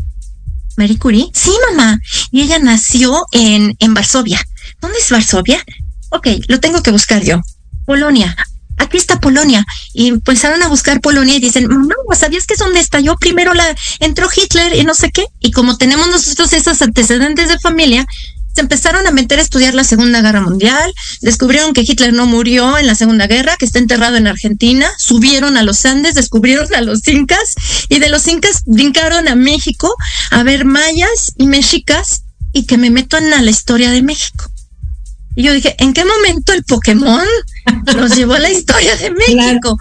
Marie 0.76 0.98
Curie. 0.98 1.30
Sí, 1.32 1.50
mamá. 1.70 1.98
Y 2.30 2.42
ella 2.42 2.58
nació 2.58 3.26
en, 3.32 3.76
en 3.78 3.94
Varsovia. 3.94 4.40
¿Dónde 4.80 4.98
es 4.98 5.10
Varsovia? 5.10 5.64
Ok, 6.10 6.28
lo 6.48 6.60
tengo 6.60 6.82
que 6.82 6.90
buscar 6.90 7.22
yo. 7.22 7.40
Polonia. 7.86 8.36
Aquí 8.78 8.96
está 8.96 9.20
Polonia. 9.20 9.64
Y 9.92 10.08
empezaron 10.08 10.62
a 10.62 10.68
buscar 10.68 11.00
Polonia 11.00 11.36
y 11.36 11.40
dicen, 11.40 11.68
mamá, 11.68 11.94
¿sabías 12.16 12.46
que 12.46 12.54
es 12.54 12.60
donde 12.60 12.80
estalló 12.80 13.16
primero 13.16 13.54
la, 13.54 13.74
entró 14.00 14.28
Hitler 14.34 14.76
y 14.76 14.84
no 14.84 14.94
sé 14.94 15.10
qué? 15.10 15.26
Y 15.40 15.52
como 15.52 15.76
tenemos 15.76 16.08
nosotros 16.08 16.52
esos 16.52 16.80
antecedentes 16.82 17.48
de 17.48 17.58
familia, 17.58 18.06
se 18.54 18.60
empezaron 18.60 19.06
a 19.06 19.10
meter 19.10 19.40
a 19.40 19.42
estudiar 19.42 19.74
la 19.74 19.82
Segunda 19.82 20.20
Guerra 20.20 20.40
Mundial, 20.40 20.92
descubrieron 21.20 21.72
que 21.72 21.80
Hitler 21.80 22.12
no 22.12 22.26
murió 22.26 22.78
en 22.78 22.86
la 22.86 22.94
Segunda 22.94 23.26
Guerra, 23.26 23.56
que 23.58 23.64
está 23.64 23.80
enterrado 23.80 24.16
en 24.16 24.28
Argentina, 24.28 24.88
subieron 24.96 25.56
a 25.56 25.64
los 25.64 25.84
Andes, 25.84 26.14
descubrieron 26.14 26.72
a 26.72 26.80
los 26.80 27.06
incas 27.08 27.54
y 27.88 27.98
de 27.98 28.08
los 28.08 28.28
incas 28.28 28.62
brincaron 28.64 29.26
a 29.26 29.34
México 29.34 29.92
a 30.30 30.44
ver 30.44 30.64
mayas 30.64 31.32
y 31.36 31.46
mexicas 31.46 32.22
y 32.52 32.66
que 32.66 32.78
me 32.78 32.90
meto 32.90 33.18
en 33.18 33.30
la 33.30 33.50
historia 33.50 33.90
de 33.90 34.02
México. 34.02 34.48
Y 35.34 35.42
yo 35.42 35.52
dije, 35.52 35.74
¿en 35.78 35.92
qué 35.92 36.04
momento 36.04 36.52
el 36.52 36.62
Pokémon 36.62 37.26
nos 37.96 38.16
llevó 38.16 38.34
a 38.34 38.38
la 38.38 38.50
historia 38.50 38.96
de 38.96 39.10
México? 39.10 39.76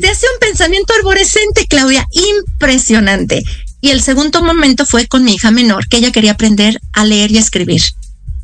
Te 0.00 0.08
hace 0.08 0.26
un 0.32 0.40
pensamiento 0.40 0.92
arborescente, 0.98 1.66
Claudia, 1.68 2.06
impresionante. 2.10 3.44
Y 3.80 3.90
el 3.90 4.02
segundo 4.02 4.42
momento 4.42 4.84
fue 4.84 5.06
con 5.06 5.22
mi 5.22 5.34
hija 5.34 5.50
menor, 5.50 5.86
que 5.88 5.98
ella 5.98 6.10
quería 6.10 6.32
aprender 6.32 6.80
a 6.92 7.04
leer 7.04 7.30
y 7.30 7.36
a 7.36 7.40
escribir. 7.40 7.82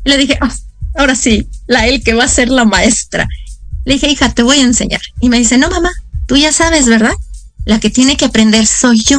le 0.05 0.17
dije, 0.17 0.37
ah, 0.41 0.53
ahora 0.95 1.15
sí, 1.15 1.47
la 1.67 1.87
él 1.87 2.03
que 2.03 2.13
va 2.13 2.25
a 2.25 2.29
ser 2.29 2.49
la 2.49 2.65
maestra. 2.65 3.27
Le 3.85 3.95
dije, 3.95 4.09
hija, 4.09 4.33
te 4.33 4.43
voy 4.43 4.59
a 4.59 4.63
enseñar. 4.63 5.01
Y 5.19 5.29
me 5.29 5.37
dice, 5.37 5.57
no, 5.57 5.69
mamá, 5.69 5.91
tú 6.27 6.37
ya 6.37 6.53
sabes, 6.53 6.85
¿verdad? 6.85 7.13
La 7.65 7.79
que 7.79 7.89
tiene 7.89 8.15
que 8.15 8.25
aprender 8.25 8.65
soy 8.65 9.03
yo. 9.03 9.17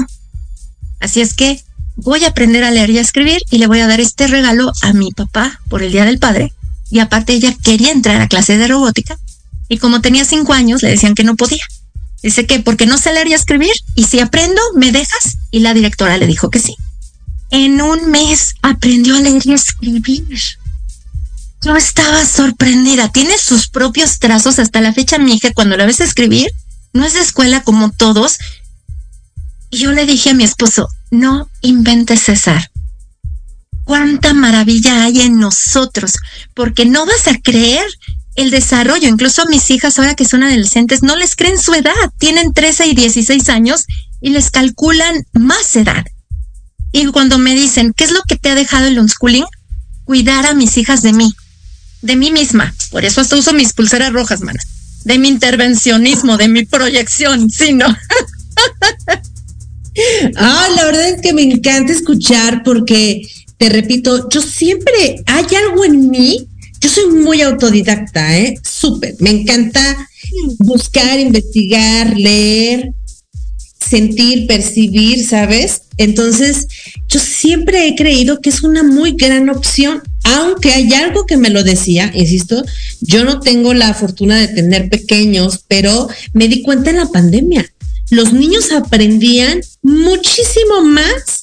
Así 1.00 1.20
es 1.20 1.34
que 1.34 1.62
voy 1.96 2.24
a 2.24 2.28
aprender 2.28 2.64
a 2.64 2.70
leer 2.70 2.90
y 2.90 2.98
a 2.98 3.02
escribir 3.02 3.42
y 3.50 3.58
le 3.58 3.66
voy 3.66 3.80
a 3.80 3.86
dar 3.86 4.00
este 4.00 4.26
regalo 4.26 4.72
a 4.82 4.92
mi 4.92 5.10
papá 5.10 5.60
por 5.68 5.82
el 5.82 5.92
Día 5.92 6.06
del 6.06 6.18
Padre. 6.18 6.52
Y 6.90 7.00
aparte 7.00 7.34
ella 7.34 7.54
quería 7.62 7.92
entrar 7.92 8.20
a 8.20 8.28
clase 8.28 8.56
de 8.56 8.68
robótica 8.68 9.18
y 9.74 9.78
como 9.78 10.00
tenía 10.00 10.24
cinco 10.24 10.52
años 10.52 10.84
le 10.84 10.90
decían 10.90 11.16
que 11.16 11.24
no 11.24 11.34
podía. 11.34 11.64
Dice 12.22 12.46
que 12.46 12.60
porque 12.60 12.86
no 12.86 12.96
sé 12.96 13.12
leer 13.12 13.26
y 13.26 13.34
escribir 13.34 13.72
y 13.96 14.04
si 14.04 14.20
aprendo, 14.20 14.62
me 14.76 14.92
dejas. 14.92 15.38
Y 15.50 15.60
la 15.60 15.74
directora 15.74 16.16
le 16.16 16.28
dijo 16.28 16.48
que 16.48 16.60
sí. 16.60 16.76
En 17.50 17.82
un 17.82 18.08
mes 18.08 18.54
aprendió 18.62 19.16
a 19.16 19.20
leer 19.20 19.42
y 19.44 19.52
escribir. 19.52 20.40
Yo 21.60 21.74
estaba 21.74 22.24
sorprendida. 22.24 23.10
Tiene 23.10 23.36
sus 23.36 23.68
propios 23.68 24.20
trazos. 24.20 24.60
Hasta 24.60 24.80
la 24.80 24.92
fecha, 24.92 25.18
mi 25.18 25.34
hija, 25.34 25.52
cuando 25.52 25.76
la 25.76 25.86
ves 25.86 25.98
escribir, 25.98 26.52
no 26.92 27.04
es 27.04 27.14
de 27.14 27.20
escuela 27.20 27.64
como 27.64 27.90
todos. 27.90 28.38
Y 29.70 29.78
yo 29.78 29.90
le 29.90 30.06
dije 30.06 30.30
a 30.30 30.34
mi 30.34 30.44
esposo, 30.44 30.88
no 31.10 31.50
inventes 31.62 32.22
César. 32.22 32.70
Cuánta 33.82 34.34
maravilla 34.34 35.02
hay 35.02 35.22
en 35.22 35.40
nosotros, 35.40 36.14
porque 36.54 36.86
no 36.86 37.04
vas 37.06 37.26
a 37.26 37.36
creer 37.40 37.84
el 38.36 38.50
desarrollo. 38.50 39.08
Incluso 39.08 39.42
a 39.42 39.46
mis 39.46 39.70
hijas, 39.70 39.98
ahora 39.98 40.14
que 40.14 40.24
son 40.24 40.42
adolescentes, 40.42 41.02
no 41.02 41.16
les 41.16 41.36
creen 41.36 41.58
su 41.58 41.74
edad. 41.74 41.92
Tienen 42.18 42.52
13 42.52 42.86
y 42.86 42.94
16 42.94 43.48
años 43.48 43.86
y 44.20 44.30
les 44.30 44.50
calculan 44.50 45.24
más 45.32 45.74
edad. 45.76 46.04
Y 46.92 47.06
cuando 47.06 47.38
me 47.38 47.54
dicen, 47.54 47.92
¿qué 47.92 48.04
es 48.04 48.12
lo 48.12 48.22
que 48.22 48.36
te 48.36 48.50
ha 48.50 48.54
dejado 48.54 48.86
el 48.86 48.98
unschooling? 48.98 49.44
Cuidar 50.04 50.46
a 50.46 50.54
mis 50.54 50.76
hijas 50.76 51.02
de 51.02 51.12
mí, 51.12 51.34
de 52.02 52.16
mí 52.16 52.30
misma. 52.30 52.74
Por 52.90 53.04
eso 53.04 53.20
hasta 53.20 53.36
uso 53.36 53.52
mis 53.52 53.72
pulseras 53.72 54.12
rojas, 54.12 54.42
mana. 54.42 54.60
De 55.04 55.18
mi 55.18 55.28
intervencionismo, 55.28 56.36
de 56.36 56.48
mi 56.48 56.64
proyección, 56.64 57.50
sí, 57.50 57.72
¿no? 57.72 57.86
ah, 60.36 60.68
la 60.76 60.84
verdad 60.84 61.08
es 61.08 61.20
que 61.20 61.32
me 61.32 61.42
encanta 61.42 61.92
escuchar 61.92 62.62
porque, 62.62 63.22
te 63.58 63.68
repito, 63.68 64.28
yo 64.28 64.40
siempre 64.40 65.22
hay 65.26 65.46
algo 65.56 65.84
en 65.84 66.10
mí 66.10 66.48
yo 66.84 66.90
soy 66.90 67.06
muy 67.06 67.40
autodidacta, 67.40 68.36
¿eh? 68.38 68.56
Súper. 68.62 69.14
Me 69.18 69.30
encanta 69.30 70.06
buscar, 70.58 71.18
investigar, 71.18 72.14
leer, 72.14 72.92
sentir, 73.80 74.46
percibir, 74.46 75.24
¿sabes? 75.26 75.84
Entonces, 75.96 76.68
yo 77.08 77.18
siempre 77.20 77.88
he 77.88 77.94
creído 77.94 78.42
que 78.42 78.50
es 78.50 78.62
una 78.62 78.82
muy 78.82 79.12
gran 79.12 79.48
opción, 79.48 80.02
aunque 80.24 80.72
hay 80.72 80.92
algo 80.92 81.24
que 81.24 81.38
me 81.38 81.48
lo 81.48 81.64
decía, 81.64 82.12
insisto, 82.14 82.62
yo 83.00 83.24
no 83.24 83.40
tengo 83.40 83.72
la 83.72 83.94
fortuna 83.94 84.38
de 84.38 84.48
tener 84.48 84.90
pequeños, 84.90 85.64
pero 85.66 86.08
me 86.34 86.48
di 86.48 86.60
cuenta 86.60 86.90
en 86.90 86.96
la 86.96 87.06
pandemia. 87.06 87.64
Los 88.10 88.34
niños 88.34 88.72
aprendían 88.72 89.62
muchísimo 89.80 90.82
más 90.82 91.40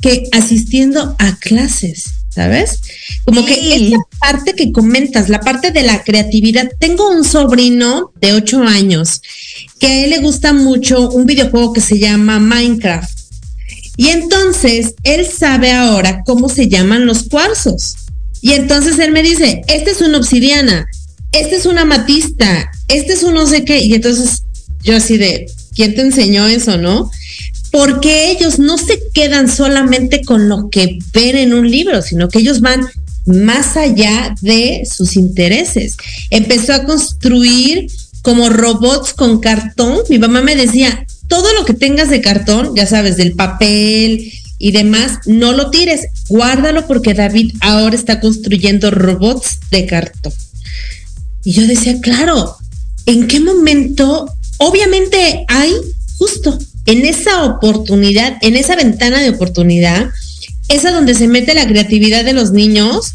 que 0.00 0.30
asistiendo 0.32 1.14
a 1.18 1.36
clases. 1.36 2.17
¿Sabes? 2.38 2.78
Como 3.24 3.44
que 3.44 3.54
esa 3.74 3.96
parte 4.20 4.54
que 4.54 4.70
comentas, 4.70 5.28
la 5.28 5.40
parte 5.40 5.72
de 5.72 5.82
la 5.82 6.04
creatividad. 6.04 6.70
Tengo 6.78 7.10
un 7.10 7.24
sobrino 7.24 8.12
de 8.20 8.32
ocho 8.32 8.62
años 8.62 9.20
que 9.80 9.88
a 9.88 10.04
él 10.04 10.10
le 10.10 10.18
gusta 10.18 10.52
mucho 10.52 11.10
un 11.10 11.26
videojuego 11.26 11.72
que 11.72 11.80
se 11.80 11.98
llama 11.98 12.38
Minecraft. 12.38 13.18
Y 13.96 14.10
entonces 14.10 14.94
él 15.02 15.26
sabe 15.26 15.72
ahora 15.72 16.22
cómo 16.24 16.48
se 16.48 16.68
llaman 16.68 17.06
los 17.06 17.24
cuarzos. 17.24 17.96
Y 18.40 18.52
entonces 18.52 19.00
él 19.00 19.10
me 19.10 19.24
dice, 19.24 19.62
esta 19.66 19.90
es 19.90 20.00
una 20.00 20.18
obsidiana, 20.18 20.86
esta 21.32 21.56
es 21.56 21.66
una 21.66 21.84
matista, 21.84 22.70
este 22.86 23.14
es 23.14 23.24
un 23.24 23.34
no 23.34 23.48
sé 23.48 23.64
qué. 23.64 23.80
Y 23.80 23.94
entonces 23.94 24.44
yo 24.84 24.96
así 24.96 25.18
de, 25.18 25.46
¿quién 25.74 25.96
te 25.96 26.02
enseñó 26.02 26.46
eso, 26.46 26.78
no? 26.78 27.10
Porque 27.70 28.30
ellos 28.30 28.58
no 28.58 28.78
se 28.78 29.00
quedan 29.12 29.48
solamente 29.48 30.22
con 30.24 30.48
lo 30.48 30.70
que 30.70 30.98
ven 31.12 31.36
en 31.36 31.54
un 31.54 31.70
libro, 31.70 32.02
sino 32.02 32.28
que 32.28 32.38
ellos 32.38 32.60
van 32.60 32.86
más 33.26 33.76
allá 33.76 34.34
de 34.40 34.86
sus 34.90 35.16
intereses. 35.16 35.96
Empezó 36.30 36.72
a 36.74 36.84
construir 36.84 37.90
como 38.22 38.48
robots 38.48 39.12
con 39.12 39.40
cartón. 39.40 39.98
Mi 40.08 40.18
mamá 40.18 40.40
me 40.40 40.56
decía, 40.56 41.06
todo 41.28 41.52
lo 41.52 41.64
que 41.64 41.74
tengas 41.74 42.08
de 42.08 42.20
cartón, 42.20 42.74
ya 42.74 42.86
sabes, 42.86 43.16
del 43.16 43.34
papel 43.34 44.32
y 44.58 44.72
demás, 44.72 45.20
no 45.26 45.52
lo 45.52 45.70
tires, 45.70 46.08
guárdalo 46.28 46.86
porque 46.86 47.14
David 47.14 47.54
ahora 47.60 47.94
está 47.94 48.18
construyendo 48.20 48.90
robots 48.90 49.58
de 49.70 49.86
cartón. 49.86 50.32
Y 51.44 51.52
yo 51.52 51.66
decía, 51.66 52.00
claro, 52.00 52.56
¿en 53.06 53.28
qué 53.28 53.40
momento? 53.40 54.32
Obviamente 54.58 55.44
hay 55.48 55.72
justo 56.18 56.58
en 56.88 57.04
esa 57.04 57.44
oportunidad, 57.44 58.38
en 58.40 58.56
esa 58.56 58.74
ventana 58.74 59.20
de 59.20 59.28
oportunidad, 59.28 60.08
es 60.68 60.86
a 60.86 60.90
donde 60.90 61.14
se 61.14 61.28
mete 61.28 61.52
la 61.52 61.66
creatividad 61.66 62.24
de 62.24 62.32
los 62.32 62.52
niños, 62.52 63.12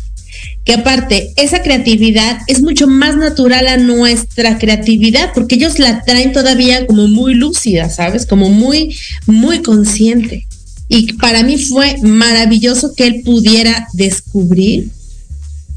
que 0.64 0.74
aparte, 0.74 1.34
esa 1.38 1.64
creatividad 1.64 2.38
es 2.46 2.62
mucho 2.62 2.88
más 2.88 3.18
natural 3.18 3.68
a 3.68 3.78
nuestra 3.78 4.60
creatividad, 4.60 5.32
porque 5.34 5.56
ellos 5.56 5.80
la 5.80 6.04
traen 6.04 6.34
todavía 6.34 6.86
como 6.86 7.08
muy 7.08 7.34
lúcida, 7.34 7.90
¿sabes? 7.90 8.28
Como 8.28 8.50
muy, 8.50 8.96
muy 9.26 9.64
consciente. 9.64 10.46
Y 10.88 11.14
para 11.14 11.42
mí 11.42 11.58
fue 11.58 11.98
maravilloso 12.04 12.94
que 12.96 13.08
él 13.08 13.22
pudiera 13.26 13.88
descubrir 13.94 14.90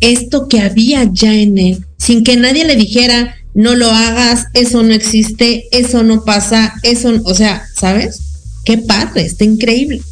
esto 0.01 0.49
que 0.49 0.61
había 0.61 1.09
ya 1.11 1.33
en 1.33 1.57
él, 1.57 1.87
sin 1.97 2.25
que 2.25 2.37
nadie 2.37 2.67
le 2.67 2.77
dijera, 2.77 3.37
no 3.57 3.75
lo 3.75 3.91
hagas, 3.91 4.49
eso 4.53 4.83
no 4.83 4.93
existe, 4.93 5.67
eso 5.73 6.03
no 6.03 6.25
pasa, 6.25 6.75
eso, 6.83 7.11
o 7.25 7.35
sea, 7.35 7.67
¿sabes? 7.75 8.21
Qué 8.67 8.77
padre, 8.77 9.25
está 9.25 9.45
increíble. 9.45 10.03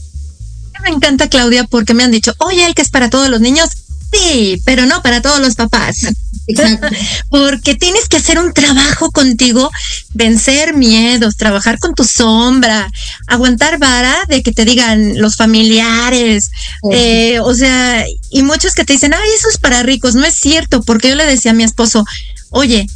Me 0.83 0.89
encanta 0.89 1.29
Claudia 1.29 1.65
porque 1.65 1.93
me 1.93 2.03
han 2.03 2.11
dicho, 2.11 2.35
oye, 2.39 2.65
el 2.65 2.75
que 2.75 2.81
es 2.81 2.89
para 2.89 3.11
todos 3.11 3.29
los 3.29 3.43
niños, 3.43 3.69
sí, 4.11 4.63
pero 4.65 4.87
no 4.87 5.03
para 5.03 5.21
todos 5.21 5.41
los 5.41 5.57
papás. 5.57 6.07
Exacto. 6.47 6.89
Porque 7.31 7.75
tienes 7.75 8.07
que 8.09 8.19
hacer 8.19 8.39
un 8.39 8.53
trabajo 8.53 9.11
contigo, 9.11 9.71
vencer 10.13 10.75
miedos, 10.75 11.37
trabajar 11.37 11.79
con 11.79 11.95
tu 11.95 12.05
sombra, 12.05 12.91
aguantar 13.27 13.79
vara 13.79 14.15
de 14.29 14.43
que 14.43 14.53
te 14.53 14.65
digan 14.65 15.21
los 15.21 15.37
familiares, 15.37 16.51
eh, 16.93 17.41
o 17.41 17.55
sea, 17.55 18.05
y 18.31 18.43
muchos 18.43 18.75
que 18.75 18.85
te 18.85 18.93
dicen, 18.93 19.15
ay, 19.15 19.29
eso 19.37 19.49
es 19.49 19.59
para 19.59 19.83
ricos. 19.83 20.15
No 20.15 20.25
es 20.25 20.35
cierto, 20.35 20.83
porque 20.83 21.09
yo 21.09 21.15
le 21.15 21.27
decía 21.27 21.53
a 21.53 21.55
mi 21.55 21.65
esposo, 21.65 22.05
oye, 22.51 22.87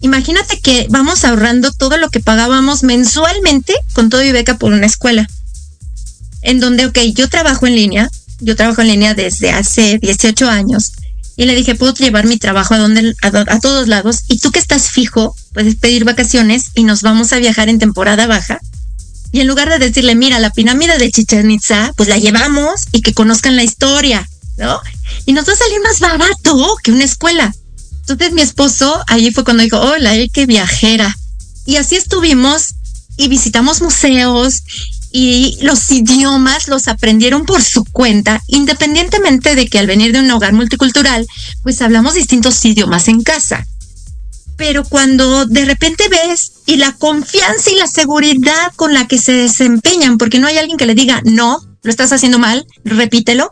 imagínate 0.00 0.60
que 0.60 0.86
vamos 0.90 1.24
ahorrando 1.24 1.72
todo 1.72 1.96
lo 1.96 2.10
que 2.10 2.20
pagábamos 2.20 2.82
mensualmente 2.82 3.74
con 3.92 4.10
todo 4.10 4.22
y 4.22 4.32
beca 4.32 4.58
por 4.58 4.72
una 4.72 4.86
escuela. 4.86 5.28
En 6.42 6.60
donde, 6.60 6.86
ok, 6.86 6.98
yo 7.14 7.28
trabajo 7.28 7.66
en 7.66 7.74
línea, 7.74 8.10
yo 8.40 8.56
trabajo 8.56 8.80
en 8.80 8.88
línea 8.88 9.14
desde 9.14 9.50
hace 9.50 9.98
18 9.98 10.48
años 10.48 10.92
y 11.36 11.46
le 11.46 11.54
dije, 11.54 11.74
puedo 11.74 11.94
llevar 11.94 12.26
mi 12.26 12.36
trabajo 12.36 12.74
a, 12.74 12.78
donde, 12.78 13.14
a, 13.22 13.60
todos 13.60 13.88
lados 13.88 14.24
y 14.28 14.38
tú 14.38 14.50
que 14.50 14.58
estás 14.58 14.90
fijo, 14.90 15.34
puedes 15.54 15.76
pedir 15.76 16.04
vacaciones 16.04 16.66
y 16.74 16.84
nos 16.84 17.02
vamos 17.02 17.32
a 17.32 17.38
viajar 17.38 17.68
en 17.68 17.78
temporada 17.78 18.26
baja. 18.26 18.60
Y 19.32 19.40
en 19.40 19.46
lugar 19.46 19.70
de 19.70 19.78
decirle, 19.78 20.14
mira, 20.14 20.38
la 20.38 20.50
pirámide 20.50 20.98
de 20.98 21.10
Chichen 21.10 21.50
Itza, 21.50 21.92
pues 21.96 22.08
la 22.08 22.18
llevamos 22.18 22.88
y 22.92 23.00
que 23.00 23.14
conozcan 23.14 23.56
la 23.56 23.62
historia, 23.62 24.28
¿no? 24.58 24.80
Y 25.24 25.32
nos 25.32 25.48
va 25.48 25.52
a 25.52 25.56
salir 25.56 25.80
más 25.80 26.00
barato 26.00 26.76
que 26.82 26.92
una 26.92 27.04
escuela. 27.04 27.54
Entonces 28.10 28.34
mi 28.34 28.42
esposo 28.42 29.00
ahí 29.06 29.30
fue 29.30 29.44
cuando 29.44 29.62
dijo, 29.62 29.78
hola, 29.78 30.12
qué 30.32 30.46
viajera. 30.46 31.16
Y 31.64 31.76
así 31.76 31.94
estuvimos 31.94 32.74
y 33.16 33.28
visitamos 33.28 33.82
museos 33.82 34.62
y 35.12 35.58
los 35.62 35.90
idiomas 35.90 36.66
los 36.66 36.88
aprendieron 36.88 37.44
por 37.44 37.62
su 37.62 37.84
cuenta, 37.84 38.42
independientemente 38.48 39.54
de 39.54 39.66
que 39.68 39.78
al 39.78 39.86
venir 39.86 40.12
de 40.12 40.20
un 40.20 40.30
hogar 40.30 40.52
multicultural, 40.52 41.26
pues 41.62 41.82
hablamos 41.82 42.14
distintos 42.14 42.64
idiomas 42.64 43.06
en 43.08 43.22
casa. 43.22 43.66
Pero 44.56 44.84
cuando 44.84 45.46
de 45.46 45.64
repente 45.64 46.08
ves 46.08 46.52
y 46.66 46.76
la 46.76 46.92
confianza 46.92 47.70
y 47.70 47.76
la 47.76 47.86
seguridad 47.86 48.72
con 48.76 48.92
la 48.92 49.06
que 49.06 49.18
se 49.18 49.32
desempeñan, 49.32 50.18
porque 50.18 50.38
no 50.38 50.48
hay 50.48 50.58
alguien 50.58 50.76
que 50.76 50.86
le 50.86 50.94
diga, 50.94 51.22
no, 51.24 51.64
lo 51.82 51.90
estás 51.90 52.12
haciendo 52.12 52.38
mal, 52.38 52.66
repítelo, 52.84 53.50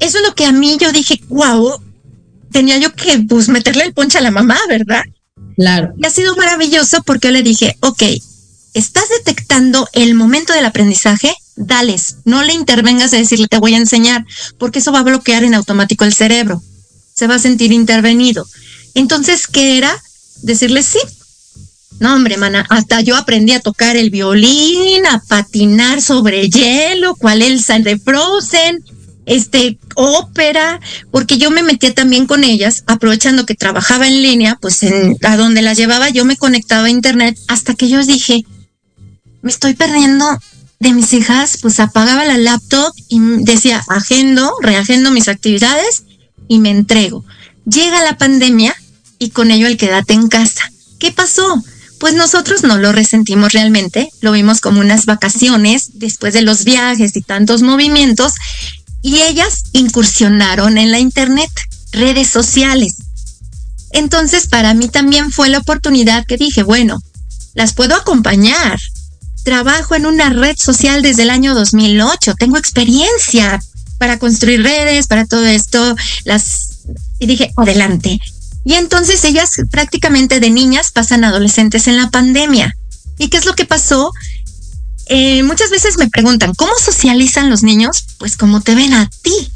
eso 0.00 0.18
es 0.18 0.24
lo 0.24 0.34
que 0.34 0.46
a 0.46 0.52
mí 0.52 0.76
yo 0.80 0.90
dije, 0.90 1.20
wow, 1.28 1.80
tenía 2.52 2.78
yo 2.78 2.92
que 2.92 3.18
pues 3.28 3.48
meterle 3.48 3.84
el 3.84 3.94
ponche 3.94 4.18
a 4.18 4.22
la 4.22 4.30
mamá, 4.30 4.58
¿verdad? 4.68 5.02
Claro. 5.56 5.92
Y 5.98 6.06
ha 6.06 6.10
sido 6.10 6.36
maravilloso 6.36 7.02
porque 7.04 7.32
le 7.32 7.42
dije, 7.42 7.76
ok, 7.80 8.02
estás 8.74 9.04
detectando 9.08 9.88
el 9.92 10.14
momento 10.14 10.52
del 10.52 10.64
aprendizaje, 10.64 11.34
dales, 11.56 12.16
no 12.24 12.42
le 12.42 12.52
intervengas 12.52 13.12
a 13.12 13.18
decirle 13.18 13.48
te 13.48 13.58
voy 13.58 13.74
a 13.74 13.78
enseñar, 13.78 14.24
porque 14.58 14.78
eso 14.78 14.92
va 14.92 15.00
a 15.00 15.04
bloquear 15.04 15.44
en 15.44 15.54
automático 15.54 16.04
el 16.04 16.14
cerebro, 16.14 16.62
se 17.14 17.26
va 17.26 17.36
a 17.36 17.40
sentir 17.40 17.72
intervenido. 17.72 18.46
Entonces, 18.94 19.46
¿qué 19.46 19.78
era? 19.78 19.96
Decirle 20.42 20.82
sí. 20.82 20.98
No, 22.00 22.14
hombre, 22.14 22.36
mana, 22.36 22.66
hasta 22.68 23.00
yo 23.00 23.16
aprendí 23.16 23.52
a 23.52 23.60
tocar 23.60 23.96
el 23.96 24.10
violín, 24.10 25.06
a 25.06 25.22
patinar 25.28 26.02
sobre 26.02 26.48
hielo, 26.48 27.14
cual 27.14 27.42
Elsa 27.42 27.78
de 27.78 27.98
Frozen, 27.98 28.82
este, 29.26 29.78
ópera, 29.94 30.80
porque 31.10 31.38
yo 31.38 31.50
me 31.50 31.62
metía 31.62 31.94
también 31.94 32.26
con 32.26 32.44
ellas, 32.44 32.84
aprovechando 32.86 33.46
que 33.46 33.54
trabajaba 33.54 34.08
en 34.08 34.22
línea, 34.22 34.58
pues 34.60 34.84
a 35.22 35.36
donde 35.36 35.62
las 35.62 35.76
llevaba 35.76 36.10
yo 36.10 36.24
me 36.24 36.36
conectaba 36.36 36.86
a 36.86 36.90
internet, 36.90 37.38
hasta 37.48 37.74
que 37.74 37.88
yo 37.88 38.04
dije, 38.04 38.44
me 39.42 39.50
estoy 39.50 39.74
perdiendo 39.74 40.26
de 40.80 40.92
mis 40.92 41.12
hijas, 41.12 41.58
pues 41.62 41.78
apagaba 41.78 42.24
la 42.24 42.38
laptop 42.38 42.92
y 43.08 43.20
decía, 43.44 43.84
agendo, 43.88 44.52
reagendo 44.60 45.10
mis 45.12 45.28
actividades 45.28 46.04
y 46.48 46.58
me 46.58 46.70
entrego. 46.70 47.24
Llega 47.64 48.02
la 48.02 48.18
pandemia 48.18 48.74
y 49.18 49.30
con 49.30 49.52
ello 49.52 49.68
el 49.68 49.76
quédate 49.76 50.14
en 50.14 50.28
casa. 50.28 50.68
¿Qué 50.98 51.12
pasó? 51.12 51.62
Pues 52.00 52.14
nosotros 52.14 52.64
no 52.64 52.78
lo 52.78 52.90
resentimos 52.90 53.52
realmente, 53.52 54.10
lo 54.20 54.32
vimos 54.32 54.60
como 54.60 54.80
unas 54.80 55.06
vacaciones 55.06 56.00
después 56.00 56.34
de 56.34 56.42
los 56.42 56.64
viajes 56.64 57.14
y 57.14 57.22
tantos 57.22 57.62
movimientos 57.62 58.34
y 59.02 59.20
ellas 59.22 59.64
incursionaron 59.72 60.78
en 60.78 60.90
la 60.90 60.98
internet, 60.98 61.50
redes 61.92 62.28
sociales. 62.28 62.96
Entonces 63.90 64.46
para 64.46 64.72
mí 64.74 64.88
también 64.88 65.30
fue 65.30 65.48
la 65.48 65.58
oportunidad 65.58 66.24
que 66.24 66.38
dije, 66.38 66.62
bueno, 66.62 67.02
las 67.54 67.74
puedo 67.74 67.94
acompañar, 67.94 68.78
trabajo 69.44 69.94
en 69.94 70.06
una 70.06 70.30
red 70.30 70.56
social 70.56 71.02
desde 71.02 71.22
el 71.22 71.30
año 71.30 71.54
2008, 71.54 72.34
tengo 72.38 72.56
experiencia 72.56 73.60
para 73.98 74.18
construir 74.18 74.62
redes, 74.62 75.06
para 75.06 75.26
todo 75.26 75.44
esto, 75.44 75.96
las 76.24 76.72
y 77.18 77.26
dije, 77.26 77.52
adelante. 77.56 78.20
Y 78.64 78.74
entonces 78.74 79.24
ellas 79.24 79.60
prácticamente 79.70 80.40
de 80.40 80.50
niñas 80.50 80.92
pasan 80.92 81.24
adolescentes 81.24 81.86
en 81.86 81.96
la 81.96 82.10
pandemia. 82.10 82.76
¿Y 83.18 83.28
qué 83.28 83.36
es 83.36 83.44
lo 83.44 83.54
que 83.54 83.64
pasó? 83.64 84.12
Eh, 85.14 85.42
muchas 85.42 85.68
veces 85.68 85.98
me 85.98 86.08
preguntan, 86.08 86.54
¿cómo 86.54 86.72
socializan 86.82 87.50
los 87.50 87.62
niños? 87.62 88.02
Pues 88.16 88.38
como 88.38 88.62
te 88.62 88.74
ven 88.74 88.94
a 88.94 89.10
ti. 89.20 89.52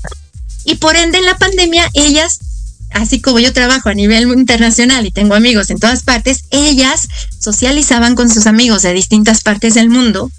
Y 0.67 0.75
por 0.75 0.97
ende 0.97 1.17
en 1.17 1.25
la 1.25 1.39
pandemia 1.39 1.89
ellas 1.95 2.41
así 2.91 3.23
como 3.23 3.39
yo 3.39 3.55
trabajo 3.55 3.89
a 3.89 3.95
nivel 3.95 4.29
internacional 4.37 5.07
y 5.07 5.11
tengo 5.13 5.35
amigos 5.35 5.71
en 5.71 5.79
todas 5.79 6.03
partes, 6.03 6.45
ellas 6.51 7.09
socializaban 7.39 8.15
con 8.17 8.29
sus 8.29 8.47
amigos 8.47 8.83
de 8.83 8.93
distintas 8.93 9.43
partes 9.43 9.73
del 9.73 9.89
mundo, 9.89 10.31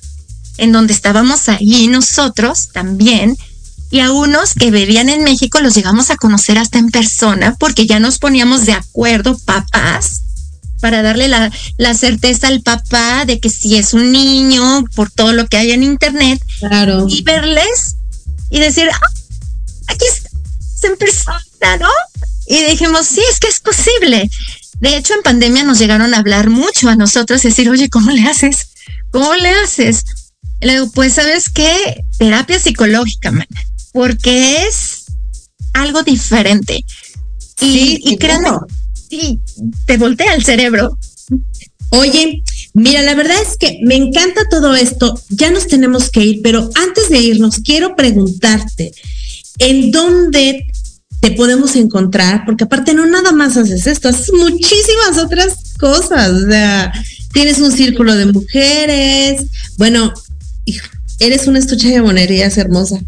en 0.58 0.72
donde 0.72 0.94
estábamos 0.94 1.50
ahí 1.50 1.88
nosotros 1.88 2.70
también, 2.72 3.36
y 3.90 4.02
a 4.02 4.12
unos 4.12 4.54
que 4.54 4.70
vivían 4.70 5.10
en 5.10 5.24
México 5.24 5.62
los 5.62 5.74
llegamos 5.74 6.12
a 6.12 6.18
conocer 6.18 6.60
hasta 6.60 6.78
en 6.78 6.92
persona, 6.92 7.56
porque 7.58 7.88
ya 7.88 8.00
nos 8.00 8.20
poníamos 8.20 8.68
de 8.68 8.74
acuerdo, 8.74 9.36
papás, 9.40 10.22
para 10.80 11.02
darle 11.02 11.28
la, 11.28 11.52
la 11.78 11.94
certeza 11.94 12.48
al 12.48 12.62
papá 12.62 13.26
de 13.26 13.40
que 13.40 13.50
si 13.50 13.78
es 13.78 13.94
un 13.94 14.12
niño, 14.12 14.84
por 14.96 15.10
todo 15.12 15.34
lo 15.34 15.48
que 15.48 15.58
hay 15.58 15.72
en 15.72 15.84
internet, 15.84 16.42
claro. 16.60 17.06
y 17.10 17.24
verles 17.24 17.96
y 18.50 18.60
decir, 18.60 18.90
ah, 18.92 19.00
aquí 19.88 20.06
está, 20.06 20.30
en 20.88 20.98
persona, 20.98 21.78
¿no? 21.80 21.90
Y 22.48 22.64
dijimos, 22.64 23.08
sí, 23.08 23.22
es 23.30 23.40
que 23.40 23.48
es 23.48 23.60
posible. 23.60 24.30
De 24.80 24.96
hecho, 24.96 25.16
en 25.16 25.24
pandemia 25.24 25.64
nos 25.64 25.80
llegaron 25.80 26.14
a 26.14 26.20
hablar 26.20 26.50
mucho 26.50 26.88
a 26.88 26.96
nosotros, 26.96 27.42
decir, 27.42 27.70
oye, 27.70 27.90
¿cómo 27.90 28.12
le 28.12 28.24
haces? 28.24 28.70
¿Cómo 29.12 29.34
le 29.36 29.50
haces? 29.50 30.04
le 30.62 30.74
digo, 30.74 30.92
pues, 30.92 31.14
¿sabes 31.14 31.50
qué? 31.50 32.04
Terapia 32.18 32.60
psicológica, 32.60 33.32
man, 33.32 33.48
porque 33.94 34.66
es 34.68 35.06
algo 35.74 36.04
diferente. 36.04 36.84
Y, 37.60 38.00
y 38.04 38.18
créanme, 38.18 38.50
sí, 39.10 39.40
te 39.86 39.98
voltea 39.98 40.34
el 40.34 40.44
cerebro. 40.44 40.98
Oye, 41.90 42.44
mira, 42.74 43.02
la 43.02 43.16
verdad 43.16 43.38
es 43.42 43.58
que 43.58 43.80
me 43.84 43.96
encanta 43.96 44.42
todo 44.50 44.76
esto. 44.76 45.20
Ya 45.30 45.52
nos 45.52 45.68
tenemos 45.68 46.10
que 46.10 46.24
ir, 46.24 46.42
pero 46.42 46.70
antes 46.76 47.10
de 47.10 47.20
irnos, 47.20 47.60
quiero 47.60 47.96
preguntarte, 47.96 48.94
¿en 49.60 49.92
dónde 49.92 50.68
te 51.20 51.32
podemos 51.32 51.76
encontrar, 51.76 52.44
porque 52.46 52.66
aparte 52.66 52.94
no 52.94 53.06
nada 53.06 53.32
más 53.32 53.58
haces 53.58 53.88
esto, 53.88 54.10
haces 54.10 54.32
muchísimas 54.34 55.18
otras 55.18 55.74
cosas, 55.80 56.30
o 56.32 56.48
sea, 56.48 56.92
tienes 57.34 57.58
un 57.60 57.72
círculo 57.72 58.16
de 58.16 58.28
mujeres, 58.28 59.44
bueno, 59.78 60.14
eres 61.20 61.48
una 61.48 61.60
estuche 61.60 61.90
de 61.90 62.02
monerías 62.02 62.58
hermosa. 62.58 63.00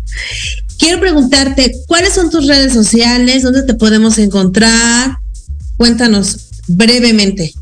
Quiero 0.79 0.99
preguntarte, 0.99 1.75
¿cuáles 1.87 2.13
son 2.13 2.29
tus 2.29 2.47
redes 2.47 2.73
sociales? 2.73 3.43
¿Dónde 3.43 3.63
te 3.63 3.73
podemos 3.73 4.17
encontrar? 4.17 5.17
Cuéntanos 5.79 6.49
brevemente. 6.67 7.53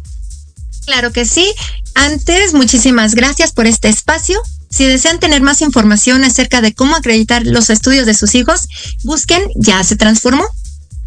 Claro 0.88 1.12
que 1.12 1.24
sí. 1.24 1.54
Antes, 1.94 2.56
muchísimas 2.56 3.14
gracias 3.14 3.52
por 3.52 3.68
este 3.68 3.90
espacio. 3.90 4.42
Si 4.72 4.86
desean 4.86 5.20
tener 5.20 5.44
más 5.44 5.62
información 5.62 6.24
acerca 6.24 6.62
de 6.62 6.74
cómo 6.74 6.96
acreditar 6.96 7.46
los 7.46 7.70
estudios 7.70 8.08
de 8.08 8.16
sus 8.16 8.34
hijos, 8.34 8.62
busquen 9.04 9.44
Ya 9.56 9.84
se 9.84 9.98
transformó. 9.98 10.48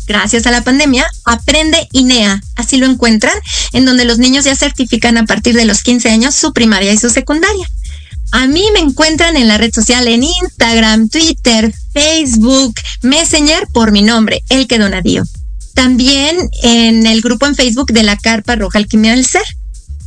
Gracias 0.06 0.46
a 0.46 0.52
la 0.52 0.62
pandemia, 0.62 1.04
Aprende 1.24 1.88
INEA, 1.90 2.40
así 2.54 2.76
lo 2.76 2.86
encuentran, 2.86 3.36
en 3.72 3.86
donde 3.86 4.04
los 4.04 4.18
niños 4.18 4.44
ya 4.44 4.54
certifican 4.54 5.18
a 5.18 5.26
partir 5.26 5.56
de 5.56 5.64
los 5.64 5.82
15 5.82 6.10
años 6.10 6.36
su 6.36 6.52
primaria 6.52 6.92
y 6.92 6.98
su 6.98 7.10
secundaria. 7.10 7.68
A 8.30 8.46
mí 8.46 8.62
me 8.72 8.78
encuentran 8.78 9.36
en 9.36 9.48
la 9.48 9.58
red 9.58 9.74
social 9.74 10.06
en 10.06 10.22
Instagram, 10.22 11.08
Twitter, 11.08 11.74
Facebook, 11.92 12.74
Messenger 13.02 13.66
por 13.72 13.90
mi 13.90 14.02
nombre, 14.02 14.44
El 14.48 14.68
que 14.68 14.78
Donadío. 14.78 15.24
También 15.74 16.36
en 16.62 17.06
el 17.06 17.20
grupo 17.20 17.46
en 17.46 17.54
Facebook 17.54 17.92
de 17.92 18.02
la 18.02 18.16
Carpa 18.16 18.56
Roja 18.56 18.78
Alquimia 18.78 19.12
del 19.12 19.24
Ser 19.24 19.44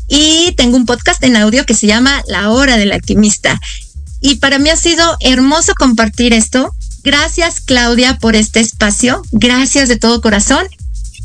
y 0.07 0.51
tengo 0.57 0.77
un 0.77 0.85
podcast 0.85 1.23
en 1.23 1.35
audio 1.35 1.65
que 1.65 1.73
se 1.73 1.87
llama 1.87 2.21
La 2.27 2.49
Hora 2.51 2.77
del 2.77 2.91
Alquimista. 2.91 3.59
y 4.21 4.35
para 4.35 4.57
mí 4.57 4.69
ha 4.69 4.77
sido 4.77 5.17
hermoso 5.19 5.73
compartir 5.75 6.33
esto. 6.33 6.71
Gracias 7.03 7.59
Claudia 7.59 8.17
por 8.19 8.35
este 8.35 8.61
espacio, 8.61 9.21
gracias 9.31 9.89
de 9.89 9.97
todo 9.97 10.21
corazón. 10.21 10.65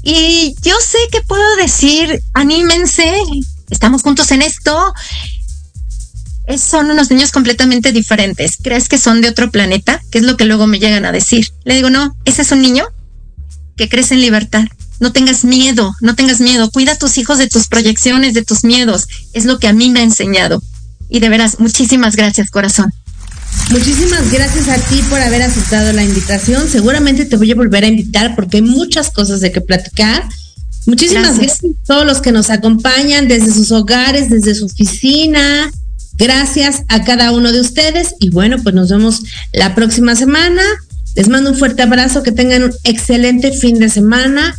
Y 0.02 0.56
yo 0.62 0.74
sé 0.80 0.98
que 1.12 1.20
puedo 1.22 1.56
decir, 1.56 2.20
anímense, 2.32 3.12
estamos 3.70 4.02
juntos 4.02 4.30
en 4.32 4.42
esto. 4.42 4.94
son 6.56 6.90
unos 6.90 7.10
niños 7.10 7.30
completamente 7.30 7.92
diferentes. 7.92 8.56
¿Crees 8.62 8.88
que 8.88 8.96
son 8.98 9.20
de 9.20 9.28
otro 9.28 9.50
planeta? 9.50 10.02
¿Qué 10.10 10.18
es 10.18 10.24
lo 10.24 10.36
que 10.36 10.46
luego 10.46 10.66
me 10.66 10.78
llegan 10.78 11.04
a 11.04 11.12
decir? 11.12 11.52
Le 11.64 11.74
digo, 11.74 11.90
no, 11.90 12.16
ese 12.24 12.42
es 12.42 12.52
un 12.52 12.62
niño 12.62 12.86
que 13.78 13.88
crece 13.88 14.14
en 14.14 14.20
libertad. 14.20 14.64
No 15.00 15.12
tengas 15.12 15.44
miedo, 15.44 15.94
no 16.02 16.14
tengas 16.16 16.40
miedo. 16.40 16.70
Cuida 16.70 16.92
a 16.92 16.98
tus 16.98 17.16
hijos 17.16 17.38
de 17.38 17.48
tus 17.48 17.68
proyecciones, 17.68 18.34
de 18.34 18.44
tus 18.44 18.64
miedos. 18.64 19.06
Es 19.32 19.46
lo 19.46 19.58
que 19.58 19.68
a 19.68 19.72
mí 19.72 19.88
me 19.88 20.00
ha 20.00 20.02
enseñado. 20.02 20.62
Y 21.08 21.20
de 21.20 21.28
veras, 21.30 21.60
muchísimas 21.60 22.16
gracias, 22.16 22.50
corazón. 22.50 22.92
Muchísimas 23.70 24.30
gracias 24.30 24.68
a 24.68 24.76
ti 24.76 25.00
por 25.08 25.20
haber 25.20 25.42
aceptado 25.42 25.92
la 25.92 26.04
invitación. 26.04 26.68
Seguramente 26.68 27.24
te 27.24 27.36
voy 27.36 27.52
a 27.52 27.54
volver 27.54 27.84
a 27.84 27.88
invitar 27.88 28.34
porque 28.34 28.58
hay 28.58 28.62
muchas 28.62 29.10
cosas 29.10 29.40
de 29.40 29.52
que 29.52 29.60
platicar. 29.60 30.28
Muchísimas 30.86 31.38
gracias. 31.38 31.64
a 31.64 31.86
todos 31.86 32.04
los 32.04 32.20
que 32.20 32.32
nos 32.32 32.50
acompañan 32.50 33.28
desde 33.28 33.52
sus 33.52 33.70
hogares, 33.70 34.28
desde 34.28 34.54
su 34.54 34.66
oficina. 34.66 35.70
Gracias 36.16 36.82
a 36.88 37.04
cada 37.04 37.30
uno 37.30 37.52
de 37.52 37.60
ustedes 37.60 38.14
y 38.18 38.30
bueno, 38.30 38.56
pues 38.62 38.74
nos 38.74 38.88
vemos 38.88 39.22
la 39.52 39.74
próxima 39.74 40.16
semana. 40.16 40.62
Les 41.14 41.28
mando 41.28 41.50
un 41.50 41.56
fuerte 41.56 41.82
abrazo, 41.82 42.22
que 42.22 42.32
tengan 42.32 42.64
un 42.64 42.72
excelente 42.84 43.52
fin 43.52 43.78
de 43.78 43.88
semana. 43.88 44.56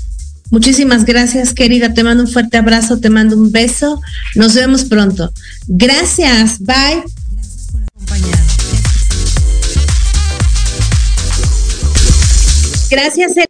Muchísimas 0.52 1.06
gracias, 1.06 1.54
querida. 1.54 1.94
Te 1.94 2.04
mando 2.04 2.24
un 2.24 2.30
fuerte 2.30 2.58
abrazo, 2.58 3.00
te 3.00 3.10
mando 3.10 3.38
un 3.38 3.52
beso. 3.52 4.02
Nos 4.36 4.56
vemos 4.56 4.86
pronto. 4.86 5.32
Gracias. 5.68 6.60
Bye. 6.60 7.04
Gracias. 12.90 13.36
Gracias 13.36 13.50